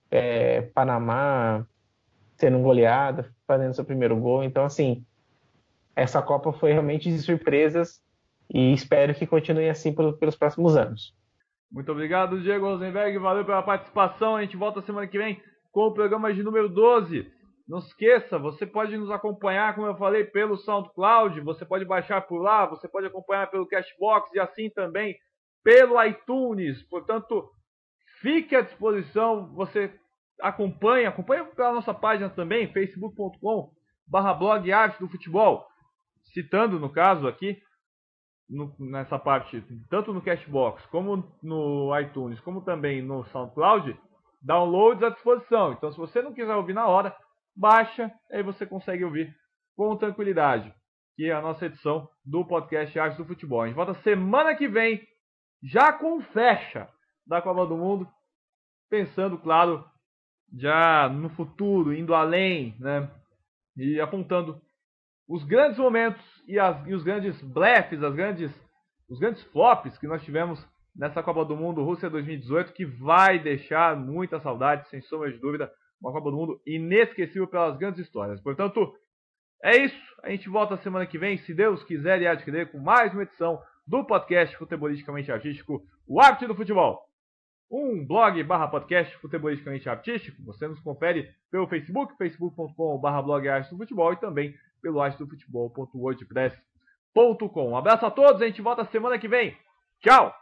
[0.09, 1.65] é, Panamá
[2.37, 4.43] sendo goleada, fazendo seu primeiro gol.
[4.43, 5.05] Então, assim,
[5.95, 8.01] essa Copa foi realmente de surpresas
[8.51, 11.15] e espero que continue assim pelos, pelos próximos anos.
[11.71, 13.17] Muito obrigado, Diego Rosenberg.
[13.19, 14.35] Valeu pela participação.
[14.35, 15.41] A gente volta semana que vem
[15.71, 17.31] com o programa de número 12.
[17.67, 22.41] Não esqueça, você pode nos acompanhar, como eu falei, pelo SoundCloud, você pode baixar por
[22.41, 25.17] lá, você pode acompanhar pelo Cashbox e assim também
[25.63, 26.83] pelo iTunes.
[26.89, 27.49] Portanto,
[28.19, 29.93] fique à disposição, você
[30.41, 33.71] acompanha, acompanha pela nossa página também, facebook.com
[34.07, 35.65] barra blog arte do futebol,
[36.33, 37.57] citando no caso aqui,
[38.49, 43.97] no, nessa parte, tanto no Cashbox, como no iTunes, como também no SoundCloud,
[44.41, 45.73] downloads à disposição.
[45.73, 47.15] Então, se você não quiser ouvir na hora,
[47.55, 49.33] baixa, aí você consegue ouvir
[49.75, 50.73] com tranquilidade.
[51.15, 53.61] Que é a nossa edição do podcast Arte do Futebol.
[53.61, 55.01] A gente volta semana que vem,
[55.63, 56.89] já com fecha
[57.27, 58.07] da Copa do Mundo,
[58.89, 59.85] pensando, claro,
[60.57, 63.09] já no futuro, indo além, né?
[63.77, 64.59] E apontando
[65.27, 68.51] os grandes momentos e, as, e os grandes blefs, as grandes,
[69.09, 70.59] os grandes flops que nós tivemos
[70.95, 75.71] nessa Copa do Mundo Rússia 2018, que vai deixar muita saudade, sem sombra de dúvida.
[76.01, 78.41] Uma Copa do Mundo inesquecível pelas grandes histórias.
[78.41, 78.93] Portanto,
[79.63, 80.01] é isso.
[80.23, 83.61] A gente volta semana que vem, se Deus quiser e adquirir, com mais uma edição
[83.85, 86.99] do podcast Futebolisticamente Artístico, o Arte do Futebol.
[87.69, 90.41] Um blog barra podcast futebolisticamente artístico.
[90.43, 97.69] Você nos confere pelo Facebook, facebook.com barra blog Arte do Futebol e também pelo artedofutebol.wordpress.com.
[97.69, 99.57] Um abraço a todos, a gente volta semana que vem.
[100.01, 100.40] Tchau!